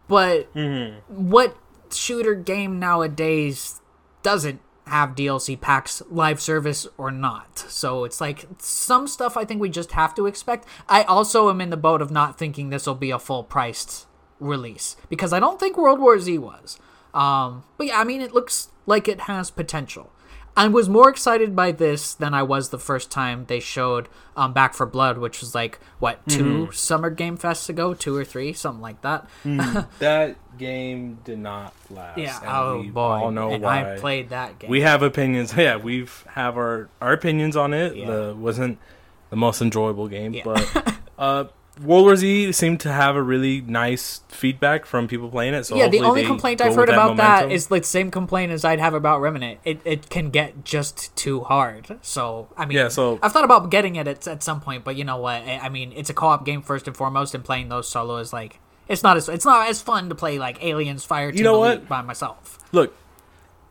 but 0.09 0.53
mm-hmm. 0.53 0.99
what 1.09 1.57
shooter 1.91 2.35
game 2.35 2.79
nowadays 2.79 3.81
doesn't 4.23 4.61
have 4.93 5.15
DLC 5.15 5.59
packs 5.59 6.03
live 6.11 6.39
service 6.39 6.87
or 6.99 7.11
not. 7.11 7.59
So 7.59 8.05
it's 8.05 8.21
like 8.21 8.45
some 8.59 9.09
stuff 9.09 9.39
I 9.39 9.47
think 9.47 9.59
we 9.59 9.71
just 9.71 9.93
have 9.93 10.15
to 10.17 10.27
expect. 10.27 10.69
I 10.87 11.03
also 11.05 11.49
am 11.49 11.63
in 11.63 11.71
the 11.71 11.79
boat 11.79 12.03
of 12.03 12.11
not 12.11 12.39
thinking 12.39 12.69
this 12.69 12.87
will 12.87 12.95
be 12.95 13.11
a 13.11 13.19
full 13.19 13.43
priced 13.43 14.07
release 14.39 14.97
because 15.09 15.33
I 15.33 15.41
don't 15.41 15.59
think 15.59 15.79
World 15.79 15.99
War 15.99 16.21
Z 16.21 16.37
was. 16.37 16.79
Um, 17.15 17.65
but 17.79 17.87
yeah, 17.87 18.01
I 18.01 18.05
mean, 18.05 18.21
it 18.21 18.35
looks 18.35 18.69
like 18.85 19.09
it 19.09 19.21
has 19.21 19.51
potential. 19.51 20.13
I 20.55 20.69
was 20.69 20.91
more 20.91 21.09
excited 21.09 21.57
by 21.57 21.73
this 21.73 22.13
than 22.13 22.35
I 22.35 22.43
was 22.43 22.69
the 22.69 22.79
first 22.79 23.11
time 23.11 23.47
they 23.47 23.61
showed 23.61 24.11
um, 24.37 24.53
Back 24.53 24.75
4 24.75 24.85
Blood, 24.85 25.17
which 25.17 25.41
was 25.41 25.55
like 25.55 25.81
what 25.99 26.27
2 26.29 26.71
summer 26.73 27.09
game 27.09 27.39
fests 27.39 27.71
ago, 27.71 27.95
two 27.95 28.15
or 28.15 28.25
three, 28.25 28.53
something 28.53 28.83
like 28.83 29.01
that. 29.01 29.27
that 29.99 30.37
game 30.63 31.19
did 31.25 31.39
not 31.39 31.75
last. 31.91 32.19
Yeah. 32.19 32.39
and 32.41 32.49
Oh 32.49 32.83
boy. 32.93 33.01
all 33.01 33.31
know 33.31 33.51
and 33.53 33.63
why. 33.63 33.95
I 33.95 33.99
played 33.99 34.31
that 34.31 34.59
game. 34.59 34.71
we 34.71 34.81
have 34.81 35.03
opinions. 35.03 35.53
Yeah, 35.57 35.77
we've 35.77 36.25
have 36.31 36.57
our 36.57 36.89
our 37.01 37.13
opinions 37.13 37.57
on 37.57 37.75
it. 37.75 37.97
Yeah. 37.97 38.07
The 38.11 38.35
wasn't 38.39 38.79
the 39.31 39.37
most 39.37 39.61
enjoyable 39.61 40.09
game, 40.09 40.35
Yeah. 40.35 40.43
but 40.45 40.95
uh, 41.19 41.45
World 41.83 42.05
War 42.05 42.17
Z 42.17 42.53
seemed 42.53 42.81
to 42.81 42.93
have 42.93 43.17
a 43.17 43.23
really 43.23 43.63
nice 43.63 44.21
feedback 44.29 44.85
from 44.85 45.09
people 45.09 45.31
playing 45.31 45.55
it. 45.55 45.65
So 45.65 45.75
yeah, 45.75 45.89
the 45.89 46.01
only 46.01 46.23
complaint 46.27 46.61
I've 46.61 46.75
heard 46.75 46.89
with 46.89 46.97
about 46.97 47.17
that 47.17 47.35
momentum. 47.49 47.51
is 47.51 47.69
the 47.69 47.83
same 47.83 48.11
complaint 48.11 48.53
as 48.53 48.63
I'd 48.63 48.79
have 48.79 48.93
about 48.93 49.23
Remnant. 49.23 49.59
It 49.65 49.81
it 49.87 50.11
can 50.11 50.29
get 50.29 50.65
just 50.65 51.17
too 51.17 51.41
hard. 51.45 51.99
So 52.03 52.49
I 52.59 52.67
mean, 52.67 52.77
Yeah, 52.77 52.89
so- 52.89 53.19
I've 53.23 53.33
thought 53.33 53.45
about 53.45 53.71
getting 53.71 53.97
it 53.97 54.07
at, 54.07 54.29
at 54.29 54.43
some 54.43 54.61
point, 54.61 54.85
but 54.85 54.97
you 54.97 55.05
know 55.05 55.17
what? 55.17 55.43
I, 55.49 55.61
I 55.65 55.69
mean, 55.71 55.93
it's 55.97 56.11
a 56.11 56.15
co-op 56.15 56.45
game 56.45 56.61
first 56.61 56.87
and 56.87 56.95
foremost, 56.97 57.35
and 57.35 57.43
playing 57.43 57.71
those 57.71 57.89
solo 57.89 58.19
is 58.19 58.35
like 58.35 58.61
it's 58.89 59.03
not 59.03 59.17
as 59.17 59.29
it's 59.29 59.45
not 59.45 59.69
as 59.69 59.81
fun 59.81 60.09
to 60.09 60.15
play 60.15 60.39
like 60.39 60.63
Aliens 60.63 61.05
Fire 61.05 61.33
Team 61.33 61.45
know 61.45 61.63
Elite 61.65 61.81
what? 61.81 61.89
by 61.89 62.03
myself. 62.03 62.59
look. 62.73 62.95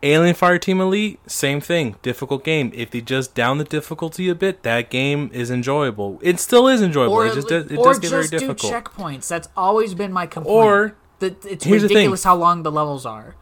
Alien 0.04 0.34
Fire 0.34 0.58
Team 0.58 0.82
Elite, 0.82 1.20
same 1.30 1.62
thing, 1.62 1.96
difficult 2.02 2.44
game. 2.44 2.72
If 2.74 2.90
they 2.90 3.02
just 3.02 3.36
down 3.36 3.60
the 3.60 3.64
difficulty 3.64 4.30
a 4.30 4.34
bit, 4.34 4.64
that 4.64 4.90
game 4.90 5.30
is 5.32 5.52
enjoyable. 5.52 6.18
It 6.24 6.40
still 6.40 6.68
is 6.68 6.82
enjoyable. 6.82 7.14
Or, 7.14 7.28
it 7.28 7.36
just 7.36 7.48
does, 7.48 7.72
it 7.72 7.78
or 7.78 7.84
does 7.86 8.00
get 8.00 8.10
very 8.10 8.28
just 8.28 8.44
do 8.44 8.54
checkpoints. 8.56 9.28
That's 9.28 9.48
always 9.56 9.94
been 9.94 10.12
my 10.12 10.26
complaint. 10.26 10.56
Or- 10.58 10.96
that 11.22 11.46
it's 11.46 11.66
ridiculous 11.66 12.24
how 12.24 12.36
long 12.36 12.64
the 12.64 12.72
levels 12.72 13.06
are. 13.06 13.36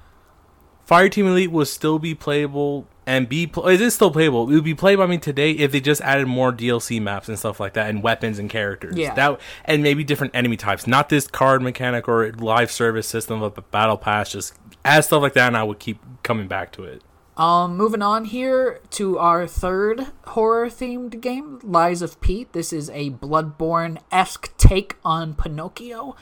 Fireteam 0.89 1.27
Elite 1.27 1.51
will 1.51 1.65
still 1.65 1.99
be 1.99 2.15
playable 2.15 2.87
and 3.05 3.29
be 3.29 3.45
pl- 3.45 3.67
it 3.67 3.79
is 3.79 3.93
still 3.93 4.09
playable. 4.09 4.49
It 4.49 4.55
would 4.55 4.63
be 4.63 4.73
played 4.73 4.97
by 4.97 5.05
me 5.05 5.19
today 5.19 5.51
if 5.51 5.71
they 5.71 5.79
just 5.79 6.01
added 6.01 6.27
more 6.27 6.51
DLC 6.51 6.99
maps 6.99 7.29
and 7.29 7.37
stuff 7.37 7.59
like 7.59 7.73
that 7.73 7.89
and 7.89 8.01
weapons 8.01 8.39
and 8.39 8.49
characters. 8.49 8.95
Yeah. 8.97 9.13
That 9.13 9.39
and 9.65 9.83
maybe 9.83 10.03
different 10.03 10.35
enemy 10.35 10.57
types, 10.57 10.87
not 10.87 11.09
this 11.09 11.27
card 11.27 11.61
mechanic 11.61 12.07
or 12.07 12.31
live 12.31 12.71
service 12.71 13.07
system 13.07 13.43
of 13.43 13.53
the 13.53 13.61
battle 13.61 13.97
pass. 13.97 14.31
Just 14.31 14.55
add 14.83 15.01
stuff 15.05 15.21
like 15.21 15.33
that, 15.33 15.47
and 15.47 15.57
I 15.57 15.63
would 15.63 15.77
keep 15.77 15.99
coming 16.23 16.47
back 16.47 16.71
to 16.73 16.85
it. 16.85 17.03
Um, 17.37 17.77
moving 17.77 18.01
on 18.01 18.25
here 18.25 18.81
to 18.91 19.17
our 19.19 19.47
third 19.47 20.07
horror 20.25 20.69
themed 20.69 21.21
game, 21.21 21.59
Lies 21.63 22.01
of 22.01 22.19
P. 22.19 22.47
This 22.51 22.73
is 22.73 22.89
a 22.89 23.11
Bloodborne 23.11 23.99
esque 24.11 24.57
take 24.57 24.97
on 25.05 25.35
Pinocchio. 25.35 26.15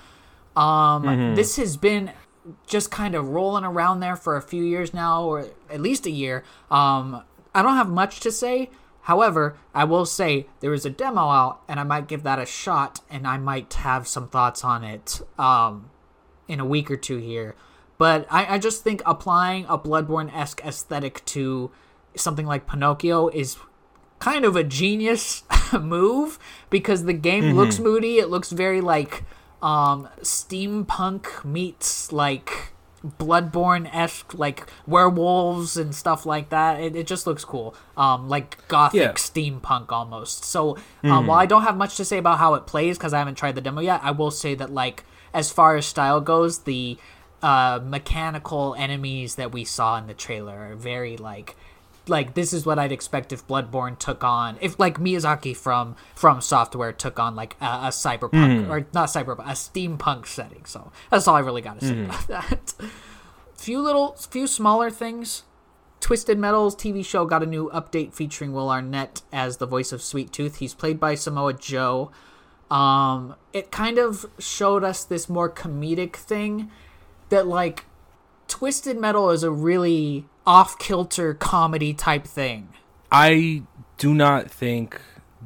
Um, 0.56 1.36
this 1.36 1.56
has 1.56 1.78
been 1.78 2.12
just 2.66 2.92
kind 2.92 3.16
of 3.16 3.30
rolling 3.30 3.64
around 3.64 4.00
there 4.00 4.16
for 4.16 4.36
a 4.36 4.42
few 4.42 4.64
years 4.64 4.94
now, 4.94 5.24
or 5.24 5.48
at 5.70 5.82
least 5.82 6.06
a 6.06 6.12
year. 6.12 6.44
Um, 6.70 7.24
I 7.54 7.62
don't 7.62 7.76
have 7.76 7.90
much 7.90 8.20
to 8.22 8.32
say. 8.32 8.70
However, 9.02 9.58
I 9.74 9.86
will 9.86 10.06
say 10.06 10.48
there 10.60 10.74
is 10.74 10.86
a 10.86 10.90
demo 10.90 11.30
out, 11.30 11.62
and 11.68 11.80
I 11.80 11.84
might 11.84 12.08
give 12.08 12.24
that 12.24 12.40
a 12.40 12.46
shot, 12.46 13.00
and 13.10 13.26
I 13.26 13.38
might 13.38 13.74
have 13.76 14.08
some 14.08 14.28
thoughts 14.28 14.66
on 14.66 14.84
it 14.84 15.22
um, 15.40 15.90
in 16.48 16.60
a 16.60 16.66
week 16.66 16.92
or 16.92 16.98
two 16.98 17.18
here. 17.18 17.56
But 17.98 18.28
I, 18.30 18.56
I 18.56 18.58
just 18.60 18.84
think 18.84 19.02
applying 19.06 19.66
a 19.70 19.78
Bloodborne 19.78 20.34
esque 20.36 20.62
aesthetic 20.64 21.24
to 21.26 21.72
something 22.16 22.46
like 22.46 22.68
Pinocchio 22.68 23.30
is 23.30 23.58
kind 24.20 24.46
of 24.46 24.56
a 24.56 24.64
genius 24.64 25.44
move 25.80 26.38
because 26.70 27.06
the 27.06 27.14
game 27.14 27.56
looks 27.56 27.80
moody. 27.80 28.18
It 28.18 28.30
looks 28.30 28.52
very 28.52 28.82
like 28.82 29.24
um, 29.62 30.08
steampunk 30.22 31.44
meets 31.46 32.12
like 32.12 32.74
Bloodborne 33.06 33.90
esque, 33.94 34.34
like 34.34 34.68
werewolves 34.86 35.78
and 35.78 35.94
stuff 35.96 36.26
like 36.26 36.50
that. 36.50 36.80
It, 36.82 36.96
it 36.96 37.08
just 37.08 37.28
looks 37.28 37.46
cool, 37.46 37.76
um, 37.96 38.28
like 38.28 38.68
gothic 38.68 39.00
Yeah. 39.00 39.12
steampunk 39.14 39.92
almost. 39.92 40.44
So 40.44 40.78
um, 41.04 41.28
while 41.28 41.40
I 41.40 41.46
don't 41.46 41.64
have 41.64 41.78
much 41.78 41.96
to 41.98 42.06
say 42.06 42.18
about 42.18 42.40
how 42.40 42.56
it 42.56 42.66
plays 42.66 42.98
because 42.98 43.14
I 43.14 43.20
haven't 43.20 43.36
tried 43.36 43.56
the 43.56 43.62
demo 43.62 43.82
yet, 43.82 44.02
I 44.04 44.12
will 44.12 44.32
say 44.32 44.56
that 44.56 44.72
like 44.72 45.04
as 45.34 45.52
far 45.52 45.76
as 45.76 45.86
style 45.86 46.22
goes, 46.22 46.60
the 46.60 46.98
uh, 47.44 47.80
mechanical 47.84 48.76
enemies 48.78 49.36
that 49.36 49.52
we 49.52 49.64
saw 49.64 49.98
in 50.00 50.08
the 50.08 50.14
trailer 50.16 50.72
are 50.72 50.76
very 50.76 51.16
like 51.18 51.56
like 52.10 52.34
this 52.34 52.54
is 52.54 52.66
what 52.66 52.80
I'd 52.80 52.92
expect 52.92 53.32
if 53.32 53.46
Bloodborne 53.48 53.98
took 53.98 54.24
on 54.24 54.58
if 54.62 54.80
like 54.80 55.00
Miyazaki 55.00 55.56
from 55.56 55.96
FromSoftware 56.16 56.96
took 56.96 57.20
on 57.20 57.36
like 57.36 57.56
a, 57.62 57.66
a 57.66 57.88
cyberpunk 57.90 58.70
or 58.70 58.88
not 58.94 59.10
cyberpunk 59.10 59.40
a 59.40 59.54
steampunk 59.54 60.26
setting. 60.28 60.66
So 60.66 60.92
that's 61.10 61.28
all 61.28 61.36
I 61.36 61.40
really 61.40 61.62
got 61.62 61.80
to 61.80 61.86
say 61.86 62.04
about 62.04 62.28
that. 62.28 62.74
few 63.56 63.82
little 63.82 64.14
few 64.14 64.48
smaller 64.48 64.90
things. 64.90 65.44
Twisted 66.00 66.38
Metal's 66.38 66.76
TV 66.76 67.04
show 67.04 67.26
got 67.26 67.42
a 67.42 67.48
new 67.48 67.70
update 67.72 68.14
featuring 68.14 68.54
Will 68.54 68.70
Arnett 68.70 69.24
as 69.34 69.58
the 69.58 69.66
voice 69.66 69.92
of 69.92 70.02
Sweet 70.02 70.32
Tooth. 70.32 70.58
He's 70.58 70.76
played 70.76 71.00
by 71.00 71.16
Samoa 71.16 71.54
Joe. 71.54 72.12
Um, 72.70 73.36
it 73.52 73.72
kind 73.72 73.98
of 73.98 74.26
showed 74.38 74.84
us 74.84 75.04
this 75.04 75.28
more 75.28 75.50
comedic 75.50 76.16
thing 76.16 76.70
that 77.30 77.48
like 77.48 77.86
Twisted 78.48 79.00
Metal 79.00 79.30
is 79.30 79.44
a 79.44 79.52
really 79.52 80.26
off 80.46 80.80
kilter 80.80 81.34
comedy 81.34 81.94
type 81.94 82.26
thing. 82.26 82.70
I 83.12 83.64
do 83.98 84.14
not 84.14 84.50
think 84.50 85.00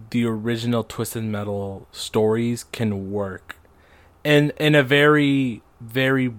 the 0.10 0.26
original 0.26 0.84
Twisted 0.84 1.24
Metal 1.24 1.88
stories 1.92 2.64
can 2.64 3.12
work, 3.12 3.58
and 4.24 4.52
in 4.58 4.76
a 4.76 4.84
very 4.84 5.62
very 5.80 6.34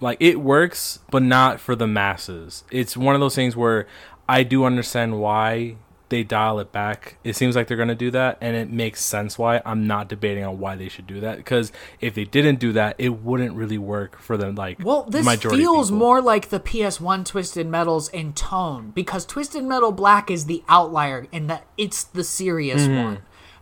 like 0.00 0.18
it 0.20 0.40
works, 0.40 1.00
but 1.10 1.22
not 1.22 1.60
for 1.60 1.74
the 1.74 1.86
masses. 1.86 2.64
It's 2.70 2.96
one 2.96 3.14
of 3.14 3.20
those 3.20 3.34
things 3.34 3.56
where 3.56 3.86
I 4.28 4.42
do 4.42 4.64
understand 4.64 5.20
why 5.20 5.76
they 6.08 6.22
dial 6.22 6.58
it 6.58 6.72
back. 6.72 7.16
It 7.24 7.36
seems 7.36 7.54
like 7.56 7.66
they're 7.68 7.76
going 7.76 7.88
to 7.88 7.94
do 7.94 8.10
that, 8.12 8.38
and 8.40 8.56
it 8.56 8.70
makes 8.70 9.04
sense 9.04 9.38
why. 9.38 9.60
I'm 9.64 9.86
not 9.86 10.08
debating 10.08 10.44
on 10.44 10.58
why 10.58 10.76
they 10.76 10.88
should 10.88 11.06
do 11.06 11.20
that 11.20 11.36
because 11.36 11.70
if 12.00 12.14
they 12.14 12.24
didn't 12.24 12.58
do 12.60 12.72
that, 12.72 12.96
it 12.98 13.10
wouldn't 13.22 13.54
really 13.54 13.78
work 13.78 14.20
for 14.20 14.36
them. 14.36 14.54
like 14.54 14.78
Well, 14.82 15.04
this 15.04 15.26
feels 15.42 15.90
more 15.90 16.20
like 16.20 16.48
the 16.48 16.60
PS1 16.60 17.24
Twisted 17.24 17.66
Metals 17.66 18.08
in 18.08 18.32
tone 18.32 18.92
because 18.94 19.24
Twisted 19.26 19.64
Metal 19.64 19.92
Black 19.92 20.30
is 20.30 20.46
the 20.46 20.62
outlier 20.68 21.26
in 21.32 21.46
that 21.48 21.66
it's 21.76 22.04
the 22.04 22.24
serious 22.24 22.82
Mm-hmm. 22.82 23.02
one. 23.02 23.18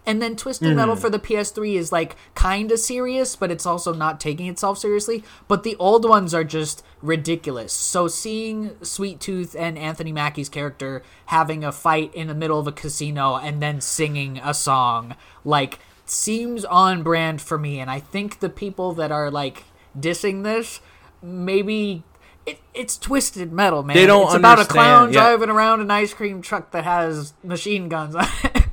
And 0.07 0.23
then 0.23 0.37
Twisted 0.37 0.77
Metal 0.77 0.95
hmm. 0.95 1.01
for 1.01 1.11
the 1.11 1.19
PS3 1.19 1.75
is 1.75 1.91
like 1.91 2.15
kind 2.35 2.71
of 2.71 2.79
serious, 2.79 3.35
but 3.35 3.51
it's 3.51 3.67
also 3.67 3.93
not 3.93 4.21
taking 4.21 4.47
itself 4.47 4.79
seriously. 4.79 5.25
But 5.49 5.65
the 5.65 5.75
old 5.77 6.09
ones 6.09 6.33
are 6.33 6.45
just 6.45 6.85
ridiculous. 7.03 7.73
So 7.73 8.07
seeing 8.07 8.77
Sweet 8.83 9.19
Tooth 9.19 9.57
and 9.59 9.77
Anthony 9.77 10.13
Mackie's 10.13 10.49
character 10.49 11.03
having 11.27 11.65
a 11.65 11.73
fight 11.73 12.15
in 12.15 12.29
the 12.29 12.35
middle 12.35 12.61
of 12.61 12.69
a 12.69 12.73
casino 12.73 13.37
and 13.37 13.61
then 13.61 13.81
singing 13.81 14.41
a 14.43 14.55
song, 14.55 15.17
like, 15.45 15.81
seems 16.05 16.65
on 16.65 17.03
brand 17.03 17.43
for 17.43 17.59
me. 17.59 17.81
And 17.81 17.91
I 17.91 17.99
think 17.99 18.39
the 18.39 18.49
people 18.49 18.93
that 18.93 19.11
are 19.11 19.29
like 19.29 19.65
dissing 19.99 20.45
this 20.45 20.81
maybe 21.23 22.05
it, 22.47 22.61
it's 22.75 22.97
twisted 22.97 23.53
metal, 23.53 23.83
man. 23.83 23.97
They 23.97 24.07
don't 24.07 24.27
it's 24.27 24.35
about 24.35 24.61
a 24.61 24.65
clown 24.65 25.13
yeah. 25.13 25.21
driving 25.21 25.51
around 25.51 25.81
an 25.81 25.91
ice 25.91 26.15
cream 26.15 26.43
truck 26.43 26.71
that 26.71 26.85
has 26.85 27.35
machine 27.43 27.89
guns 27.89 28.15
on 28.15 28.27
it. 28.45 28.66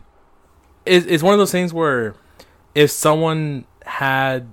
It's, 0.86 1.05
it's 1.05 1.23
one 1.23 1.34
of 1.34 1.39
those 1.39 1.51
things 1.51 1.73
where 1.73 2.15
if 2.75 2.91
someone 2.91 3.65
had 3.86 4.47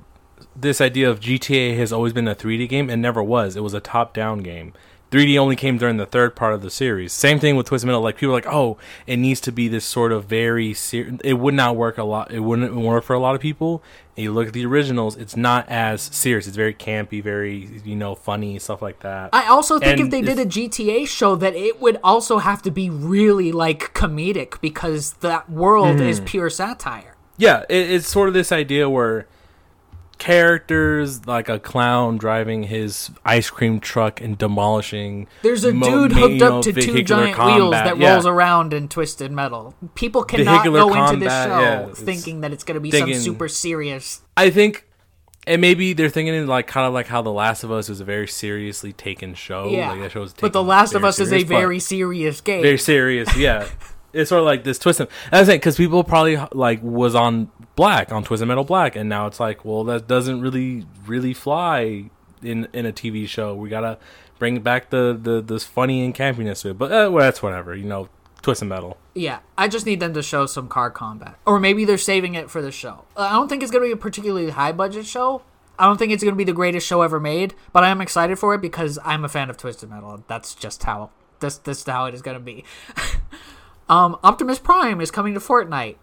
this 0.54 0.80
idea 0.80 1.08
of 1.10 1.20
GTA 1.20 1.76
has 1.76 1.92
always 1.92 2.12
been 2.12 2.28
a 2.28 2.34
3D 2.34 2.68
game, 2.68 2.90
it 2.90 2.96
never 2.96 3.22
was. 3.22 3.56
It 3.56 3.62
was 3.62 3.74
a 3.74 3.80
top-down 3.80 4.40
game. 4.40 4.72
3D 5.10 5.36
only 5.38 5.56
came 5.56 5.76
during 5.76 5.96
the 5.96 6.06
third 6.06 6.36
part 6.36 6.54
of 6.54 6.62
the 6.62 6.70
series. 6.70 7.12
Same 7.12 7.40
thing 7.40 7.56
with 7.56 7.66
Twisted 7.66 7.86
Metal. 7.86 8.00
Like 8.00 8.16
people 8.16 8.30
are 8.32 8.36
like, 8.36 8.46
oh, 8.46 8.78
it 9.06 9.16
needs 9.16 9.40
to 9.40 9.50
be 9.52 9.66
this 9.66 9.84
sort 9.84 10.12
of 10.12 10.26
very. 10.26 10.72
Ser-. 10.72 11.18
It 11.24 11.34
would 11.34 11.54
not 11.54 11.74
work 11.76 11.98
a 11.98 12.04
lot. 12.04 12.30
It 12.30 12.40
wouldn't 12.40 12.74
work 12.76 13.02
for 13.04 13.14
a 13.14 13.18
lot 13.18 13.34
of 13.34 13.40
people. 13.40 13.82
And 14.16 14.22
you 14.24 14.32
look 14.32 14.46
at 14.48 14.52
the 14.52 14.64
originals, 14.66 15.16
it's 15.16 15.36
not 15.36 15.68
as 15.68 16.00
serious. 16.02 16.46
It's 16.46 16.56
very 16.56 16.74
campy, 16.74 17.20
very 17.22 17.80
you 17.84 17.96
know 17.96 18.14
funny 18.14 18.58
stuff 18.60 18.82
like 18.82 19.00
that. 19.00 19.30
I 19.32 19.46
also 19.46 19.78
think 19.80 19.98
if 19.98 20.10
they 20.10 20.20
did 20.20 20.38
a 20.38 20.46
GTA 20.46 21.08
show, 21.08 21.34
that 21.36 21.54
it 21.56 21.80
would 21.80 21.98
also 22.04 22.38
have 22.38 22.62
to 22.62 22.70
be 22.70 22.88
really 22.90 23.50
like 23.50 23.92
comedic 23.94 24.60
because 24.60 25.14
that 25.14 25.50
world 25.50 25.96
Mm-hmm. 25.96 26.02
is 26.08 26.20
pure 26.20 26.50
satire. 26.50 27.16
yeah, 27.36 27.64
it, 27.68 27.90
it's 27.90 28.06
sort 28.06 28.28
of 28.28 28.34
this 28.34 28.52
idea 28.52 28.88
where 28.88 29.26
characters 30.20 31.26
like 31.26 31.48
a 31.48 31.58
clown 31.58 32.16
driving 32.16 32.62
his 32.64 33.10
ice 33.24 33.50
cream 33.50 33.80
truck 33.80 34.20
and 34.20 34.38
demolishing. 34.38 35.26
There's 35.42 35.64
a 35.64 35.72
mo- 35.72 36.08
dude 36.08 36.12
hooked 36.12 36.42
up 36.42 36.62
to 36.62 36.72
two 36.72 37.02
giant 37.02 37.36
wheels 37.38 37.72
that 37.72 37.98
Yeah. 37.98 38.12
rolls 38.14 38.26
around 38.26 38.72
in 38.72 38.88
twisted 38.88 39.32
metal. 39.32 39.74
People 39.96 40.22
cannot 40.24 40.52
Vehicular 40.64 40.80
go 40.80 41.04
into 41.04 41.16
this 41.24 41.32
show 41.32 41.60
yeah, 41.60 41.86
thinking 41.92 42.40
that 42.42 42.52
it's 42.52 42.62
going 42.64 42.74
to 42.76 42.80
be 42.80 42.90
thinking- 42.90 43.14
some 43.14 43.22
super 43.22 43.48
serious. 43.48 44.20
I 44.36 44.50
think, 44.50 44.86
and 45.46 45.60
maybe 45.60 45.92
they're 45.94 46.08
thinking 46.08 46.34
it 46.34 46.46
like 46.46 46.66
kind 46.66 46.86
of 46.86 46.92
like 46.94 47.06
how 47.08 47.22
The 47.22 47.32
Last 47.32 47.64
of 47.64 47.72
Us 47.72 47.88
was 47.88 48.00
a 48.00 48.04
very 48.04 48.28
seriously 48.28 48.92
taken 48.92 49.34
show. 49.34 49.68
Yeah, 49.68 49.90
like 49.90 50.00
that 50.00 50.12
show 50.12 50.20
was 50.20 50.32
but 50.34 50.52
The 50.52 50.62
Last 50.62 50.94
of 50.94 51.04
Us 51.04 51.18
is 51.18 51.32
a 51.32 51.42
very 51.44 51.80
serious 51.80 52.40
game. 52.40 52.62
very 52.62 52.78
serious. 52.78 53.34
Yeah, 53.36 53.66
it's 54.12 54.28
sort 54.28 54.40
of 54.40 54.46
like 54.46 54.64
this 54.64 54.78
twist. 54.78 55.00
I 55.32 55.44
saying 55.44 55.58
because 55.58 55.76
people 55.76 56.04
probably 56.04 56.38
like 56.52 56.82
was 56.82 57.14
on 57.14 57.50
Black 57.76 58.12
on 58.12 58.24
Twisted 58.24 58.48
Metal 58.48 58.64
Black, 58.64 58.96
and 58.96 59.08
now 59.08 59.26
it's 59.26 59.40
like, 59.40 59.64
well, 59.64 59.84
that 59.84 60.08
doesn't 60.08 60.40
really 60.40 60.86
really 61.06 61.34
fly 61.34 62.10
in 62.42 62.68
in 62.72 62.86
a 62.86 62.92
TV 62.92 63.28
show. 63.28 63.54
We 63.54 63.68
gotta 63.68 63.98
bring 64.38 64.60
back 64.60 64.90
the 64.90 65.18
the 65.20 65.40
this 65.40 65.64
funny 65.64 66.04
and 66.04 66.14
campiness 66.14 66.62
to 66.62 66.70
it. 66.70 66.78
But 66.78 66.92
uh, 66.92 67.10
well, 67.10 67.24
that's 67.24 67.42
whatever. 67.42 67.74
You 67.74 67.84
know, 67.84 68.08
Twisted 68.42 68.68
Metal. 68.68 68.96
Yeah, 69.14 69.40
I 69.56 69.68
just 69.68 69.86
need 69.86 70.00
them 70.00 70.14
to 70.14 70.22
show 70.22 70.46
some 70.46 70.68
car 70.68 70.90
combat. 70.90 71.36
Or 71.46 71.60
maybe 71.60 71.84
they're 71.84 71.98
saving 71.98 72.34
it 72.34 72.50
for 72.50 72.62
the 72.62 72.72
show. 72.72 73.04
Uh, 73.16 73.22
I 73.22 73.32
don't 73.32 73.48
think 73.48 73.62
it's 73.62 73.72
to 73.72 73.80
be 73.80 73.92
a 73.92 73.96
particularly 73.96 74.50
high 74.50 74.72
budget 74.72 75.06
show. 75.06 75.42
I 75.78 75.84
don't 75.84 75.96
think 75.96 76.12
it's 76.12 76.22
to 76.22 76.32
be 76.32 76.44
the 76.44 76.52
greatest 76.52 76.86
show 76.86 77.00
ever 77.00 77.18
made, 77.18 77.54
but 77.72 77.84
I 77.84 77.88
am 77.88 78.02
excited 78.02 78.38
for 78.38 78.54
it 78.54 78.60
because 78.60 78.98
I'm 79.02 79.24
a 79.24 79.28
fan 79.28 79.48
of 79.48 79.56
Twisted 79.56 79.88
Metal. 79.88 80.22
That's 80.26 80.54
just 80.54 80.82
how 80.82 81.10
this 81.40 81.56
this 81.56 81.84
how 81.84 82.06
it 82.06 82.14
is 82.14 82.22
to 82.22 82.38
be. 82.38 82.64
um, 83.90 84.16
Optimus 84.24 84.58
Prime 84.58 85.00
is 85.02 85.10
coming 85.10 85.34
to 85.34 85.40
Fortnite. 85.40 85.96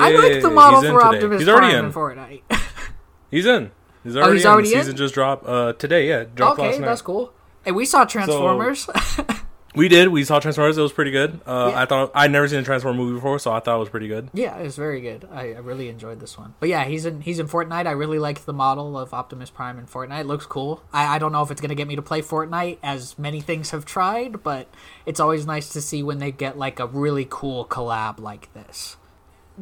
I 0.00 0.10
like 0.12 0.40
the 0.42 0.50
model 0.50 0.80
he's 0.80 0.90
for. 0.90 1.04
Optimus 1.04 1.40
He's 1.40 1.48
already 1.48 1.72
Prime 1.72 1.78
in. 1.80 1.84
in 1.86 1.92
Fortnite. 1.92 2.42
He's 3.30 3.46
in. 3.46 3.70
He's 4.02 4.16
already 4.16 4.30
Oh, 4.30 4.32
he's 4.34 4.44
in. 4.44 4.50
already 4.50 4.68
the 4.70 4.74
in? 4.76 4.80
season 4.82 4.96
just 4.96 5.14
dropped 5.14 5.46
uh, 5.46 5.72
today. 5.74 6.08
Yeah, 6.08 6.24
dropped 6.34 6.58
okay, 6.58 6.68
last 6.70 6.80
night. 6.80 6.86
that's 6.86 7.02
cool. 7.02 7.32
And 7.66 7.74
we 7.76 7.84
saw 7.84 8.04
Transformers. 8.04 8.88
We 9.74 9.88
did. 9.88 10.08
We 10.08 10.22
saw 10.24 10.38
Transformers. 10.38 10.78
It 10.78 10.82
was 10.82 10.92
pretty 10.92 11.10
good. 11.10 11.40
Uh, 11.46 11.68
Yeah. 11.72 11.80
I 11.82 11.86
thought 11.86 12.12
I'd 12.14 12.30
never 12.30 12.46
seen 12.46 12.60
a 12.60 12.62
Transformer 12.62 12.96
movie 12.96 13.14
before, 13.14 13.38
so 13.38 13.52
I 13.52 13.60
thought 13.60 13.76
it 13.76 13.80
was 13.80 13.88
pretty 13.88 14.06
good. 14.08 14.28
Yeah, 14.32 14.56
it 14.56 14.62
was 14.62 14.76
very 14.76 15.00
good. 15.00 15.28
I, 15.32 15.54
I 15.54 15.58
really 15.58 15.88
enjoyed 15.88 16.20
this 16.20 16.38
one. 16.38 16.54
But 16.60 16.68
yeah, 16.68 16.84
he's 16.84 17.04
in 17.06 17.20
he's 17.22 17.38
in 17.40 17.48
Fortnite. 17.48 17.86
I 17.86 17.90
really 17.92 18.18
liked 18.18 18.46
the 18.46 18.52
model 18.52 18.96
of 18.98 19.12
Optimus 19.12 19.50
Prime 19.50 19.78
in 19.78 19.86
Fortnite. 19.86 20.20
It 20.20 20.26
looks 20.26 20.46
cool. 20.46 20.82
I, 20.92 21.16
I 21.16 21.18
don't 21.18 21.32
know 21.32 21.42
if 21.42 21.50
it's 21.50 21.60
gonna 21.60 21.74
get 21.74 21.88
me 21.88 21.96
to 21.96 22.02
play 22.02 22.22
Fortnite, 22.22 22.78
as 22.82 23.18
many 23.18 23.40
things 23.40 23.70
have 23.70 23.84
tried, 23.84 24.42
but 24.44 24.68
it's 25.06 25.18
always 25.20 25.44
nice 25.46 25.68
to 25.70 25.80
see 25.80 26.02
when 26.02 26.18
they 26.18 26.30
get 26.30 26.56
like 26.56 26.78
a 26.78 26.86
really 26.86 27.26
cool 27.28 27.64
collab 27.66 28.20
like 28.20 28.52
this. 28.54 28.96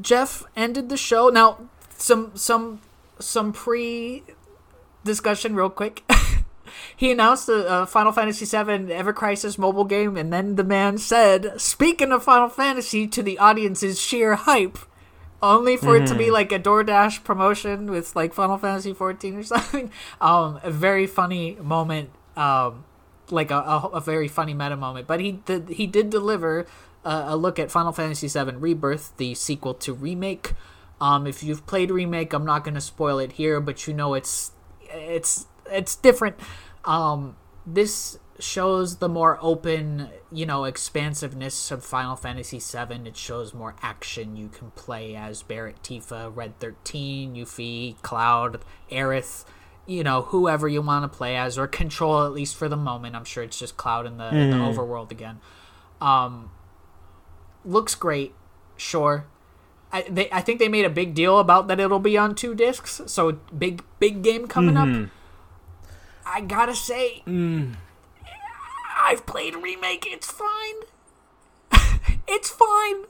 Geoff 0.01 0.45
ended 0.57 0.89
the 0.91 0.97
show. 0.97 1.29
Now, 1.29 1.69
some 1.97 2.33
some 2.35 2.81
some 3.19 3.53
pre 3.53 4.25
discussion, 5.05 5.55
real 5.55 5.71
quick. 5.71 6.03
he 6.97 7.11
announced 7.11 7.47
the 7.47 7.83
a 7.83 7.87
Final 7.87 8.13
Fantasy 8.13 8.45
VII 8.45 8.93
Ever 8.93 9.13
Crisis 9.13 9.59
mobile 9.59 9.85
game, 9.85 10.17
and 10.17 10.33
then 10.33 10.57
the 10.57 10.65
man 10.65 10.99
said, 10.99 11.61
"Speaking 11.61 12.13
of 12.13 12.25
Final 12.25 12.49
Fantasy, 12.49 13.07
to 13.09 13.23
the 13.23 13.39
audience's 13.39 14.01
sheer 14.01 14.35
hype." 14.35 14.79
Only 15.43 15.77
for 15.77 15.97
it 15.97 16.07
to 16.07 16.15
be 16.15 16.31
like 16.31 16.53
a 16.53 16.59
DoorDash 16.61 17.25
promotion 17.25 17.91
with 17.91 18.15
like 18.15 18.33
Final 18.33 18.59
Fantasy 18.59 18.93
14 18.93 19.35
or 19.35 19.43
something. 19.43 19.91
Um, 20.21 20.61
a 20.63 20.71
very 20.71 21.09
funny 21.09 21.57
moment. 21.61 22.11
Um, 22.37 22.85
like 23.33 23.51
a, 23.51 23.57
a, 23.57 23.79
a 23.95 24.01
very 24.01 24.29
funny 24.29 24.55
meta 24.55 24.77
moment. 24.77 25.07
But 25.07 25.21
he 25.21 25.33
did 25.33 25.71
he 25.71 25.87
did 25.87 26.11
deliver 26.11 26.67
uh, 27.05 27.25
a 27.29 27.37
look 27.37 27.59
at 27.59 27.71
Final 27.71 27.93
Fantasy 27.93 28.29
VII 28.29 28.57
Rebirth, 28.57 29.17
the 29.17 29.35
sequel 29.35 29.75
to 29.75 29.93
remake. 29.93 30.53
Um, 31.01 31.27
if 31.27 31.43
you've 31.43 31.67
played 31.67 31.91
remake, 31.91 32.33
I'm 32.33 32.45
not 32.45 32.63
going 32.63 32.75
to 32.75 32.81
spoil 32.81 33.19
it 33.19 33.33
here, 33.33 33.61
but 33.61 33.87
you 33.89 33.95
know 33.95 34.15
it's 34.15 34.53
it's 34.83 35.47
it's 35.73 35.97
different. 35.97 36.37
Um, 36.85 37.37
this 37.67 38.19
shows 38.39 38.97
the 38.97 39.09
more 39.09 39.39
open, 39.41 40.09
you 40.33 40.47
know, 40.47 40.65
expansiveness 40.65 41.71
of 41.71 41.85
Final 41.85 42.17
Fantasy 42.17 42.59
VII. 42.59 43.09
It 43.09 43.17
shows 43.17 43.55
more 43.55 43.77
action. 43.83 44.37
You 44.37 44.49
can 44.49 44.73
play 44.73 45.15
as 45.15 45.43
Barret, 45.43 45.83
Tifa, 45.83 46.35
Red 46.35 46.59
13, 46.59 47.35
Yuffie, 47.35 48.01
Cloud, 48.03 48.63
Aerith 48.91 49.45
you 49.87 50.05
know 50.05 50.23
whoever 50.23 50.69
you 50.69 50.81
want 50.81 51.11
to 51.11 51.17
play 51.17 51.37
as 51.37 51.59
or 51.59 51.67
control 51.67 52.25
at 52.25 52.33
least 52.33 52.55
for 52.55 52.69
the 52.69 52.77
moment 52.77 53.17
i'm 53.17 53.25
sure 53.25 53.43
it's 53.43 53.59
just 53.59 53.77
cloud 53.77 54.07
in 54.07 54.17
the, 54.17 54.29
in 54.29 54.51
the 54.51 54.57
overworld 54.57 55.11
again 55.11 55.41
um 56.01 56.51
looks 57.65 57.95
great 57.95 58.33
sure 58.77 59.27
I, 59.93 60.03
they, 60.09 60.31
I 60.31 60.41
think 60.41 60.59
they 60.59 60.69
made 60.69 60.85
a 60.85 60.91
big 60.91 61.15
deal 61.15 61.39
about 61.39 61.69
that 61.69 61.79
it'll 61.79 61.99
be 61.99 62.17
on 62.17 62.35
two 62.35 62.55
discs 62.55 63.03
so 63.07 63.33
big 63.57 63.83
big 63.99 64.23
game 64.23 64.47
coming 64.47 64.77
up 64.77 64.89
i 66.27 66.41
gotta 66.41 66.75
say 66.75 67.23
i've 68.97 69.27
played 69.27 69.55
remake 69.57 70.07
it's 70.07 70.31
fine 70.31 70.77
it's 72.29 72.51
fine 72.51 73.05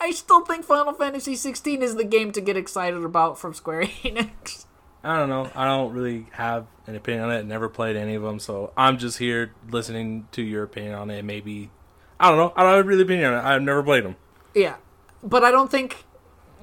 i 0.00 0.10
still 0.10 0.44
think 0.44 0.64
final 0.64 0.92
fantasy 0.92 1.34
16 1.34 1.82
is 1.82 1.96
the 1.96 2.04
game 2.04 2.32
to 2.32 2.40
get 2.40 2.56
excited 2.56 3.04
about 3.04 3.38
from 3.38 3.54
square 3.54 3.82
enix 4.04 4.66
I 5.02 5.16
don't 5.16 5.30
know. 5.30 5.50
I 5.54 5.64
don't 5.64 5.94
really 5.94 6.26
have 6.32 6.66
an 6.86 6.94
opinion 6.94 7.24
on 7.24 7.30
it. 7.30 7.46
Never 7.46 7.68
played 7.68 7.96
any 7.96 8.16
of 8.16 8.22
them, 8.22 8.38
so 8.38 8.72
I'm 8.76 8.98
just 8.98 9.16
here 9.18 9.54
listening 9.70 10.28
to 10.32 10.42
your 10.42 10.64
opinion 10.64 10.94
on 10.94 11.10
it. 11.10 11.24
Maybe 11.24 11.70
I 12.18 12.28
don't 12.28 12.36
know. 12.36 12.52
I 12.54 12.62
don't 12.62 12.76
have 12.76 12.86
really 12.86 13.02
opinion 13.02 13.32
on 13.32 13.38
it. 13.38 13.48
I've 13.48 13.62
never 13.62 13.82
played 13.82 14.04
them. 14.04 14.16
Yeah, 14.54 14.76
but 15.22 15.42
I 15.42 15.50
don't 15.50 15.70
think 15.70 16.04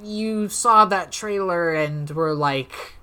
you 0.03 0.49
saw 0.49 0.86
that 0.86 1.11
trailer 1.11 1.74
and 1.74 2.09
were 2.11 2.36
like, 2.36 2.99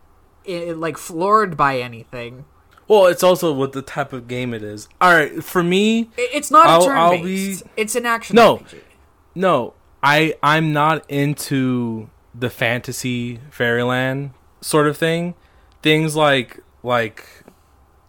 i 0.49 0.73
like 0.77 0.97
floored 0.97 1.57
by 1.57 1.81
anything. 1.81 2.45
Well, 2.87 3.07
it's 3.07 3.23
also 3.23 3.53
what 3.53 3.73
the 3.73 3.83
type 3.83 4.13
of 4.13 4.29
game 4.29 4.53
it 4.53 4.63
is. 4.63 4.89
All 5.01 5.13
right, 5.13 5.43
for 5.43 5.63
me, 5.63 6.11
It's 6.17 6.51
not 6.51 6.67
I'll- 6.67 6.83
a 6.83 6.87
turn 6.87 7.23
based. 7.23 7.65
be- 7.65 7.71
It's 7.77 7.95
an 7.97 8.07
action 8.07 8.37
No. 8.37 8.59
RPG. 8.59 8.81
no, 9.35 9.75
I 10.03 10.35
I'm 10.43 10.73
not 10.73 11.05
into 11.11 12.09
the 12.35 12.51
fantasy 12.51 13.41
fairyland 13.51 14.33
sort 14.61 14.87
of 14.87 14.97
thing. 14.99 15.35
Things 15.83 16.15
like 16.17 16.61
like 16.83 17.25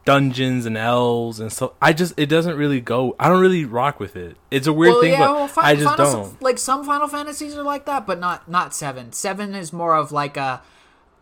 dungeons 0.03 0.65
and 0.65 0.78
elves 0.78 1.39
and 1.39 1.51
stuff. 1.51 1.71
I 1.82 1.93
just 1.93 2.13
it 2.17 2.28
doesn't 2.28 2.57
really 2.57 2.82
go. 2.82 3.15
I 3.19 3.28
don't 3.30 3.39
really 3.41 3.65
rock 3.65 3.99
with 3.99 4.15
it. 4.15 4.38
It's 4.51 4.67
a 4.67 4.73
weird 4.73 4.93
well, 4.93 5.01
thing, 5.01 5.11
yeah, 5.13 5.19
but 5.19 5.34
well, 5.36 5.51
I 5.57 5.76
just 5.76 5.95
Final- 5.97 6.11
don't. 6.23 6.41
Like 6.41 6.57
some 6.59 6.84
Final 6.84 7.07
Fantasies 7.07 7.55
are 7.57 7.63
like 7.63 7.86
that, 7.86 8.05
but 8.05 8.19
not 8.19 8.49
not 8.49 8.73
seven. 8.73 9.11
Seven 9.13 9.55
is 9.55 9.71
more 9.73 9.95
of 9.95 10.11
like 10.11 10.38
a 10.38 10.61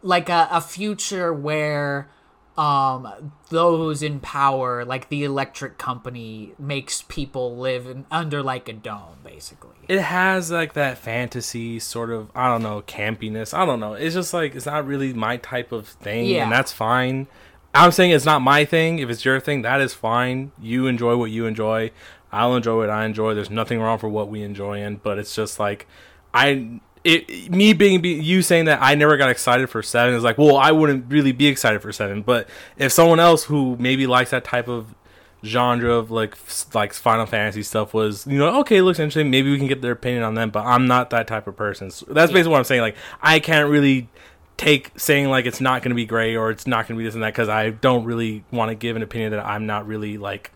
like 0.02 0.28
a, 0.30 0.48
a 0.52 0.60
future 0.60 1.34
where 1.34 2.10
um 2.58 3.32
those 3.50 4.04
in 4.04 4.20
power 4.20 4.86
like 4.86 5.10
the 5.10 5.24
electric 5.24 5.78
company 5.80 6.54
makes 6.60 7.02
people 7.04 7.58
live 7.58 7.88
in, 7.88 8.06
under 8.12 8.44
like 8.44 8.70
a 8.70 8.74
dome 8.74 9.18
basically 9.24 9.72
it 9.88 10.00
has 10.00 10.52
like 10.52 10.74
that 10.74 10.98
fantasy 10.98 11.80
sort 11.80 12.12
of 12.12 12.30
I 12.36 12.48
don't 12.48 12.64
know 12.64 12.82
campiness. 12.84 13.54
I 13.54 13.66
don't 13.66 13.80
know. 13.82 13.94
It's 13.96 14.16
just 14.16 14.34
like 14.34 14.56
it's 14.56 14.66
not 14.66 14.86
really 14.88 15.12
my 15.14 15.36
type 15.38 15.74
of 15.74 15.88
thing, 15.90 16.28
Yeah. 16.28 16.44
and 16.44 16.52
that's 16.52 16.72
fine. 16.72 17.28
I'm 17.74 17.92
saying 17.92 18.12
it's 18.12 18.24
not 18.24 18.42
my 18.42 18.64
thing. 18.64 19.00
If 19.00 19.10
it's 19.10 19.26
your 19.26 19.42
thing, 19.42 19.62
that 19.64 19.82
is 19.82 19.94
fine. 19.94 20.54
You 20.62 20.88
enjoy 20.88 21.18
what 21.18 21.32
you 21.32 21.46
enjoy. 21.48 21.92
I'll 22.32 22.56
enjoy 22.56 22.78
what 22.78 22.90
I 22.90 23.04
enjoy. 23.04 23.34
There's 23.34 23.50
nothing 23.50 23.82
wrong 23.82 23.98
for 23.98 24.08
what 24.08 24.30
we 24.30 24.42
enjoy 24.42 24.82
in, 24.82 24.98
but 24.98 25.18
it's 25.18 25.36
just 25.36 25.60
like 25.60 25.86
I 26.34 26.80
it 27.04 27.52
me 27.52 27.74
being 27.74 28.02
be, 28.02 28.14
you 28.14 28.42
saying 28.42 28.66
that 28.66 28.80
I 28.82 28.96
never 28.96 29.18
got 29.18 29.30
excited 29.30 29.70
for 29.70 29.82
seven 29.84 30.16
is 30.16 30.24
like 30.24 30.38
well 30.38 30.58
I 30.58 30.72
wouldn't 30.72 31.12
really 31.12 31.32
be 31.32 31.48
excited 31.48 31.82
for 31.82 31.92
seven, 31.92 32.22
but 32.22 32.48
if 32.78 32.92
someone 32.92 33.20
else 33.20 33.46
who 33.46 33.76
maybe 33.78 34.08
likes 34.08 34.32
that 34.32 34.44
type 34.44 34.68
of 34.68 34.96
genre 35.44 35.94
of 35.94 36.10
like 36.10 36.38
like 36.74 36.94
Final 36.94 37.26
Fantasy 37.26 37.64
stuff 37.64 37.94
was 37.94 38.26
you 38.26 38.38
know 38.38 38.60
okay 38.62 38.82
looks 38.82 39.00
interesting. 39.00 39.30
Maybe 39.30 39.52
we 39.52 39.58
can 39.58 39.68
get 39.68 39.82
their 39.82 39.92
opinion 39.92 40.24
on 40.24 40.36
them 40.36 40.50
but 40.50 40.66
I'm 40.66 40.88
not 40.88 41.10
that 41.10 41.28
type 41.28 41.48
of 41.48 41.58
person. 41.58 41.92
So 41.92 42.06
that's 42.10 42.32
basically 42.32 42.52
what 42.52 42.60
I'm 42.60 42.64
saying. 42.64 42.82
Like 42.82 42.96
I 43.22 43.40
can't 43.40 43.70
really 43.70 44.10
take 44.56 44.92
saying 44.96 45.30
like 45.30 45.46
it's 45.46 45.60
not 45.60 45.82
going 45.82 45.90
to 45.90 45.96
be 45.96 46.06
great 46.06 46.36
or 46.36 46.52
it's 46.52 46.68
not 46.68 46.88
going 46.88 46.96
to 46.96 47.00
be 47.00 47.04
this 47.06 47.16
and 47.16 47.24
that 47.24 47.34
because 47.34 47.50
I 47.50 47.72
don't 47.72 48.06
really 48.06 48.44
want 48.52 48.70
to 48.70 48.76
give 48.76 48.96
an 48.96 49.02
opinion 49.02 49.32
that 49.32 49.46
I'm 49.46 49.66
not 49.66 49.88
really 49.88 50.18
like 50.18 50.52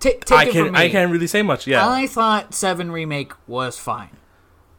take 0.00 0.30
I 0.30 0.46
can. 0.50 0.74
I 0.76 0.88
can't 0.88 1.10
really 1.10 1.26
say 1.26 1.42
much. 1.42 1.66
Yeah. 1.66 1.88
I 1.88 2.06
thought 2.06 2.54
7 2.54 2.90
Remake 2.90 3.32
was 3.46 3.78
fine. 3.78 4.10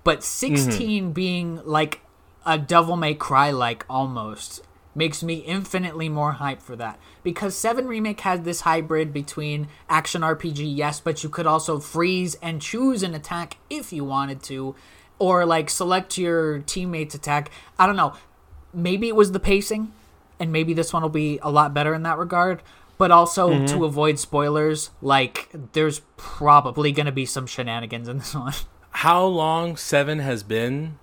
But 0.10 0.24
16 0.24 1.03
Mm-hmm. 1.03 1.12
being 1.12 1.62
like 1.66 2.01
a 2.45 2.57
Devil 2.57 2.95
May 2.97 3.14
Cry 3.14 3.51
like 3.51 3.86
almost 3.89 4.62
makes 4.95 5.22
me 5.22 5.36
infinitely 5.36 6.10
more 6.10 6.34
hyped 6.41 6.64
for 6.64 6.76
that. 6.78 6.99
Because 7.22 7.55
7 7.55 7.86
Remake 7.88 8.22
had 8.22 8.43
this 8.43 8.62
hybrid 8.62 9.14
between 9.14 9.68
action 9.88 10.22
RPG, 10.22 10.76
yes, 10.76 10.99
but 10.99 11.24
you 11.24 11.30
could 11.30 11.45
also 11.45 11.80
freeze 11.80 12.36
and 12.41 12.60
choose 12.62 13.03
an 13.03 13.14
attack 13.14 13.57
if 13.70 13.93
you 13.93 14.03
wanted 14.03 14.41
to, 14.43 14.76
or 15.20 15.45
like 15.45 15.70
select 15.70 16.18
your 16.18 16.60
teammate's 16.60 17.14
attack. 17.14 17.51
I 17.78 17.86
don't 17.86 17.95
know. 17.95 18.14
Maybe 18.74 19.07
it 19.10 19.16
was 19.16 19.32
the 19.32 19.39
pacing, 19.39 19.91
and 20.39 20.51
maybe 20.51 20.74
this 20.74 20.91
one 20.91 21.03
will 21.03 21.10
be 21.10 21.38
a 21.43 21.51
lot 21.51 21.74
better 21.74 21.93
in 21.93 22.03
that 22.03 22.18
regard. 22.18 22.64
But 22.97 23.12
also 23.12 23.49
Mm-hmm. 23.51 23.66
to 23.78 23.86
avoid 23.86 24.18
spoilers, 24.18 24.89
like 25.01 25.49
there's 25.74 26.01
probably 26.18 26.91
gonna 26.91 27.12
be 27.14 27.26
some 27.26 27.45
shenanigans 27.47 28.07
in 28.10 28.18
this 28.18 28.34
one. 28.47 28.53
How 29.00 29.24
long 29.24 29.78
seven 29.78 30.20
has 30.20 30.43
been 30.43 31.00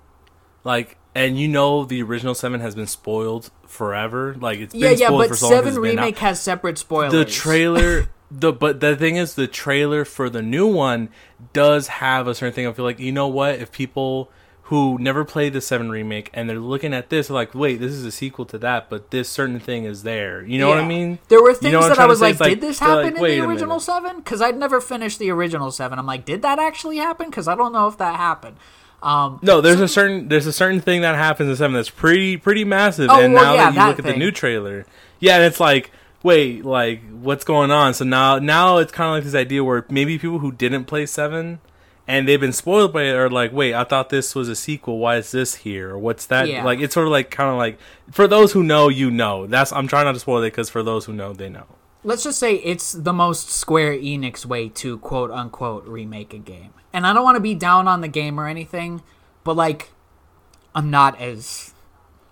like 0.64 0.98
and 1.14 1.40
you 1.40 1.48
know 1.48 1.82
the 1.82 2.02
original 2.02 2.34
seven 2.34 2.60
has 2.60 2.74
been 2.74 2.86
spoiled 2.86 3.50
forever 3.66 4.36
like 4.38 4.58
it's 4.58 4.74
been 4.74 4.82
yeah, 4.82 4.90
yeah, 4.90 5.06
spoiled 5.06 5.22
but 5.22 5.28
for 5.30 5.36
so 5.36 5.48
Seven. 5.48 5.76
Remake 5.76 6.18
has 6.18 6.38
separate 6.38 6.76
spoilers. 6.76 7.10
the 7.10 7.24
trailer 7.24 8.08
the 8.30 8.52
but 8.52 8.80
the 8.80 8.94
thing 8.96 9.16
is 9.16 9.34
the 9.34 9.46
trailer 9.46 10.04
for 10.04 10.28
the 10.28 10.42
new 10.42 10.66
one 10.66 11.08
does 11.54 11.88
have 11.88 12.28
a 12.28 12.34
certain 12.34 12.52
thing 12.52 12.66
i 12.66 12.72
feel 12.74 12.84
like 12.84 13.00
you 13.00 13.12
know 13.12 13.28
what 13.28 13.54
if 13.54 13.72
people 13.72 14.30
who 14.68 14.98
never 14.98 15.24
played 15.24 15.52
the 15.52 15.60
7 15.60 15.90
remake 15.90 16.28
and 16.34 16.50
they're 16.50 16.58
looking 16.58 16.92
at 16.92 17.08
this 17.08 17.30
like 17.30 17.54
wait 17.54 17.78
this 17.78 17.92
is 17.92 18.04
a 18.04 18.10
sequel 18.10 18.44
to 18.44 18.58
that 18.58 18.90
but 18.90 19.10
this 19.12 19.28
certain 19.28 19.60
thing 19.60 19.84
is 19.84 20.02
there 20.02 20.42
you 20.44 20.58
know 20.58 20.68
what 20.68 20.78
i 20.78 20.84
mean 20.86 21.18
There 21.28 21.40
were 21.40 21.50
You 21.50 21.56
things 21.56 21.72
know 21.72 21.88
that 21.88 21.98
I 21.98 22.06
was 22.06 22.20
like, 22.20 22.36
did 22.38 22.60
this 22.60 22.80
happen 22.80 23.14
like, 23.14 23.30
in 23.30 23.40
the 23.40 23.40
original. 23.46 23.78
Seven? 23.78 24.16
Because 24.16 24.40
I'd 24.42 24.56
never 24.56 24.80
finished 24.80 25.18
the 25.18 25.30
original 25.30 25.70
Seven. 25.70 25.98
I'm 25.98 26.06
like, 26.06 26.24
did 26.24 26.42
that 26.42 26.58
actually 26.58 26.96
happen? 26.96 27.30
Because 27.30 27.46
I 27.46 27.54
don't 27.54 27.72
know 27.72 27.86
if 27.86 27.96
that 27.98 28.16
happened. 28.16 28.56
Um, 29.02 29.38
no 29.42 29.60
there's 29.60 29.80
a 29.80 29.86
certain 29.86 30.28
there's 30.28 30.46
a 30.46 30.52
certain 30.52 30.80
thing 30.80 31.02
that 31.02 31.14
happens 31.14 31.48
in 31.50 31.56
7 31.56 31.72
that's 31.74 31.90
pretty 31.90 32.36
pretty 32.36 32.64
massive 32.64 33.08
Oh, 33.10 33.20
and 33.20 33.34
well, 33.34 33.44
now 33.44 33.54
yeah, 33.54 33.64
that 33.64 33.72
you 33.74 33.78
that 33.78 33.88
look 33.88 33.98
at 34.00 34.04
the 34.06 34.16
new 34.16 34.30
trailer 34.32 34.84
yeah 35.20 35.36
and 35.36 35.44
it's 35.44 35.60
like 35.60 35.92
wait 36.22 36.64
like 36.64 37.02
what's 37.10 37.44
going 37.44 37.70
on 37.70 37.94
so 37.94 38.04
now 38.04 38.38
now 38.38 38.78
it's 38.78 38.90
kind 38.90 39.08
of 39.10 39.14
like 39.14 39.24
this 39.24 39.34
idea 39.34 39.62
where 39.62 39.84
maybe 39.90 40.18
people 40.18 40.38
who 40.40 40.50
didn't 40.50 40.86
play 40.86 41.04
7 41.06 41.60
and 42.08 42.28
they've 42.28 42.40
been 42.40 42.52
spoiled 42.52 42.92
by 42.92 43.02
it 43.04 43.12
or 43.14 43.28
like 43.28 43.52
wait 43.52 43.74
i 43.74 43.82
thought 43.84 44.10
this 44.10 44.34
was 44.34 44.48
a 44.48 44.54
sequel 44.56 44.98
why 44.98 45.16
is 45.16 45.32
this 45.32 45.56
here 45.56 45.90
or 45.90 45.98
what's 45.98 46.26
that 46.26 46.48
Yeah. 46.48 46.64
like 46.64 46.78
it's 46.80 46.94
sort 46.94 47.06
of 47.06 47.10
like 47.12 47.30
kind 47.30 47.50
of 47.50 47.56
like 47.56 47.78
for 48.10 48.28
those 48.28 48.52
who 48.52 48.62
know 48.62 48.88
you 48.88 49.10
know 49.10 49.46
that's 49.46 49.72
i'm 49.72 49.88
trying 49.88 50.04
not 50.04 50.12
to 50.12 50.20
spoil 50.20 50.42
it 50.42 50.50
because 50.50 50.70
for 50.70 50.82
those 50.82 51.06
who 51.06 51.12
know 51.12 51.32
they 51.32 51.48
know 51.48 51.64
let's 52.04 52.22
just 52.22 52.38
say 52.38 52.54
it's 52.56 52.92
the 52.92 53.12
most 53.12 53.50
Square 53.50 53.94
Enix 53.98 54.46
way 54.46 54.68
to 54.68 54.98
quote 54.98 55.32
unquote 55.32 55.84
remake 55.86 56.32
a 56.32 56.38
game. 56.38 56.70
And 56.92 57.04
I 57.04 57.12
don't 57.12 57.24
want 57.24 57.34
to 57.34 57.40
be 57.40 57.52
down 57.56 57.88
on 57.88 58.00
the 58.00 58.06
game 58.06 58.38
or 58.38 58.46
anything, 58.46 59.02
but 59.42 59.56
like, 59.56 59.90
I'm 60.72 60.88
not 60.88 61.20
as 61.20 61.74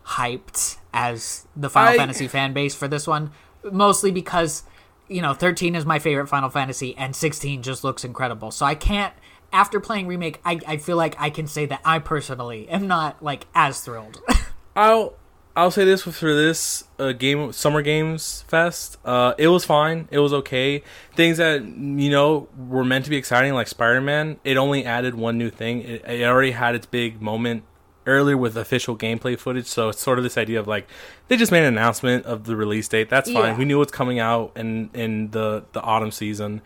hyped 0.07 0.77
as 0.93 1.47
the 1.57 1.69
Final 1.69 1.95
I- 1.95 1.97
Fantasy 1.97 2.29
fan 2.29 2.53
base 2.53 2.75
for 2.75 2.87
this 2.89 3.07
one, 3.09 3.33
mostly 3.71 4.11
because 4.11 4.63
you 5.09 5.21
know, 5.21 5.35
13 5.35 5.75
is 5.75 5.85
my 5.85 5.99
favorite 5.99 6.29
Final 6.29 6.49
Fantasy, 6.49 6.97
and 6.97 7.15
16 7.15 7.63
just 7.63 7.85
looks 7.85 8.05
incredible. 8.05 8.51
So 8.51 8.65
I 8.65 8.75
can't. 8.75 9.13
After 9.55 9.79
playing 9.79 10.09
remake, 10.09 10.41
I, 10.45 10.59
I 10.67 10.77
feel 10.79 10.97
like 10.97 11.15
I 11.19 11.31
can 11.31 11.47
say 11.47 11.65
that 11.67 11.81
I 11.85 12.01
personally 12.01 12.69
am 12.69 12.89
not 12.89 13.23
like 13.23 13.47
as 13.55 13.81
thrilled. 13.81 14.21
I'll 14.77 15.15
I'll 15.57 15.71
say 15.71 15.85
this 15.85 16.03
for 16.03 16.35
this 16.35 16.83
uh, 16.99 17.13
game 17.13 17.53
summer 17.53 17.81
games 17.81 18.45
fest. 18.49 18.99
Uh, 19.05 19.35
it 19.39 19.47
was 19.47 19.65
fine. 19.65 20.09
It 20.11 20.19
was 20.19 20.33
okay. 20.33 20.83
Things 21.15 21.39
that 21.39 21.63
you 21.63 22.11
know 22.11 22.49
were 22.59 22.85
meant 22.85 23.05
to 23.05 23.11
be 23.11 23.17
exciting, 23.17 23.55
like 23.55 23.69
Spider 23.69 24.01
Man. 24.01 24.41
It 24.43 24.57
only 24.57 24.85
added 24.85 25.15
one 25.15 25.39
new 25.39 25.51
thing. 25.51 25.83
It, 25.83 26.05
it 26.05 26.25
already 26.25 26.51
had 26.51 26.75
its 26.75 26.87
big 26.87 27.23
moment 27.23 27.63
earlier 28.07 28.37
with 28.37 28.57
official 28.57 28.97
gameplay 28.97 29.39
footage. 29.39 29.67
So 29.67 29.91
it's 29.91 30.03
sort 30.03 30.19
of 30.19 30.25
this 30.25 30.37
idea 30.37 30.59
of 30.59 30.67
like 30.67 30.89
they 31.29 31.37
just 31.37 31.53
made 31.53 31.61
an 31.61 31.67
announcement 31.67 32.27
of 32.27 32.45
the 32.45 32.57
release 32.57 32.89
date. 32.89 33.09
That's 33.09 33.31
fine. 33.31 33.53
Yeah. 33.53 33.57
We 33.57 33.65
knew 33.65 33.79
what's 33.79 33.93
coming 33.93 34.19
out 34.19 34.53
in 34.57 34.91
in 34.93 35.31
the 35.31 35.65
the 35.73 35.81
autumn 35.81 36.11
season. 36.11 36.63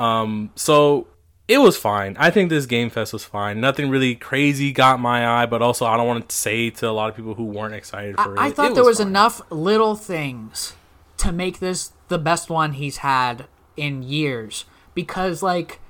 Um, 0.00 0.50
so 0.56 1.06
it 1.46 1.58
was 1.58 1.76
fine. 1.76 2.16
I 2.18 2.30
think 2.30 2.48
this 2.48 2.66
Game 2.66 2.90
Fest 2.90 3.12
was 3.12 3.24
fine. 3.24 3.60
Nothing 3.60 3.90
really 3.90 4.14
crazy 4.14 4.72
got 4.72 4.98
my 4.98 5.26
eye, 5.26 5.46
but 5.46 5.60
also 5.60 5.84
I 5.84 5.96
don't 5.96 6.06
want 6.06 6.28
to 6.28 6.34
say 6.34 6.70
to 6.70 6.88
a 6.88 6.92
lot 6.92 7.10
of 7.10 7.16
people 7.16 7.34
who 7.34 7.44
weren't 7.44 7.74
excited 7.74 8.16
for 8.16 8.34
it. 8.34 8.38
I 8.38 8.50
thought 8.50 8.72
it 8.72 8.74
there 8.74 8.84
was 8.84 8.98
fine. 8.98 9.08
enough 9.08 9.42
little 9.50 9.94
things 9.94 10.74
to 11.18 11.32
make 11.32 11.58
this 11.58 11.92
the 12.08 12.18
best 12.18 12.48
one 12.48 12.72
he's 12.72 12.98
had 12.98 13.46
in 13.76 14.02
years. 14.02 14.64
Because, 14.94 15.42
like, 15.42 15.80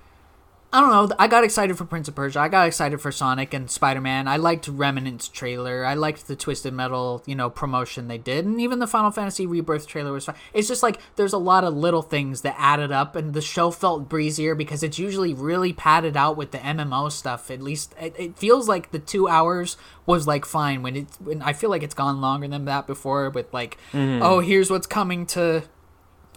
I 0.75 0.81
don't 0.81 0.91
know. 0.91 1.14
I 1.20 1.29
got 1.29 1.45
excited 1.45 1.79
for 1.79 1.85
Prince 1.85 2.09
of 2.09 2.16
Persia. 2.16 2.41
I 2.41 2.49
got 2.49 2.66
excited 2.66 3.01
for 3.01 3.12
Sonic 3.12 3.55
and 3.55 3.70
Spider 3.70 4.01
Man. 4.01 4.27
I 4.27 4.39
liked 4.39 4.66
Remnant's 4.66 5.29
trailer. 5.29 5.85
I 5.85 5.95
liked 5.95 6.27
the 6.27 6.35
Twisted 6.35 6.75
Metal, 6.75 7.22
you 7.27 7.37
know, 7.37 7.49
promotion 7.49 8.09
they 8.09 8.18
did, 8.18 8.45
and 8.45 8.61
even 8.61 8.81
the 8.81 8.89
Final 8.89 9.12
Fantasy 9.12 9.47
Rebirth 9.47 9.87
trailer 9.87 10.11
was 10.11 10.25
fine. 10.25 10.35
It's 10.53 10.66
just 10.66 10.83
like 10.83 10.99
there's 11.14 11.33
a 11.33 11.39
lot 11.39 11.62
of 11.62 11.77
little 11.77 12.03
things 12.03 12.41
that 12.41 12.57
added 12.59 12.91
up, 12.91 13.14
and 13.14 13.35
the 13.35 13.41
show 13.41 13.70
felt 13.70 14.09
breezier 14.09 14.57
because 14.57 14.83
it's 14.83 14.99
usually 14.99 15.33
really 15.33 15.72
padded 15.72 16.16
out 16.16 16.37
with 16.37 16.51
the 16.51 16.59
MMO 16.59 17.12
stuff. 17.12 17.53
At 17.53 17.62
least 17.62 17.95
it, 18.01 18.16
it 18.18 18.37
feels 18.37 18.68
like 18.68 18.91
the 18.91 18.99
two 18.99 19.29
hours 19.29 19.77
was 20.07 20.27
like 20.27 20.45
fine 20.45 20.83
when 20.83 20.97
it. 20.97 21.07
when 21.20 21.41
I 21.41 21.53
feel 21.53 21.70
like 21.70 21.85
it's 21.85 21.95
gone 21.95 22.20
longer 22.20 22.49
than 22.49 22.64
that 22.64 22.89
before 22.89 23.31
with 23.31 23.55
like, 23.55 23.79
mm-hmm. 23.93 24.25
oh, 24.25 24.41
here's 24.41 24.72
what's 24.72 24.89
coming 24.89 25.25
to 25.27 25.62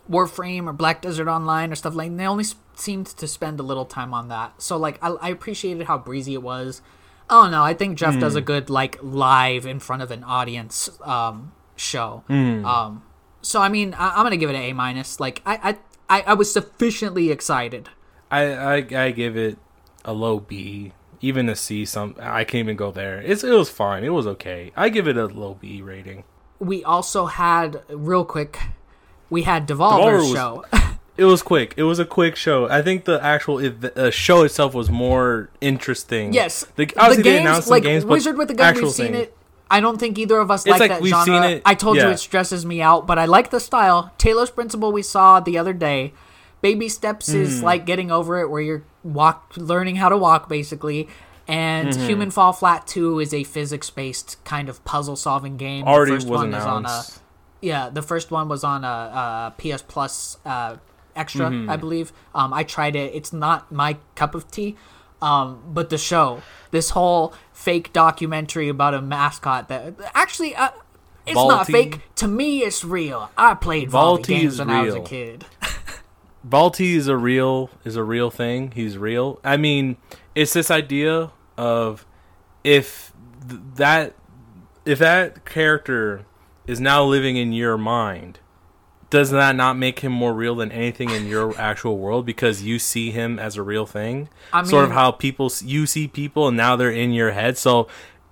Warframe 0.09 0.67
or 0.67 0.73
Black 0.73 1.01
Desert 1.01 1.27
Online 1.27 1.71
or 1.71 1.75
stuff 1.75 1.95
like. 1.95 2.15
They 2.15 2.25
only 2.25 2.45
seemed 2.75 3.07
to 3.07 3.27
spend 3.27 3.59
a 3.59 3.63
little 3.63 3.85
time 3.85 4.13
on 4.13 4.27
that, 4.29 4.61
so 4.61 4.77
like 4.77 4.97
I, 5.03 5.09
I 5.09 5.29
appreciated 5.29 5.87
how 5.87 5.97
breezy 5.97 6.33
it 6.33 6.43
was. 6.43 6.81
I 7.29 7.43
don't 7.43 7.51
know. 7.51 7.63
I 7.63 7.73
think 7.73 7.97
Geoff 7.97 8.17
does 8.19 8.35
a 8.35 8.41
good 8.41 8.69
like 8.69 8.97
live 9.01 9.65
in 9.65 9.79
front 9.79 10.01
of 10.01 10.11
an 10.11 10.23
audience 10.23 10.89
um, 11.01 11.51
show. 11.75 12.23
Um, 12.65 13.03
so 13.41 13.61
I 13.61 13.69
mean, 13.69 13.93
I, 13.93 14.11
I'm 14.11 14.23
gonna 14.23 14.37
give 14.37 14.49
it 14.49 14.55
an 14.55 14.61
A 14.61 14.73
minus. 14.73 15.19
Like 15.19 15.41
I, 15.45 15.77
I 16.09 16.19
I 16.19 16.21
I 16.21 16.33
was 16.35 16.51
sufficiently 16.51 17.29
excited. 17.31 17.89
I, 18.31 18.41
I 18.53 18.75
I 18.75 19.11
give 19.11 19.35
it 19.35 19.57
a 20.05 20.13
low 20.13 20.39
B, 20.39 20.93
even 21.19 21.49
a 21.49 21.55
C. 21.55 21.83
Some 21.85 22.15
I 22.19 22.45
can't 22.45 22.63
even 22.63 22.77
go 22.77 22.91
there. 22.91 23.21
It's 23.21 23.43
it 23.43 23.51
was 23.51 23.69
fine. 23.69 24.03
It 24.05 24.13
was 24.13 24.25
okay. 24.27 24.71
I 24.75 24.87
give 24.89 25.07
it 25.07 25.17
a 25.17 25.25
low 25.25 25.55
B 25.55 25.81
rating. 25.81 26.23
We 26.59 26.83
also 26.83 27.25
had 27.25 27.81
real 27.89 28.23
quick. 28.25 28.57
We 29.29 29.43
had 29.43 29.67
Devolver's 29.67 30.31
Devolver 30.31 30.33
show. 30.33 30.65
It 31.17 31.25
was 31.25 31.41
quick. 31.41 31.73
It 31.77 31.81
was 31.81 31.97
a 31.97 32.05
quick 32.05 32.35
show. 32.35 32.69
I 32.69 32.83
think 32.83 33.05
the 33.05 33.19
actual 33.23 33.57
uh, 33.95 34.11
show 34.11 34.43
itself 34.43 34.75
was 34.75 34.91
more 34.91 35.49
interesting. 35.61 36.31
yes, 36.31 36.63
the, 36.75 36.85
the 36.85 37.21
games 37.23 37.41
announced 37.41 37.69
like 37.69 37.81
games, 37.81 38.05
Wizard 38.05 38.37
with 38.37 38.49
the 38.49 38.53
Gun. 38.53 38.75
We've 38.75 38.91
seen 38.91 39.13
thing. 39.13 39.15
it. 39.15 39.37
I 39.69 39.79
don't 39.79 39.99
think 39.99 40.19
either 40.19 40.37
of 40.37 40.51
us 40.51 40.67
like, 40.67 40.79
like 40.79 40.91
that 40.91 41.03
genre. 41.03 41.59
I 41.65 41.73
told 41.73 41.97
you 41.97 42.07
it 42.09 42.19
stresses 42.19 42.67
me 42.67 42.83
out, 42.83 43.07
but 43.07 43.17
I 43.17 43.25
like 43.25 43.49
the 43.49 43.59
style. 43.59 44.11
Talos 44.19 44.53
Principle 44.53 44.91
we 44.91 45.01
saw 45.01 45.39
the 45.39 45.57
other 45.57 45.73
day. 45.73 46.13
Baby 46.61 46.87
steps 46.87 47.29
Mm-hmm. 47.29 47.41
is 47.41 47.63
like 47.63 47.87
getting 47.87 48.11
over 48.11 48.39
it, 48.39 48.51
where 48.51 48.61
you're 48.61 48.83
walk 49.03 49.53
learning 49.57 49.95
how 49.95 50.09
to 50.09 50.17
walk 50.17 50.47
basically. 50.47 51.07
And 51.47 51.89
Mm-hmm. 51.89 52.05
Human 52.05 52.29
Fall 52.31 52.53
Flat 52.53 52.85
2 52.85 53.19
is 53.21 53.33
a 53.33 53.43
physics 53.43 53.89
based 53.89 54.37
kind 54.45 54.69
of 54.69 54.85
puzzle 54.85 55.15
solving 55.15 55.57
game. 55.57 55.83
The 55.85 55.91
first 55.91 56.27
was 56.27 56.41
one 56.41 56.53
is 56.53 56.63
on 56.63 56.85
a. 56.85 57.03
yeah, 57.61 57.89
the 57.89 58.01
first 58.01 58.31
one 58.31 58.47
was 58.47 58.63
on 58.63 58.83
a, 58.83 58.87
a 58.87 59.53
PS 59.57 59.81
Plus 59.81 60.37
uh, 60.45 60.77
extra, 61.15 61.49
Mm-hmm. 61.49 61.69
I 61.69 61.77
believe. 61.77 62.11
Um, 62.35 62.53
I 62.53 62.63
tried 62.63 62.95
it. 62.95 63.13
It's 63.15 63.33
not 63.33 63.71
my 63.71 63.97
cup 64.15 64.35
of 64.35 64.49
tea. 64.51 64.75
Um, 65.19 65.63
but 65.67 65.89
the 65.89 65.97
show, 65.97 66.43
this 66.69 66.91
whole 66.91 67.33
fake 67.51 67.91
documentary 67.91 68.69
about 68.69 68.93
a 68.93 69.01
mascot 69.01 69.67
that 69.69 69.95
actually, 70.13 70.55
uh, 70.55 70.69
it's 71.25 71.35
not 71.35 71.65
Vaulty. 71.67 71.71
fake. 71.71 72.01
To 72.17 72.27
me, 72.27 72.59
it's 72.59 72.83
real. 72.83 73.31
I 73.35 73.55
played 73.55 73.89
Vaulty, 73.89 73.91
Vaulty 74.23 74.27
games 74.27 74.59
when 74.59 74.69
I 74.69 74.83
was 74.83 74.93
a 74.95 74.99
kid. 75.01 75.45
Balti 76.47 76.93
is 76.95 77.07
a 77.07 77.17
real 77.17 77.69
is 77.83 77.95
a 77.95 78.03
real 78.03 78.29
thing. 78.29 78.71
He's 78.71 78.97
real. 78.97 79.39
I 79.43 79.57
mean, 79.57 79.97
it's 80.35 80.53
this 80.53 80.71
idea 80.71 81.31
of 81.57 82.05
if 82.63 83.11
th- 83.49 83.59
that 83.75 84.13
if 84.85 84.99
that 84.99 85.43
character 85.45 86.25
is 86.67 86.79
now 86.79 87.03
living 87.03 87.37
in 87.37 87.53
your 87.53 87.77
mind, 87.77 88.39
does 89.09 89.31
that 89.31 89.55
not 89.55 89.77
make 89.77 89.99
him 89.99 90.11
more 90.11 90.33
real 90.33 90.55
than 90.55 90.71
anything 90.71 91.09
in 91.09 91.27
your 91.27 91.57
actual 91.57 91.97
world 91.97 92.25
because 92.25 92.61
you 92.61 92.77
see 92.77 93.11
him 93.11 93.39
as 93.39 93.55
a 93.55 93.63
real 93.63 93.85
thing? 93.85 94.29
I 94.51 94.63
sort 94.63 94.83
of 94.83 94.91
how 94.91 95.11
people 95.11 95.51
you 95.63 95.85
see 95.85 96.07
people 96.07 96.47
and 96.47 96.57
now 96.57 96.75
they're 96.75 96.91
in 96.91 97.13
your 97.13 97.31
head. 97.31 97.57
So 97.57 97.87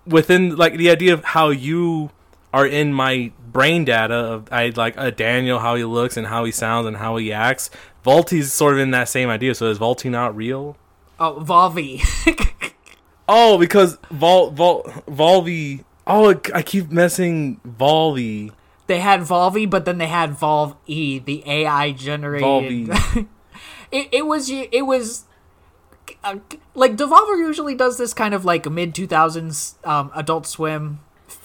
within 0.05 0.55
like 0.55 0.77
the 0.77 0.89
idea 0.89 1.13
of 1.13 1.23
how 1.23 1.49
you 1.49 2.11
are 2.53 2.67
in 2.67 2.93
my 2.93 3.31
brain 3.51 3.85
data 3.85 4.13
of 4.13 4.51
I 4.51 4.73
like 4.75 4.97
uh, 4.97 5.11
Daniel 5.11 5.59
how 5.59 5.75
he 5.75 5.85
looks 5.85 6.17
and 6.17 6.27
how 6.27 6.43
he 6.43 6.51
sounds 6.51 6.87
and 6.87 6.97
how 6.97 7.15
he 7.15 7.31
acts. 7.31 7.69
Volti's 8.05 8.51
sort 8.51 8.73
of 8.73 8.79
in 8.79 8.91
that 8.91 9.07
same 9.07 9.29
idea. 9.29 9.55
So 9.55 9.67
is 9.67 9.79
Volti 9.79 10.11
not 10.11 10.35
real? 10.35 10.77
Oh, 11.19 11.41
Volvy. 11.41 12.01
Oh, 13.27 13.57
because 13.57 13.97
Vol 14.11 14.51
Vol 14.51 14.83
Volvy. 15.07 15.83
Oh, 16.07 16.39
I 16.53 16.61
keep 16.61 16.91
messing 16.91 17.59
Volvy. 17.67 18.51
they 18.87 18.99
had 18.99 19.21
Volvy, 19.21 19.69
but 19.69 19.85
then 19.85 19.97
they 19.97 20.07
had 20.07 20.31
Volve 20.31 20.75
E, 20.85 21.19
the 21.19 21.43
AI 21.45 21.91
generated. 21.91 22.45
Volvy. 22.45 23.27
it, 23.91 24.09
it 24.11 24.25
was 24.25 24.49
it 24.49 24.85
was 24.85 25.25
uh, 26.23 26.37
like 26.73 26.95
Devolver 26.95 27.37
usually 27.37 27.75
does 27.75 27.97
this 27.97 28.13
kind 28.13 28.33
of 28.33 28.45
like 28.45 28.69
mid 28.69 28.93
2000s 28.93 29.85
um, 29.87 30.11
Adult 30.15 30.45
Swim 30.45 30.99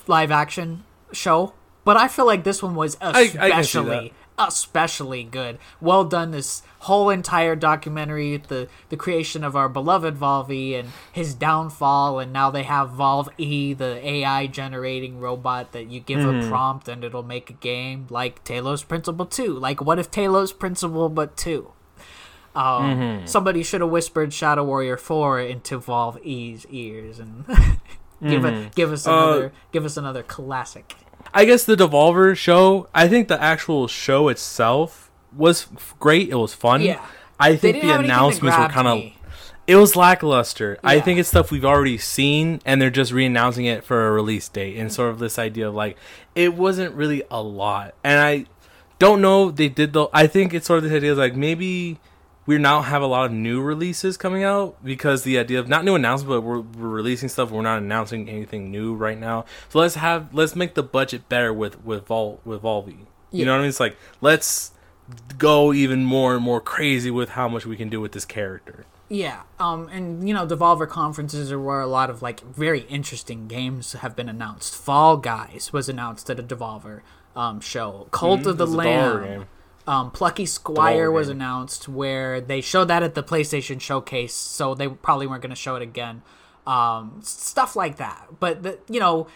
live 0.06 0.30
action 0.30 0.84
show, 1.12 1.54
but 1.84 1.96
I 1.96 2.08
feel 2.08 2.26
like 2.26 2.44
this 2.44 2.62
one 2.62 2.74
was 2.74 2.96
especially 3.00 4.12
especially 4.48 5.22
good. 5.24 5.58
Well 5.80 6.04
done 6.04 6.30
this 6.30 6.62
whole 6.80 7.10
entire 7.10 7.54
documentary, 7.56 8.36
the 8.38 8.68
the 8.88 8.96
creation 8.96 9.44
of 9.44 9.54
our 9.54 9.68
beloved 9.68 10.16
Volvy 10.16 10.78
and 10.78 10.90
his 11.12 11.34
downfall 11.34 12.18
and 12.18 12.32
now 12.32 12.50
they 12.50 12.62
have 12.62 12.90
Volve 12.90 13.28
E, 13.38 13.74
the 13.74 14.00
AI 14.06 14.46
generating 14.46 15.20
robot 15.20 15.72
that 15.72 15.90
you 15.90 16.00
give 16.00 16.20
Hmm. 16.22 16.40
a 16.40 16.48
prompt 16.48 16.88
and 16.88 17.04
it'll 17.04 17.22
make 17.22 17.50
a 17.50 17.54
game 17.54 18.06
like 18.10 18.42
Talos 18.44 18.86
Principle 18.86 19.26
2. 19.26 19.52
Like 19.58 19.80
what 19.82 19.98
if 19.98 20.10
Talos 20.10 20.56
Principle 20.58 21.08
but 21.08 21.36
2? 21.36 21.70
Um, 22.54 22.64
Mm-hmm. 22.64 23.26
Somebody 23.26 23.62
should 23.62 23.80
have 23.80 23.90
whispered 23.90 24.32
Shadow 24.32 24.64
Warrior 24.64 24.96
Four 24.96 25.38
into 25.40 25.78
Volve 25.78 26.18
E's 26.24 26.66
ears 26.70 27.20
and 27.20 27.44
give 28.26 28.44
it, 28.44 28.74
give 28.74 28.90
us 28.92 29.06
Uh, 29.06 29.12
another 29.12 29.52
give 29.70 29.84
us 29.84 29.96
another 29.96 30.22
classic. 30.24 30.96
I 31.32 31.44
guess 31.44 31.64
the 31.64 31.76
Devolver 31.76 32.36
show. 32.36 32.88
I 32.94 33.08
think 33.08 33.28
the 33.28 33.40
actual 33.40 33.88
show 33.88 34.28
itself 34.28 35.10
was 35.36 35.66
great. 35.98 36.28
It 36.28 36.34
was 36.34 36.54
fun. 36.54 36.82
Yeah. 36.82 37.04
I 37.38 37.56
think 37.56 37.80
the 37.80 37.88
have 37.88 38.00
anything 38.00 38.08
that 38.08 38.16
announcements 38.16 38.58
were 38.58 38.68
kind 38.68 38.88
of. 38.88 39.12
It 39.66 39.76
was 39.76 39.94
lackluster. 39.94 40.78
I 40.82 40.98
think 40.98 41.20
it's 41.20 41.28
stuff 41.28 41.52
we've 41.52 41.64
already 41.64 41.96
seen, 41.96 42.60
and 42.64 42.82
they're 42.82 42.90
just 42.90 43.12
re-announcing 43.12 43.66
it 43.66 43.84
for 43.84 44.08
a 44.08 44.10
release 44.10 44.48
date, 44.48 44.76
and 44.76 44.92
sort 44.92 45.10
of 45.10 45.20
this 45.20 45.38
idea 45.38 45.68
of 45.68 45.74
like 45.74 45.96
it 46.34 46.54
wasn't 46.54 46.94
really 46.94 47.22
a 47.30 47.40
lot. 47.40 47.94
And 48.02 48.18
I 48.18 48.46
don't 48.98 49.20
know 49.20 49.50
they 49.50 49.68
did 49.68 49.92
though. 49.92 50.10
I 50.12 50.26
think 50.26 50.52
it's 50.52 50.66
sort 50.66 50.78
of 50.78 50.84
this 50.84 50.92
idea 50.92 51.12
of 51.12 51.18
like 51.18 51.36
maybe 51.36 51.98
we 52.50 52.58
now 52.58 52.82
have 52.82 53.00
a 53.00 53.06
lot 53.06 53.26
of 53.26 53.32
new 53.32 53.60
releases 53.60 54.16
coming 54.16 54.42
out 54.42 54.84
because 54.84 55.22
the 55.22 55.38
idea 55.38 55.60
of 55.60 55.68
not 55.68 55.84
new 55.84 55.94
announcements, 55.94 56.34
but 56.34 56.40
we're, 56.40 56.58
we're 56.58 56.88
releasing 56.88 57.28
stuff. 57.28 57.52
We're 57.52 57.62
not 57.62 57.78
announcing 57.78 58.28
anything 58.28 58.72
new 58.72 58.92
right 58.92 59.16
now. 59.16 59.44
So 59.68 59.78
let's 59.78 59.94
have 59.94 60.34
let's 60.34 60.56
make 60.56 60.74
the 60.74 60.82
budget 60.82 61.28
better 61.28 61.54
with 61.54 61.84
with 61.84 62.06
Vol 62.06 62.40
with 62.44 62.62
Volvy. 62.62 63.06
You 63.30 63.44
know 63.44 63.52
what 63.52 63.58
I 63.58 63.60
mean? 63.60 63.68
It's 63.68 63.78
like 63.78 63.96
let's 64.20 64.72
go 65.38 65.72
even 65.72 66.04
more 66.04 66.34
and 66.34 66.42
more 66.42 66.60
crazy 66.60 67.12
with 67.12 67.30
how 67.30 67.48
much 67.48 67.66
we 67.66 67.76
can 67.76 67.88
do 67.88 68.00
with 68.00 68.10
this 68.10 68.24
character. 68.24 68.84
Yeah, 69.08 69.42
um, 69.60 69.88
and 69.88 70.26
you 70.26 70.34
know, 70.34 70.44
Devolver 70.44 70.88
conferences 70.88 71.52
are 71.52 71.60
where 71.60 71.80
a 71.80 71.86
lot 71.86 72.10
of 72.10 72.20
like 72.20 72.40
very 72.40 72.80
interesting 72.80 73.46
games 73.46 73.92
have 73.92 74.16
been 74.16 74.28
announced. 74.28 74.74
Fall 74.74 75.18
Guys 75.18 75.72
was 75.72 75.88
announced 75.88 76.28
at 76.28 76.40
a 76.40 76.42
Devolver 76.42 77.02
um, 77.36 77.60
show. 77.60 78.08
Cult 78.10 78.44
of 78.46 78.58
the 78.58 78.66
Mm-hmm. 78.66 78.80
A 78.80 78.84
dollar 78.84 79.20
Lamb. 79.20 79.46
Um, 79.90 80.12
Plucky 80.12 80.46
Squire 80.46 81.10
was 81.10 81.28
announced 81.28 81.88
where 81.88 82.40
they 82.40 82.60
showed 82.60 82.84
that 82.84 83.02
at 83.02 83.16
the 83.16 83.24
PlayStation 83.24 83.80
Showcase, 83.80 84.32
so 84.32 84.72
they 84.72 84.86
probably 84.86 85.26
weren't 85.26 85.42
going 85.42 85.50
to 85.50 85.56
show 85.56 85.74
it 85.74 85.82
again. 85.82 86.22
Um, 86.64 87.18
stuff 87.24 87.74
like 87.74 87.96
that, 87.96 88.28
but 88.38 88.62
the, 88.62 88.78
you 88.88 89.00
know, 89.00 89.26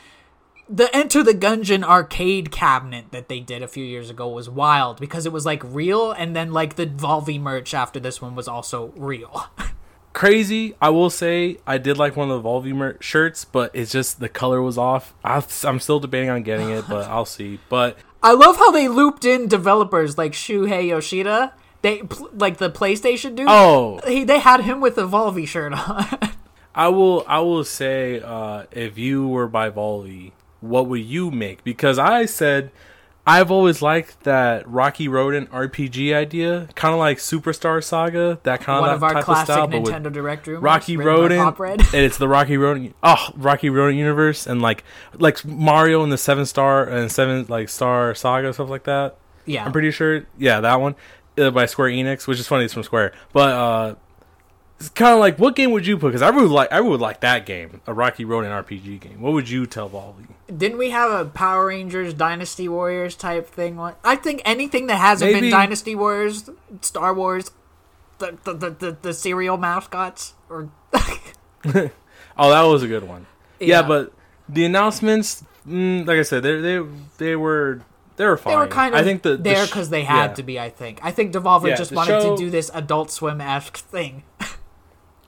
the 0.69 0.95
Enter 0.95 1.25
the 1.25 1.35
Gungeon 1.35 1.83
arcade 1.83 2.53
cabinet 2.53 3.07
that 3.11 3.29
they 3.29 3.41
did 3.41 3.63
a 3.65 3.67
few 3.67 3.85
years 3.85 4.11
ago 4.11 4.29
was 4.29 4.49
wild 4.49 5.01
because 5.01 5.27
it 5.27 5.33
was 5.33 5.45
like 5.45 5.61
real, 5.65 6.13
and 6.13 6.37
then 6.37 6.53
like 6.53 6.77
the 6.77 6.87
Volvy 6.87 7.41
merch 7.41 7.75
after 7.75 7.99
this 7.99 8.23
one 8.23 8.37
was 8.37 8.47
also 8.47 8.93
real. 8.95 9.49
Crazy. 10.13 10.77
I 10.81 10.91
will 10.91 11.11
say 11.11 11.57
I 11.67 11.79
did 11.79 11.99
like 11.99 12.15
one 12.15 12.31
of 12.31 12.41
the 12.41 12.49
Volvy 12.49 12.73
mer- 12.73 12.97
shirts, 13.01 13.45
but 13.45 13.73
it's 13.75 13.91
just 13.91 14.21
the 14.21 14.29
color 14.29 14.63
was 14.63 14.79
off. 14.79 15.13
i 15.25 15.45
I'm 15.65 15.81
still 15.81 15.99
debating 15.99 16.31
on 16.31 16.45
getting 16.45 16.71
it, 16.71 16.85
but 16.89 17.07
I'll 17.11 17.25
see. 17.25 17.59
But 17.69 17.99
I 18.25 18.33
love 18.33 18.57
how 18.57 18.71
they 18.71 18.89
looped 18.89 19.27
in 19.27 19.49
developers 19.49 20.17
like 20.17 20.33
Shuhei 20.33 20.89
Yoshida. 20.89 21.53
They 21.83 22.03
like 22.33 22.57
the 22.57 22.71
PlayStation 22.71 23.37
dude. 23.37 23.47
oh, 23.49 24.01
he, 24.07 24.25
they 24.25 24.39
had 24.39 24.63
him 24.63 24.81
with 24.81 24.95
the 24.95 25.07
Volvy 25.07 25.47
shirt 25.47 25.75
on. 25.75 26.07
I 26.75 26.89
will. 26.89 27.23
I 27.29 27.41
will 27.41 27.65
say, 27.65 28.21
uh, 28.21 28.65
if 28.73 28.97
you 28.97 29.29
were 29.29 29.47
by 29.47 29.69
Volvy, 29.69 30.33
what 30.63 30.87
would 30.87 31.03
you 31.03 31.31
make? 31.31 31.63
Because 31.63 31.99
I 31.99 32.25
said 32.25 32.71
I've 33.27 33.51
always 33.51 33.81
liked 33.81 34.25
that 34.25 34.69
Rocky 34.69 35.09
Rodent 35.09 35.51
RPG 35.51 36.15
idea, 36.15 36.69
kind 36.75 36.93
of 36.93 36.99
like 36.99 37.17
Superstar 37.17 37.83
Saga, 37.83 38.39
that 38.43 38.61
kind 38.61 38.85
of 38.85 39.01
that 39.01 39.07
type 39.09 39.17
of 39.17 39.25
classic 39.25 39.45
style, 39.47 39.67
but 39.67 39.81
with 39.81 39.95
Nintendo 39.95 40.13
Direct 40.13 40.47
room. 40.47 40.63
Rocky 40.63 40.99
Rodent, 40.99 41.59
and 41.59 42.05
it's 42.05 42.19
the 42.19 42.29
Rocky 42.29 42.59
Rodent, 42.59 42.95
oh, 43.03 43.31
Rocky 43.35 43.71
Rodent 43.71 43.99
universe, 43.99 44.47
and 44.47 44.61
like 44.61 44.85
like 45.15 45.43
Mario 45.45 46.03
and 46.03 46.13
the 46.13 46.19
Seven 46.19 46.45
Star 46.45 46.85
and 46.85 47.11
Seven 47.11 47.47
like 47.49 47.71
Star 47.71 48.15
Saga 48.15 48.53
stuff 48.53 48.69
like 48.69 48.85
that. 48.85 49.17
Yeah, 49.47 49.65
I'm 49.65 49.73
pretty 49.73 49.91
sure, 49.91 50.27
yeah, 50.37 50.61
that 50.61 50.81
one 50.81 50.95
uh, 51.39 51.51
by 51.51 51.65
Square 51.65 51.91
Enix, 51.91 52.27
which 52.27 52.39
is 52.39 52.47
funny, 52.47 52.65
it's 52.65 52.75
from 52.75 52.83
Square, 52.83 53.15
but 53.33 53.51
uh, 53.51 53.95
it's 54.81 54.89
kind 54.91 55.13
of 55.15 55.21
like 55.21 55.39
what 55.39 55.55
game 55.57 55.71
would 55.73 55.87
you 55.87 55.97
put? 55.97 56.09
Because 56.09 56.23
I 56.23 56.29
really 56.31 56.49
like 56.49 56.71
I 56.73 56.81
would 56.81 57.01
like 57.01 57.21
that 57.21 57.47
game, 57.47 57.81
a 57.87 57.95
Rocky 57.95 58.25
Rodent 58.25 58.53
RPG 58.67 59.01
game. 59.01 59.21
What 59.21 59.33
would 59.33 59.49
you 59.49 59.67
tell 59.67 59.89
Volvy? 59.89 60.27
Didn't 60.57 60.79
we 60.79 60.91
have 60.91 61.11
a 61.11 61.25
Power 61.25 61.67
Rangers 61.67 62.13
Dynasty 62.13 62.69
Warriors 62.69 63.15
type 63.17 63.49
thing? 63.49 63.79
I 64.05 64.17
think 64.17 64.43
anything 64.45 64.87
that 64.89 64.97
hasn't 64.97 65.31
Maybe- 65.33 65.47
been 65.47 65.51
Dynasty 65.51 65.95
Warriors, 65.95 66.51
Star 66.83 67.15
Wars, 67.15 67.51
the 68.19 68.37
the 68.45 68.53
the, 68.55 68.71
the, 68.71 68.97
the 69.03 69.15
serial 69.15 69.57
mascots, 69.57 70.35
or 70.51 70.69
Oh, 71.65 72.51
that 72.51 72.63
was 72.63 72.83
a 72.83 72.89
good 72.89 73.05
one. 73.05 73.27
Yeah, 73.61 73.81
Yeah. 73.81 73.83
but 73.89 74.13
the 74.49 74.65
announcements, 74.65 75.45
mm, 75.67 76.07
like 76.07 76.19
I 76.19 76.23
said, 76.23 76.43
they 76.43 76.61
they 76.61 76.83
they 77.19 77.37
were 77.37 77.81
they 78.17 78.27
were 78.27 78.37
fine. 78.37 78.53
they 78.53 78.59
were 78.59 78.67
kind 78.67 78.95
of 78.95 79.01
I 79.01 79.05
think 79.05 79.23
the, 79.23 79.31
the 79.31 79.43
there 79.43 79.65
sh- 79.67 79.71
because 79.71 79.89
they 79.91 80.03
had 80.05 80.31
yeah. 80.31 80.35
to 80.35 80.43
be. 80.43 80.61
I 80.61 80.69
think. 80.69 80.99
I 81.03 81.11
think 81.13 81.33
Devolver 81.33 81.69
Yeah, 81.69 81.77
just 81.77 81.93
wanted 81.93 82.21
show- 82.23 82.37
to 82.37 82.43
do 82.43 82.51
this 82.51 82.71
Adult 82.75 83.11
Swim 83.11 83.41
esque 83.41 83.77
thing. 83.79 84.25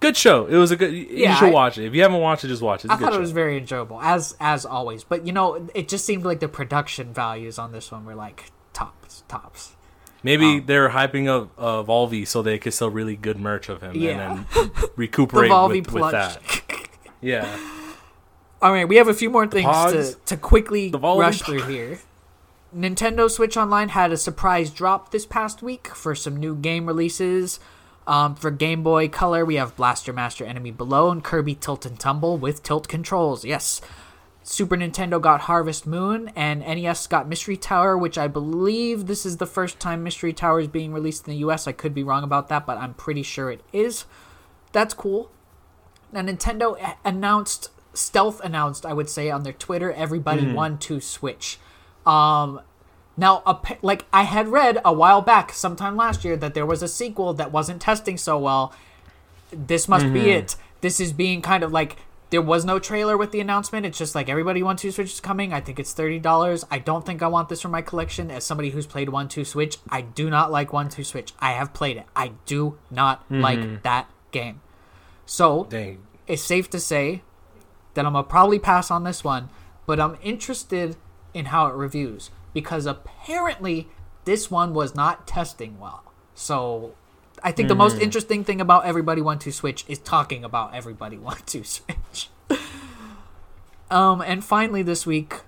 Good 0.00 0.16
show. 0.16 0.46
It 0.46 0.56
was 0.56 0.70
a 0.70 0.76
good. 0.76 0.92
You 0.92 1.06
Yeah, 1.10 1.36
should 1.36 1.48
I- 1.48 1.52
watch 1.52 1.78
it. 1.78 1.86
If 1.86 1.94
you 1.94 2.02
haven't 2.02 2.20
watched 2.20 2.44
it, 2.44 2.48
just 2.48 2.62
watch 2.62 2.84
it. 2.84 2.90
It's 2.90 2.94
I 2.94 2.96
thought 2.98 3.14
it 3.14 3.20
was 3.20 3.32
very 3.32 3.56
enjoyable, 3.58 4.00
as 4.02 4.36
as 4.40 4.66
always. 4.66 5.04
But 5.04 5.26
you 5.26 5.32
know, 5.32 5.68
it 5.74 5.88
just 5.88 6.04
seemed 6.04 6.24
like 6.24 6.40
the 6.40 6.48
production 6.48 7.12
values 7.12 7.58
on 7.58 7.72
this 7.72 7.90
one 7.90 8.04
were 8.04 8.14
like 8.14 8.50
tops, 8.72 9.24
tops. 9.28 9.74
Maybe 10.22 10.44
um, 10.58 10.66
they're 10.66 10.90
hyping 10.90 11.28
up 11.28 11.50
uh, 11.56 11.82
Volvy 11.84 12.26
so 12.26 12.42
they 12.42 12.58
could 12.58 12.74
sell 12.74 12.90
really 12.90 13.16
good 13.16 13.38
merch 13.38 13.68
of 13.68 13.80
him 13.80 13.94
Yeah. 13.94 14.32
and 14.32 14.46
then 14.48 14.70
recuperate 14.96 15.50
Volvy 15.50 15.84
with, 15.86 15.92
with 15.92 16.10
that. 16.12 16.40
Yeah. 17.20 17.46
All 18.62 18.72
right, 18.72 18.88
we 18.88 18.96
have 18.96 19.06
a 19.08 19.14
few 19.14 19.30
more 19.30 19.46
things 19.46 19.66
to, 19.92 20.16
to 20.26 20.36
quickly 20.36 20.90
rush 20.90 21.42
through 21.42 21.62
here. 21.62 22.00
Nintendo 22.76 23.30
Switch 23.30 23.56
Online 23.56 23.90
had 23.90 24.10
a 24.12 24.16
surprise 24.16 24.70
drop 24.70 25.10
this 25.12 25.24
past 25.26 25.62
week 25.62 25.88
for 25.88 26.14
some 26.14 26.36
new 26.36 26.56
game 26.56 26.86
releases. 26.86 27.60
Um, 28.06 28.36
for 28.36 28.50
Game 28.50 28.82
Boy 28.82 29.08
Color, 29.08 29.44
we 29.44 29.56
have 29.56 29.76
Blaster 29.76 30.12
Master 30.12 30.44
Enemy 30.44 30.70
Below 30.70 31.10
and 31.10 31.24
Kirby 31.24 31.56
Tilt 31.56 31.84
and 31.84 31.98
Tumble 31.98 32.38
with 32.38 32.62
tilt 32.62 32.88
controls. 32.88 33.44
Yes. 33.44 33.80
Super 34.44 34.76
Nintendo 34.76 35.20
got 35.20 35.42
Harvest 35.42 35.88
Moon, 35.88 36.30
and 36.36 36.60
NES 36.60 37.08
got 37.08 37.28
Mystery 37.28 37.56
Tower, 37.56 37.98
which 37.98 38.16
I 38.16 38.28
believe 38.28 39.08
this 39.08 39.26
is 39.26 39.38
the 39.38 39.46
first 39.46 39.80
time 39.80 40.04
Mystery 40.04 40.32
Tower 40.32 40.60
is 40.60 40.68
being 40.68 40.92
released 40.92 41.26
in 41.26 41.32
the 41.32 41.38
US. 41.38 41.66
I 41.66 41.72
could 41.72 41.92
be 41.92 42.04
wrong 42.04 42.22
about 42.22 42.48
that, 42.48 42.64
but 42.64 42.78
I'm 42.78 42.94
pretty 42.94 43.24
sure 43.24 43.50
it 43.50 43.62
is. 43.72 44.04
That's 44.70 44.94
cool. 44.94 45.32
Now, 46.12 46.22
Nintendo 46.22 46.78
announced, 47.04 47.70
stealth 47.92 48.40
announced, 48.44 48.86
I 48.86 48.92
would 48.92 49.10
say, 49.10 49.30
on 49.30 49.42
their 49.42 49.52
Twitter, 49.52 49.90
everybody 49.92 50.42
1-2-Switch. 50.42 51.58
Um, 52.06 52.60
now, 53.16 53.42
appa- 53.46 53.78
like 53.82 54.04
I 54.12 54.22
had 54.24 54.48
read 54.48 54.78
a 54.84 54.92
while 54.92 55.22
back, 55.22 55.52
sometime 55.52 55.96
last 55.96 56.24
year, 56.24 56.36
that 56.36 56.54
there 56.54 56.66
was 56.66 56.82
a 56.82 56.88
sequel 56.88 57.32
that 57.34 57.50
wasn't 57.50 57.80
testing 57.80 58.18
so 58.18 58.38
well. 58.38 58.74
This 59.50 59.88
must 59.88 60.12
be 60.12 60.20
mm-hmm. 60.20 60.28
it. 60.28 60.56
This 60.82 61.00
is 61.00 61.12
being 61.12 61.40
kind 61.40 61.64
of 61.64 61.72
like 61.72 61.96
there 62.30 62.42
was 62.42 62.64
no 62.64 62.78
trailer 62.78 63.16
with 63.16 63.30
the 63.30 63.40
announcement. 63.40 63.86
It's 63.86 63.96
just 63.96 64.14
like 64.14 64.28
everybody 64.28 64.62
one 64.62 64.76
two 64.76 64.90
switch 64.90 65.12
is 65.12 65.20
coming. 65.20 65.52
I 65.52 65.60
think 65.60 65.78
it's 65.78 65.94
thirty 65.94 66.18
dollars. 66.18 66.64
I 66.70 66.78
don't 66.78 67.06
think 67.06 67.22
I 67.22 67.28
want 67.28 67.48
this 67.48 67.62
for 67.62 67.68
my 67.68 67.80
collection. 67.80 68.30
As 68.30 68.44
somebody 68.44 68.70
who's 68.70 68.86
played 68.86 69.08
one 69.08 69.28
two 69.28 69.44
switch, 69.44 69.78
I 69.88 70.02
do 70.02 70.28
not 70.28 70.50
like 70.50 70.72
one 70.72 70.90
two 70.90 71.04
switch. 71.04 71.32
I 71.38 71.52
have 71.52 71.72
played 71.72 71.96
it. 71.96 72.06
I 72.14 72.32
do 72.44 72.76
not 72.90 73.24
mm-hmm. 73.24 73.40
like 73.40 73.82
that 73.82 74.10
game. 74.30 74.60
So 75.24 75.66
Dang. 75.70 76.00
it's 76.26 76.42
safe 76.42 76.68
to 76.70 76.80
say 76.80 77.22
that 77.94 78.04
I'm 78.04 78.12
gonna 78.12 78.24
probably 78.24 78.58
pass 78.58 78.90
on 78.90 79.04
this 79.04 79.24
one, 79.24 79.48
but 79.86 79.98
I'm 79.98 80.18
interested 80.22 80.96
in 81.32 81.46
how 81.46 81.66
it 81.68 81.74
reviews 81.74 82.30
because 82.56 82.86
apparently 82.86 83.86
this 84.24 84.50
one 84.50 84.72
was 84.72 84.94
not 84.94 85.26
testing 85.26 85.78
well. 85.78 86.10
So 86.34 86.94
I 87.42 87.52
think 87.52 87.68
the 87.68 87.74
most 87.74 88.00
interesting 88.00 88.44
thing 88.44 88.62
about 88.62 88.86
Everybody 88.86 89.20
1-2-Switch 89.20 89.84
is 89.88 89.98
talking 89.98 90.42
about 90.42 90.74
Everybody 90.74 91.18
1-2-Switch. 91.18 92.30
um, 93.90 94.22
and 94.22 94.42
finally 94.42 94.82
this 94.82 95.04
week, 95.04 95.42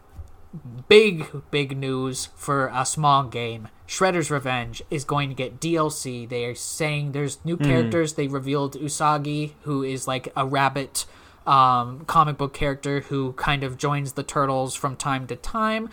big 0.87 1.25
big 1.51 1.79
news 1.79 2.29
for 2.37 2.71
a 2.75 2.85
small 2.85 3.25
game. 3.25 3.69
Shredder's 3.87 4.31
Revenge 4.31 4.83
is 4.91 5.05
going 5.05 5.31
to 5.31 5.35
get 5.35 5.61
DLC. 5.61 6.29
They 6.29 6.45
are 6.45 6.55
saying 6.55 7.13
there's 7.13 7.43
new 7.43 7.57
characters. 7.57 8.13
They 8.13 8.29
revealed 8.29 8.75
Usagi, 8.75 9.53
who 9.63 9.83
is 9.83 10.07
like 10.07 10.31
a 10.37 10.45
rabbit 10.45 11.07
um, 11.47 12.05
comic 12.05 12.37
book 12.37 12.53
character 12.53 13.01
who 13.01 13.33
kind 13.33 13.65
of 13.65 13.79
joins 13.79 14.13
the 14.13 14.23
turtles 14.23 14.75
from 14.75 14.95
time 14.95 15.27
to 15.29 15.37
time. 15.37 15.89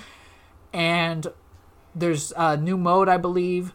And 0.75 1.27
there's 1.95 2.33
a 2.35 2.57
new 2.57 2.77
mode, 2.77 3.07
I 3.07 3.17
believe. 3.17 3.73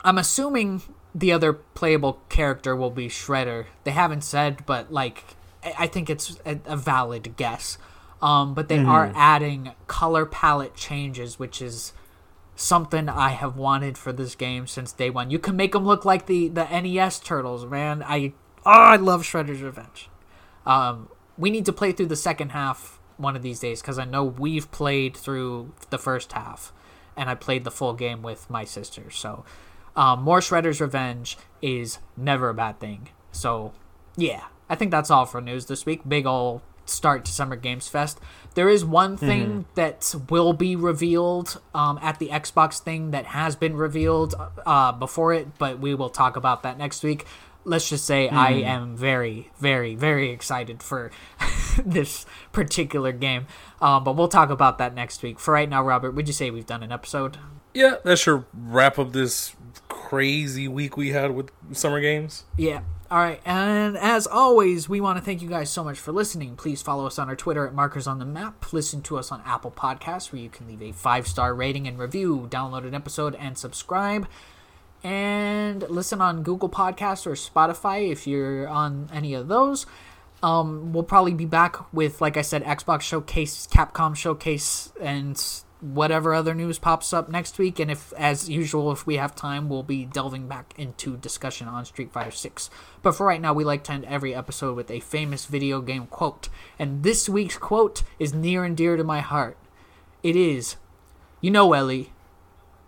I'm 0.00 0.16
assuming 0.16 0.80
the 1.14 1.30
other 1.30 1.52
playable 1.52 2.20
character 2.30 2.74
will 2.74 2.90
be 2.90 3.08
Shredder. 3.08 3.66
They 3.84 3.90
haven't 3.90 4.24
said, 4.24 4.64
but 4.64 4.90
like 4.90 5.36
I 5.78 5.86
think 5.86 6.08
it's 6.08 6.38
a, 6.46 6.76
valid 6.76 7.36
guess. 7.36 7.76
Um, 8.22 8.54
but 8.54 8.68
they 8.68 8.78
are 8.78 9.12
adding 9.14 9.72
color 9.88 10.24
palette 10.24 10.74
changes, 10.74 11.38
which 11.38 11.60
is 11.60 11.92
something 12.54 13.10
I 13.10 13.30
have 13.30 13.56
wanted 13.56 13.98
for 13.98 14.10
this 14.10 14.34
game 14.34 14.66
since 14.66 14.92
day 14.92 15.10
one. 15.10 15.30
You 15.30 15.38
can 15.38 15.54
make 15.54 15.72
them 15.72 15.84
look 15.84 16.06
like 16.06 16.26
the 16.26 16.48
the 16.48 16.64
NES 16.64 17.20
turtles, 17.20 17.66
man. 17.66 18.02
I 18.02 18.32
oh, 18.64 18.70
I 18.70 18.96
love 18.96 19.22
Shredder's 19.22 19.60
Revenge. 19.60 20.08
Um, 20.64 21.10
we 21.36 21.50
need 21.50 21.66
to 21.66 21.72
play 21.74 21.92
through 21.92 22.06
the 22.06 22.16
second 22.16 22.50
half 22.50 22.95
one 23.16 23.36
of 23.36 23.42
these 23.42 23.60
days 23.60 23.80
because 23.80 23.98
I 23.98 24.04
know 24.04 24.24
we've 24.24 24.70
played 24.70 25.16
through 25.16 25.72
the 25.90 25.98
first 25.98 26.32
half, 26.32 26.72
and 27.16 27.30
I 27.30 27.34
played 27.34 27.64
the 27.64 27.70
full 27.70 27.94
game 27.94 28.22
with 28.22 28.48
my 28.50 28.64
sister. 28.64 29.10
So, 29.10 29.44
um, 29.94 30.22
more 30.22 30.40
Shredder's 30.40 30.80
Revenge 30.80 31.38
is 31.62 31.98
never 32.16 32.50
a 32.50 32.54
bad 32.54 32.78
thing. 32.80 33.08
So, 33.32 33.72
yeah, 34.16 34.44
I 34.68 34.74
think 34.74 34.90
that's 34.90 35.10
all 35.10 35.26
for 35.26 35.40
news 35.40 35.66
this 35.66 35.86
week. 35.86 36.02
Big 36.06 36.26
ol' 36.26 36.62
start 36.84 37.24
to 37.24 37.32
Summer 37.32 37.56
Games 37.56 37.88
Fest. 37.88 38.20
There 38.54 38.68
is 38.68 38.84
one 38.84 39.16
thing 39.16 39.64
that 39.74 40.14
will 40.30 40.52
be 40.52 40.76
revealed 40.76 41.60
um, 41.74 41.98
at 42.00 42.18
the 42.18 42.28
Xbox 42.28 42.78
thing 42.78 43.10
that 43.10 43.26
has 43.26 43.56
been 43.56 43.76
revealed 43.76 44.34
uh, 44.64 44.92
before 44.92 45.34
it, 45.34 45.58
but 45.58 45.78
we 45.80 45.94
will 45.94 46.08
talk 46.10 46.36
about 46.36 46.62
that 46.62 46.78
next 46.78 47.02
week. 47.02 47.26
Let's 47.66 47.88
just 47.88 48.04
say 48.04 48.28
I 48.28 48.50
am 48.50 48.96
very, 48.96 49.50
very, 49.58 49.96
very 49.96 50.30
excited 50.30 50.82
for 50.82 51.10
this 51.84 52.24
particular 52.52 53.12
game. 53.12 53.46
Um, 53.80 54.04
but 54.04 54.16
we'll 54.16 54.28
talk 54.28 54.50
about 54.50 54.78
that 54.78 54.94
next 54.94 55.22
week. 55.22 55.40
For 55.40 55.52
right 55.52 55.68
now, 55.68 55.82
Robert, 55.82 56.12
would 56.12 56.28
you 56.28 56.32
say 56.32 56.50
we've 56.50 56.66
done 56.66 56.82
an 56.82 56.92
episode? 56.92 57.38
Yeah, 57.74 57.96
that 58.04 58.18
should 58.18 58.44
wrap 58.54 58.98
up 58.98 59.12
this 59.12 59.54
crazy 59.88 60.68
week 60.68 60.96
we 60.96 61.10
had 61.10 61.32
with 61.32 61.50
summer 61.72 62.00
games. 62.00 62.44
Yeah. 62.56 62.82
All 63.10 63.18
right. 63.18 63.40
And 63.44 63.96
as 63.98 64.26
always, 64.26 64.88
we 64.88 65.00
want 65.00 65.18
to 65.18 65.24
thank 65.24 65.42
you 65.42 65.48
guys 65.48 65.70
so 65.70 65.84
much 65.84 65.98
for 65.98 66.12
listening. 66.12 66.56
Please 66.56 66.82
follow 66.82 67.06
us 67.06 67.18
on 67.18 67.28
our 67.28 67.36
Twitter 67.36 67.66
at 67.66 67.74
Markers 67.74 68.06
on 68.06 68.18
the 68.18 68.24
Map. 68.24 68.72
Listen 68.72 69.02
to 69.02 69.18
us 69.18 69.30
on 69.30 69.42
Apple 69.44 69.70
Podcasts, 69.70 70.32
where 70.32 70.40
you 70.40 70.48
can 70.48 70.66
leave 70.66 70.82
a 70.82 70.92
five 70.92 71.26
star 71.26 71.54
rating 71.54 71.86
and 71.86 71.98
review, 71.98 72.48
download 72.50 72.86
an 72.86 72.94
episode, 72.94 73.34
and 73.36 73.58
subscribe. 73.58 74.26
And 75.02 75.82
listen 75.88 76.20
on 76.20 76.42
Google 76.42 76.68
Podcasts 76.68 77.26
or 77.26 77.32
Spotify 77.32 78.10
if 78.10 78.26
you're 78.26 78.68
on 78.68 79.08
any 79.12 79.34
of 79.34 79.48
those. 79.48 79.86
Um, 80.42 80.92
we'll 80.92 81.02
probably 81.02 81.34
be 81.34 81.46
back 81.46 81.92
with, 81.92 82.20
like 82.20 82.36
I 82.36 82.42
said, 82.42 82.62
Xbox 82.64 83.02
Showcase, 83.02 83.66
Capcom 83.68 84.14
Showcase, 84.14 84.92
and 85.00 85.42
whatever 85.80 86.34
other 86.34 86.54
news 86.54 86.78
pops 86.78 87.12
up 87.12 87.28
next 87.28 87.58
week. 87.58 87.78
And 87.78 87.90
if, 87.90 88.12
as 88.14 88.48
usual, 88.48 88.92
if 88.92 89.06
we 89.06 89.16
have 89.16 89.34
time, 89.34 89.68
we'll 89.68 89.82
be 89.82 90.04
delving 90.04 90.48
back 90.48 90.74
into 90.76 91.16
discussion 91.16 91.68
on 91.68 91.84
Street 91.84 92.12
Fighter 92.12 92.30
6. 92.30 92.70
But 93.02 93.12
for 93.12 93.26
right 93.26 93.40
now, 93.40 93.54
we 93.54 93.64
like 93.64 93.84
to 93.84 93.92
end 93.92 94.04
every 94.06 94.34
episode 94.34 94.76
with 94.76 94.90
a 94.90 95.00
famous 95.00 95.46
video 95.46 95.80
game 95.80 96.06
quote. 96.06 96.48
And 96.78 97.02
this 97.02 97.28
week's 97.28 97.58
quote 97.58 98.02
is 98.18 98.34
near 98.34 98.64
and 98.64 98.76
dear 98.76 98.96
to 98.96 99.04
my 99.04 99.20
heart. 99.20 99.56
It 100.22 100.36
is, 100.36 100.76
You 101.40 101.50
know, 101.50 101.72
Ellie, 101.72 102.12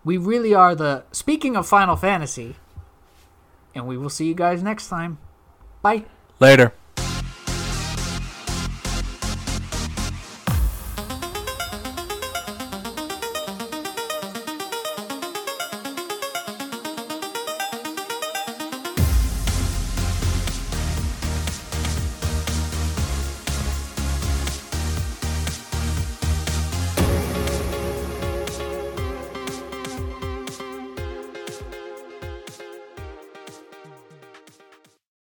we 0.05 0.17
really 0.17 0.55
are 0.55 0.75
the. 0.75 1.05
Speaking 1.13 1.57
of 1.57 1.67
Final 1.67 1.97
Fantasy, 1.97 2.57
and 3.75 3.87
we 3.87 3.97
will 3.97 4.11
see 4.11 4.27
you 4.27 4.35
guys 4.35 4.63
next 4.63 4.89
time. 4.89 5.19
Bye. 5.83 6.05
Later. 6.41 6.73